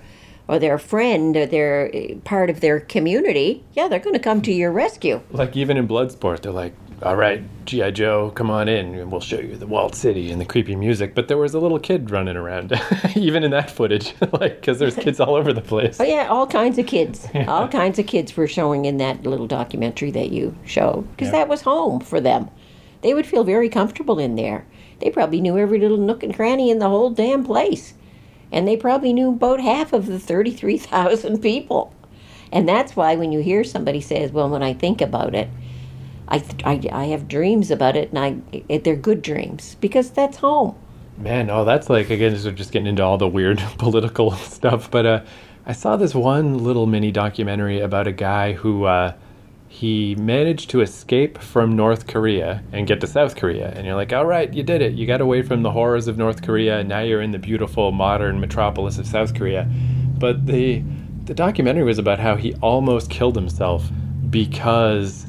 or 0.48 0.58
their 0.58 0.76
friend 0.78 1.34
or 1.34 1.46
they're 1.46 1.90
uh, 1.94 2.14
part 2.24 2.50
of 2.50 2.60
their 2.60 2.78
community, 2.78 3.64
yeah, 3.72 3.88
they're 3.88 3.98
going 3.98 4.12
to 4.12 4.20
come 4.20 4.42
to 4.42 4.52
your 4.52 4.70
rescue. 4.70 5.22
Like 5.30 5.56
even 5.56 5.78
in 5.78 5.88
Bloodsport, 5.88 6.42
they're 6.42 6.52
like, 6.52 6.74
"All 7.02 7.16
right, 7.16 7.42
GI 7.66 7.92
Joe, 7.92 8.30
come 8.34 8.50
on 8.50 8.68
in, 8.68 8.94
and 8.94 9.10
we'll 9.12 9.20
show 9.20 9.38
you 9.38 9.56
the 9.56 9.66
walled 9.66 9.94
city 9.94 10.30
and 10.30 10.40
the 10.40 10.44
creepy 10.44 10.74
music." 10.76 11.14
But 11.14 11.28
there 11.28 11.36
was 11.36 11.54
a 11.54 11.60
little 11.60 11.78
kid 11.78 12.10
running 12.10 12.36
around, 12.36 12.72
even 13.16 13.44
in 13.44 13.50
that 13.50 13.70
footage, 13.70 14.14
like 14.32 14.60
because 14.60 14.78
there's 14.78 14.94
kids 14.96 15.20
all 15.20 15.34
over 15.34 15.52
the 15.52 15.60
place. 15.60 16.00
Oh 16.00 16.04
yeah, 16.04 16.26
all 16.28 16.46
kinds 16.46 16.78
of 16.78 16.86
kids, 16.86 17.26
all 17.48 17.68
kinds 17.68 17.98
of 17.98 18.06
kids 18.06 18.36
were 18.36 18.46
showing 18.48 18.84
in 18.86 18.96
that 18.98 19.24
little 19.24 19.46
documentary 19.46 20.10
that 20.12 20.30
you 20.30 20.56
showed 20.64 21.02
because 21.12 21.28
Yeah. 21.28 21.32
that 21.40 21.48
was 21.48 21.62
home 21.62 22.00
for 22.00 22.20
them. 22.20 22.48
They 23.02 23.12
would 23.14 23.26
feel 23.26 23.44
very 23.44 23.68
comfortable 23.68 24.18
in 24.18 24.36
there. 24.36 24.64
They 25.00 25.10
probably 25.10 25.40
knew 25.42 25.58
every 25.58 25.78
little 25.78 25.98
nook 25.98 26.22
and 26.22 26.34
cranny 26.34 26.70
in 26.70 26.78
the 26.78 26.88
whole 26.88 27.10
damn 27.10 27.44
place, 27.44 27.92
and 28.50 28.66
they 28.66 28.76
probably 28.76 29.12
knew 29.12 29.28
about 29.30 29.60
half 29.60 29.92
of 29.92 30.06
the 30.06 30.18
thirty-three 30.18 30.78
thousand 30.78 31.40
people. 31.42 31.92
And 32.52 32.66
that's 32.66 32.96
why 32.96 33.16
when 33.16 33.32
you 33.32 33.40
hear 33.40 33.64
somebody 33.64 34.00
says, 34.00 34.32
"Well, 34.32 34.48
when 34.48 34.62
I 34.62 34.72
think 34.72 35.02
about 35.02 35.34
it." 35.34 35.48
I, 36.28 36.42
I, 36.64 36.80
I 36.92 37.04
have 37.06 37.28
dreams 37.28 37.70
about 37.70 37.96
it, 37.96 38.10
and 38.10 38.18
I 38.18 38.62
it, 38.68 38.84
they're 38.84 38.96
good 38.96 39.22
dreams 39.22 39.76
because 39.80 40.10
that's 40.10 40.38
home. 40.38 40.74
Man, 41.18 41.48
oh, 41.50 41.64
that's 41.64 41.88
like 41.88 42.10
again, 42.10 42.32
we're 42.44 42.52
just 42.52 42.72
getting 42.72 42.88
into 42.88 43.02
all 43.02 43.18
the 43.18 43.28
weird 43.28 43.58
political 43.78 44.30
stuff. 44.32 44.90
But 44.90 45.06
uh, 45.06 45.20
I 45.64 45.72
saw 45.72 45.96
this 45.96 46.14
one 46.14 46.58
little 46.62 46.86
mini 46.86 47.10
documentary 47.10 47.80
about 47.80 48.06
a 48.06 48.12
guy 48.12 48.52
who 48.52 48.84
uh, 48.84 49.14
he 49.68 50.14
managed 50.16 50.70
to 50.70 50.80
escape 50.80 51.38
from 51.38 51.76
North 51.76 52.06
Korea 52.06 52.62
and 52.72 52.86
get 52.86 53.00
to 53.00 53.06
South 53.06 53.36
Korea. 53.36 53.72
And 53.74 53.86
you're 53.86 53.96
like, 53.96 54.12
all 54.12 54.26
right, 54.26 54.52
you 54.52 54.62
did 54.62 54.80
it. 54.82 54.94
You 54.94 55.06
got 55.06 55.20
away 55.20 55.42
from 55.42 55.62
the 55.62 55.70
horrors 55.70 56.08
of 56.08 56.16
North 56.16 56.42
Korea, 56.42 56.78
and 56.80 56.88
now 56.88 57.00
you're 57.00 57.22
in 57.22 57.30
the 57.30 57.38
beautiful 57.38 57.92
modern 57.92 58.40
metropolis 58.40 58.98
of 58.98 59.06
South 59.06 59.34
Korea. 59.34 59.68
But 60.18 60.46
the 60.46 60.82
the 61.24 61.34
documentary 61.34 61.84
was 61.84 61.98
about 61.98 62.20
how 62.20 62.36
he 62.36 62.54
almost 62.62 63.10
killed 63.10 63.34
himself 63.34 63.90
because 64.30 65.26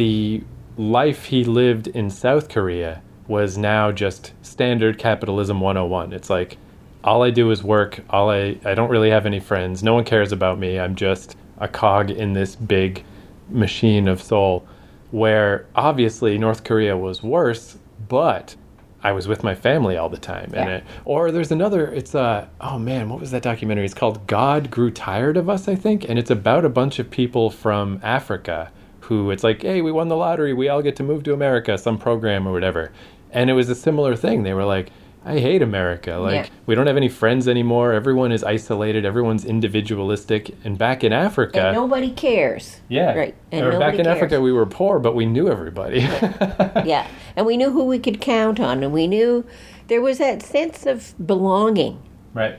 the 0.00 0.42
life 0.78 1.26
he 1.26 1.44
lived 1.44 1.86
in 1.86 2.08
South 2.08 2.48
Korea 2.48 3.02
was 3.28 3.58
now 3.58 3.92
just 3.92 4.32
standard 4.40 4.98
capitalism 4.98 5.60
101. 5.60 6.14
It's 6.14 6.30
like 6.30 6.56
all 7.04 7.22
I 7.22 7.28
do 7.28 7.50
is 7.50 7.62
work, 7.62 8.00
all 8.08 8.30
I 8.30 8.56
I 8.64 8.74
don't 8.74 8.88
really 8.88 9.10
have 9.10 9.26
any 9.26 9.40
friends. 9.40 9.82
No 9.82 9.92
one 9.92 10.04
cares 10.04 10.32
about 10.32 10.58
me. 10.58 10.78
I'm 10.78 10.94
just 10.94 11.36
a 11.58 11.68
cog 11.68 12.10
in 12.10 12.32
this 12.32 12.56
big 12.56 13.04
machine 13.50 14.08
of 14.08 14.22
Seoul 14.22 14.66
where 15.10 15.66
obviously 15.74 16.38
North 16.38 16.64
Korea 16.64 16.96
was 16.96 17.22
worse, 17.22 17.76
but 18.08 18.56
I 19.02 19.12
was 19.12 19.28
with 19.28 19.44
my 19.44 19.54
family 19.54 19.98
all 19.98 20.08
the 20.08 20.16
time. 20.16 20.52
And 20.54 20.70
Yeah. 20.70 20.76
it, 20.76 20.84
or 21.04 21.30
there's 21.30 21.52
another 21.52 21.88
it's 21.88 22.14
uh 22.14 22.46
oh 22.62 22.78
man, 22.78 23.10
what 23.10 23.20
was 23.20 23.32
that 23.32 23.42
documentary? 23.42 23.84
It's 23.84 23.92
called 23.92 24.26
God 24.26 24.70
Grew 24.70 24.90
Tired 24.90 25.36
of 25.36 25.50
Us, 25.50 25.68
I 25.68 25.74
think, 25.74 26.08
and 26.08 26.18
it's 26.18 26.30
about 26.30 26.64
a 26.64 26.70
bunch 26.70 26.98
of 26.98 27.10
people 27.10 27.50
from 27.50 28.00
Africa 28.02 28.70
who 29.00 29.30
it's 29.30 29.42
like, 29.44 29.62
"Hey, 29.62 29.80
we 29.82 29.92
won 29.92 30.08
the 30.08 30.16
lottery. 30.16 30.52
We 30.54 30.68
all 30.68 30.82
get 30.82 30.96
to 30.96 31.02
move 31.02 31.22
to 31.24 31.32
America, 31.32 31.76
some 31.78 31.98
program 31.98 32.46
or 32.46 32.52
whatever." 32.52 32.92
And 33.32 33.48
it 33.50 33.54
was 33.54 33.68
a 33.68 33.74
similar 33.74 34.16
thing. 34.16 34.42
They 34.42 34.54
were 34.54 34.64
like, 34.64 34.90
"I 35.24 35.38
hate 35.38 35.62
America. 35.62 36.16
Like, 36.16 36.34
Yeah. 36.34 36.46
we 36.66 36.74
don't 36.74 36.86
have 36.86 36.96
any 36.96 37.08
friends 37.08 37.46
anymore. 37.48 37.92
Everyone 37.92 38.32
is 38.32 38.42
isolated. 38.44 39.04
Everyone's 39.04 39.44
individualistic." 39.44 40.54
And 40.64 40.76
back 40.78 41.02
in 41.04 41.12
Africa, 41.12 41.66
And 41.68 41.76
nobody 41.76 42.10
cares. 42.10 42.80
yeah. 42.88 43.14
Right. 43.14 43.34
And 43.52 43.66
or 43.66 43.78
back 43.78 43.94
in 43.94 44.04
cares. 44.04 44.16
Africa, 44.16 44.40
we 44.40 44.52
were 44.52 44.66
poor, 44.66 44.98
but 44.98 45.14
we 45.14 45.26
knew 45.26 45.48
everybody. 45.48 46.00
yeah 46.84 47.06
and 47.36 47.46
we 47.46 47.56
knew 47.56 47.70
who 47.70 47.84
we 47.84 47.98
could 47.98 48.20
count 48.20 48.58
on 48.60 48.82
and 48.82 48.92
we 48.92 49.06
knew 49.06 49.44
there 49.86 50.00
was 50.02 50.18
that 50.18 50.42
sense 50.42 50.84
of 50.84 51.14
belonging 51.24 51.98
right. 52.34 52.58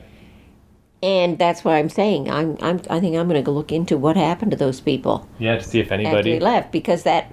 And 1.02 1.38
that's 1.38 1.64
why 1.64 1.78
i'm 1.78 1.88
saying 1.88 2.30
i'm, 2.30 2.56
I'm 2.60 2.80
i 2.88 3.00
think 3.00 3.16
i'm 3.16 3.28
going 3.28 3.40
to 3.40 3.42
go 3.42 3.52
look 3.52 3.72
into 3.72 3.96
what 3.96 4.16
happened 4.16 4.50
to 4.52 4.56
those 4.56 4.80
people 4.80 5.28
Yeah, 5.38 5.56
to 5.58 5.62
see 5.64 5.80
if 5.80 5.90
anybody. 5.92 6.38
left 6.38 6.70
because 6.72 7.02
that 7.02 7.32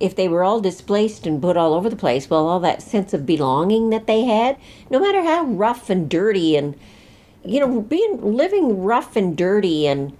if 0.00 0.16
they 0.16 0.28
were 0.28 0.42
all 0.42 0.60
displaced 0.60 1.26
and 1.26 1.42
put 1.42 1.56
all 1.56 1.74
over 1.74 1.90
the 1.90 1.96
place 1.96 2.30
well 2.30 2.48
all 2.48 2.60
that 2.60 2.82
sense 2.82 3.12
of 3.12 3.26
belonging 3.26 3.90
that 3.90 4.06
they 4.06 4.24
had 4.24 4.56
no 4.90 4.98
matter 4.98 5.22
how 5.22 5.44
rough 5.44 5.90
and 5.90 6.08
dirty 6.08 6.56
and 6.56 6.74
you 7.44 7.60
know 7.60 7.82
being 7.82 8.20
living 8.22 8.82
rough 8.82 9.16
and 9.16 9.36
dirty 9.36 9.86
and 9.86 10.16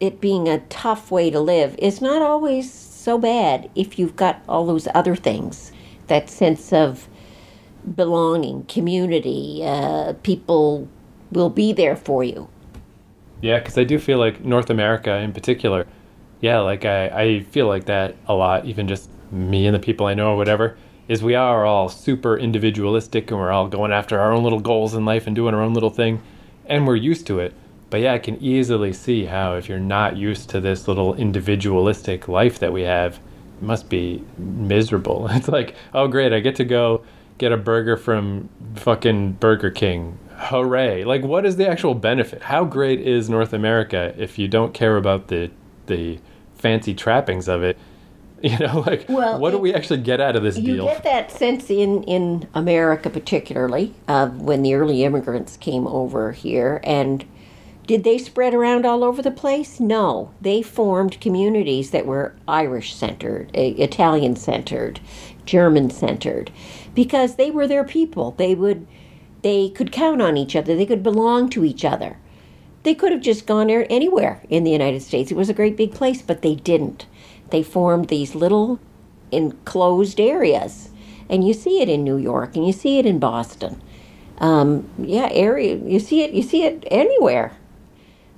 it 0.00 0.18
being 0.18 0.48
a 0.48 0.60
tough 0.70 1.10
way 1.10 1.28
to 1.30 1.38
live 1.38 1.74
is 1.78 2.00
not 2.00 2.22
always 2.22 2.72
so 2.72 3.18
bad 3.18 3.70
if 3.74 3.98
you've 3.98 4.16
got 4.16 4.42
all 4.48 4.64
those 4.64 4.88
other 4.94 5.14
things 5.14 5.72
that 6.06 6.30
sense 6.30 6.72
of 6.72 7.06
belonging 7.94 8.64
community 8.64 9.60
uh, 9.64 10.14
people 10.22 10.88
will 11.32 11.50
be 11.50 11.72
there 11.72 11.96
for 11.96 12.24
you 12.24 12.48
Yeah, 13.40 13.58
because 13.58 13.78
I 13.78 13.84
do 13.84 13.98
feel 13.98 14.18
like 14.18 14.44
North 14.44 14.70
America 14.70 15.16
in 15.16 15.32
particular, 15.32 15.86
yeah, 16.40 16.60
like 16.60 16.84
I, 16.84 17.08
I 17.08 17.40
feel 17.44 17.66
like 17.66 17.86
that 17.86 18.16
a 18.26 18.34
lot, 18.34 18.64
even 18.64 18.88
just 18.88 19.10
me 19.30 19.66
and 19.66 19.74
the 19.74 19.80
people 19.80 20.06
I 20.06 20.14
know 20.14 20.32
or 20.32 20.36
whatever, 20.36 20.76
is 21.08 21.22
we 21.22 21.34
are 21.34 21.64
all 21.66 21.88
super 21.88 22.38
individualistic 22.38 23.30
and 23.30 23.40
we're 23.40 23.50
all 23.50 23.68
going 23.68 23.92
after 23.92 24.18
our 24.20 24.32
own 24.32 24.44
little 24.44 24.60
goals 24.60 24.94
in 24.94 25.04
life 25.04 25.26
and 25.26 25.34
doing 25.34 25.54
our 25.54 25.62
own 25.62 25.74
little 25.74 25.90
thing, 25.90 26.22
and 26.66 26.86
we're 26.86 26.96
used 26.96 27.26
to 27.26 27.40
it. 27.40 27.52
But 27.90 28.00
yeah, 28.00 28.14
I 28.14 28.18
can 28.18 28.40
easily 28.42 28.92
see 28.92 29.24
how 29.24 29.56
if 29.56 29.68
you're 29.68 29.80
not 29.80 30.16
used 30.16 30.48
to 30.50 30.60
this 30.60 30.86
little 30.86 31.14
individualistic 31.14 32.28
life 32.28 32.60
that 32.60 32.72
we 32.72 32.82
have, 32.82 33.16
it 33.16 33.62
must 33.62 33.88
be 33.88 34.24
miserable. 34.38 35.28
It's 35.32 35.48
like, 35.48 35.74
oh 35.92 36.06
great, 36.08 36.32
I 36.32 36.40
get 36.40 36.56
to 36.56 36.64
go 36.64 37.02
get 37.38 37.52
a 37.52 37.56
burger 37.56 37.96
from 37.96 38.48
fucking 38.76 39.32
Burger 39.32 39.70
King. 39.70 40.18
Hooray. 40.40 41.04
Like 41.04 41.22
what 41.22 41.44
is 41.44 41.56
the 41.56 41.68
actual 41.68 41.94
benefit? 41.94 42.42
How 42.42 42.64
great 42.64 43.00
is 43.00 43.28
North 43.28 43.52
America 43.52 44.14
if 44.16 44.38
you 44.38 44.48
don't 44.48 44.72
care 44.72 44.96
about 44.96 45.28
the 45.28 45.50
the 45.86 46.18
fancy 46.54 46.94
trappings 46.94 47.48
of 47.48 47.62
it? 47.62 47.78
You 48.42 48.56
know, 48.58 48.82
like 48.86 49.04
Well, 49.06 49.38
what 49.38 49.50
do 49.50 49.58
we 49.58 49.74
actually 49.74 50.00
get 50.00 50.18
out 50.18 50.34
of 50.34 50.42
this 50.42 50.54
deal? 50.54 50.86
You 50.86 50.90
get 50.92 51.02
that 51.02 51.30
sense 51.30 51.68
in 51.68 52.02
in 52.04 52.48
America, 52.54 53.10
particularly 53.10 53.94
of 54.08 54.40
when 54.40 54.62
the 54.62 54.72
early 54.72 55.04
immigrants 55.04 55.58
came 55.58 55.86
over 55.86 56.32
here, 56.32 56.80
and 56.82 57.26
did 57.86 58.02
they 58.02 58.16
spread 58.16 58.54
around 58.54 58.86
all 58.86 59.04
over 59.04 59.20
the 59.20 59.30
place? 59.30 59.78
No, 59.78 60.30
they 60.40 60.62
formed 60.62 61.20
communities 61.20 61.90
that 61.90 62.06
were 62.06 62.34
Irish 62.48 62.94
centered, 62.94 63.50
eh, 63.52 63.74
Italian 63.76 64.36
centered, 64.36 65.00
German 65.44 65.90
centered, 65.90 66.50
because 66.94 67.34
they 67.34 67.50
were 67.50 67.66
their 67.66 67.84
people. 67.84 68.30
They 68.38 68.54
would 68.54 68.86
they 69.42 69.70
could 69.70 69.92
count 69.92 70.20
on 70.20 70.36
each 70.36 70.56
other. 70.56 70.76
They 70.76 70.86
could 70.86 71.02
belong 71.02 71.48
to 71.50 71.64
each 71.64 71.84
other. 71.84 72.16
They 72.82 72.94
could 72.94 73.12
have 73.12 73.20
just 73.20 73.46
gone 73.46 73.70
anywhere 73.70 74.42
in 74.48 74.64
the 74.64 74.70
United 74.70 75.02
States. 75.02 75.30
It 75.30 75.36
was 75.36 75.50
a 75.50 75.54
great 75.54 75.76
big 75.76 75.92
place, 75.92 76.22
but 76.22 76.42
they 76.42 76.54
didn't. 76.54 77.06
They 77.50 77.62
formed 77.62 78.08
these 78.08 78.34
little 78.34 78.80
enclosed 79.30 80.18
areas. 80.18 80.90
And 81.28 81.46
you 81.46 81.54
see 81.54 81.80
it 81.80 81.88
in 81.88 82.02
New 82.02 82.16
York 82.16 82.56
and 82.56 82.66
you 82.66 82.72
see 82.72 82.98
it 82.98 83.06
in 83.06 83.18
Boston. 83.18 83.80
Um, 84.38 84.88
yeah, 84.98 85.28
area 85.30 85.76
you 85.76 86.00
see 86.00 86.22
it 86.22 86.32
you 86.32 86.42
see 86.42 86.64
it 86.64 86.84
anywhere. 86.90 87.52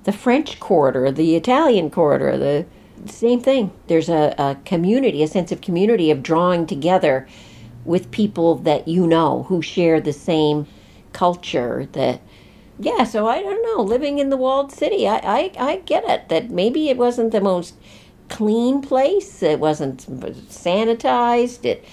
The 0.03 0.11
French 0.11 0.59
Quarter, 0.59 1.11
the 1.11 1.35
Italian 1.35 1.89
Quarter, 1.89 2.37
the 2.37 2.65
same 3.09 3.39
thing. 3.39 3.71
There's 3.87 4.09
a, 4.09 4.35
a 4.37 4.57
community, 4.65 5.23
a 5.23 5.27
sense 5.27 5.51
of 5.51 5.61
community 5.61 6.11
of 6.11 6.21
drawing 6.21 6.67
together 6.67 7.25
with 7.85 8.11
people 8.11 8.55
that 8.55 8.87
you 8.87 9.07
know 9.07 9.43
who 9.43 9.61
share 9.61 10.01
the 10.01 10.13
same 10.13 10.67
culture. 11.13 11.87
That 11.93 12.21
yeah, 12.79 13.03
so 13.03 13.27
I 13.27 13.41
don't 13.41 13.63
know. 13.63 13.83
Living 13.83 14.19
in 14.19 14.29
the 14.29 14.37
walled 14.37 14.71
city, 14.71 15.07
I, 15.07 15.17
I, 15.17 15.51
I 15.59 15.77
get 15.77 16.03
it. 16.05 16.29
That 16.29 16.49
maybe 16.49 16.89
it 16.89 16.97
wasn't 16.97 17.31
the 17.31 17.41
most 17.41 17.75
clean 18.29 18.81
place. 18.81 19.43
It 19.43 19.59
wasn't 19.59 20.05
sanitized. 20.49 21.65
It 21.65 21.85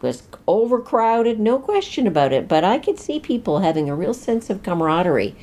was 0.00 0.22
overcrowded, 0.46 1.38
no 1.38 1.58
question 1.58 2.06
about 2.06 2.32
it. 2.32 2.48
But 2.48 2.64
I 2.64 2.78
could 2.78 2.98
see 2.98 3.20
people 3.20 3.58
having 3.58 3.90
a 3.90 3.94
real 3.94 4.14
sense 4.14 4.48
of 4.50 4.62
camaraderie 4.62 5.36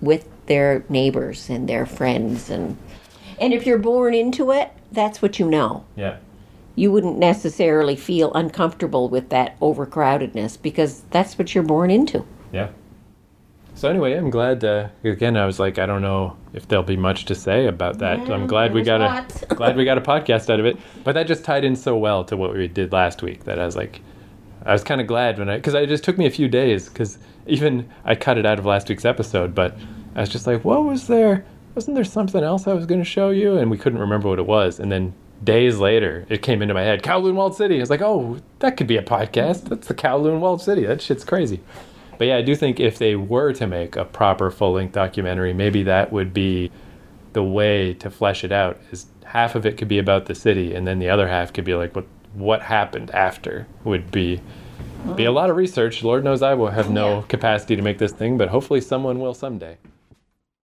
with 0.00 0.28
their 0.46 0.84
neighbors 0.88 1.48
and 1.48 1.68
their 1.68 1.86
friends 1.86 2.50
and 2.50 2.76
and 3.40 3.52
if 3.52 3.66
you're 3.66 3.78
born 3.78 4.14
into 4.14 4.52
it, 4.52 4.70
that's 4.92 5.20
what 5.20 5.40
you 5.40 5.48
know. 5.48 5.84
Yeah. 5.96 6.18
You 6.76 6.92
wouldn't 6.92 7.18
necessarily 7.18 7.96
feel 7.96 8.32
uncomfortable 8.34 9.08
with 9.08 9.30
that 9.30 9.58
overcrowdedness 9.58 10.62
because 10.62 11.02
that's 11.10 11.36
what 11.36 11.52
you're 11.54 11.64
born 11.64 11.90
into. 11.90 12.24
Yeah. 12.52 12.68
So 13.74 13.88
anyway, 13.88 14.14
I'm 14.14 14.30
glad. 14.30 14.62
Uh, 14.62 14.88
again, 15.02 15.36
I 15.36 15.46
was 15.46 15.58
like, 15.58 15.78
I 15.78 15.86
don't 15.86 16.02
know 16.02 16.36
if 16.52 16.68
there'll 16.68 16.84
be 16.84 16.96
much 16.96 17.24
to 17.26 17.34
say 17.34 17.66
about 17.66 17.98
that. 17.98 18.26
Yeah, 18.26 18.34
I'm 18.34 18.46
glad 18.46 18.74
we 18.74 18.82
got 18.82 19.00
a 19.00 19.46
glad 19.54 19.76
we 19.76 19.84
got 19.84 19.98
a 19.98 20.02
podcast 20.02 20.52
out 20.52 20.60
of 20.60 20.66
it. 20.66 20.76
But 21.04 21.14
that 21.14 21.26
just 21.26 21.44
tied 21.44 21.64
in 21.64 21.74
so 21.74 21.96
well 21.96 22.24
to 22.24 22.36
what 22.36 22.54
we 22.54 22.68
did 22.68 22.92
last 22.92 23.22
week 23.22 23.44
that 23.44 23.58
I 23.58 23.64
was 23.64 23.74
like, 23.74 24.00
I 24.64 24.72
was 24.72 24.84
kind 24.84 25.00
of 25.00 25.06
glad 25.06 25.38
when 25.38 25.48
I 25.48 25.56
because 25.56 25.74
it 25.74 25.88
just 25.88 26.04
took 26.04 26.18
me 26.18 26.26
a 26.26 26.30
few 26.30 26.48
days 26.48 26.88
because 26.88 27.18
even 27.46 27.88
I 28.04 28.14
cut 28.14 28.38
it 28.38 28.46
out 28.46 28.58
of 28.58 28.66
last 28.66 28.88
week's 28.88 29.04
episode, 29.04 29.54
but 29.54 29.76
I 30.14 30.20
was 30.20 30.28
just 30.28 30.46
like, 30.46 30.64
what 30.64 30.84
was 30.84 31.06
there? 31.06 31.44
Wasn't 31.74 31.94
there 31.94 32.04
something 32.04 32.44
else 32.44 32.66
I 32.66 32.74
was 32.74 32.84
going 32.84 33.00
to 33.00 33.04
show 33.04 33.30
you? 33.30 33.56
And 33.56 33.70
we 33.70 33.78
couldn't 33.78 33.98
remember 33.98 34.28
what 34.28 34.38
it 34.38 34.46
was. 34.46 34.78
And 34.78 34.92
then 34.92 35.14
days 35.42 35.78
later, 35.78 36.26
it 36.28 36.42
came 36.42 36.60
into 36.60 36.74
my 36.74 36.82
head, 36.82 37.02
Kowloon 37.02 37.34
Walled 37.34 37.56
City. 37.56 37.76
I 37.76 37.80
was 37.80 37.88
like, 37.90 38.02
oh, 38.02 38.38
that 38.58 38.76
could 38.76 38.86
be 38.86 38.98
a 38.98 39.02
podcast. 39.02 39.70
That's 39.70 39.88
the 39.88 39.94
Kowloon 39.94 40.40
Walled 40.40 40.60
City. 40.60 40.84
That 40.84 41.00
shit's 41.00 41.24
crazy. 41.24 41.60
But 42.22 42.28
yeah, 42.28 42.36
I 42.36 42.42
do 42.42 42.54
think 42.54 42.78
if 42.78 42.98
they 42.98 43.16
were 43.16 43.52
to 43.54 43.66
make 43.66 43.96
a 43.96 44.04
proper 44.04 44.48
full 44.52 44.74
length 44.74 44.92
documentary, 44.92 45.52
maybe 45.52 45.82
that 45.82 46.12
would 46.12 46.32
be 46.32 46.70
the 47.32 47.42
way 47.42 47.94
to 47.94 48.12
flesh 48.12 48.44
it 48.44 48.52
out. 48.52 48.78
Is 48.92 49.06
half 49.24 49.56
of 49.56 49.66
it 49.66 49.76
could 49.76 49.88
be 49.88 49.98
about 49.98 50.26
the 50.26 50.36
city, 50.36 50.72
and 50.72 50.86
then 50.86 51.00
the 51.00 51.08
other 51.08 51.26
half 51.26 51.52
could 51.52 51.64
be 51.64 51.74
like 51.74 51.96
what 51.96 52.06
what 52.34 52.62
happened 52.62 53.10
after 53.10 53.66
would 53.82 54.12
be 54.12 54.40
be 55.16 55.24
a 55.24 55.32
lot 55.32 55.50
of 55.50 55.56
research. 55.56 56.04
Lord 56.04 56.22
knows 56.22 56.42
I 56.42 56.54
will 56.54 56.68
have 56.70 56.92
no 56.92 57.16
Yeah. 57.16 57.22
capacity 57.26 57.74
to 57.74 57.82
make 57.82 57.98
this 57.98 58.12
thing, 58.12 58.38
but 58.38 58.50
hopefully 58.50 58.80
someone 58.80 59.18
will 59.18 59.34
someday. 59.34 59.78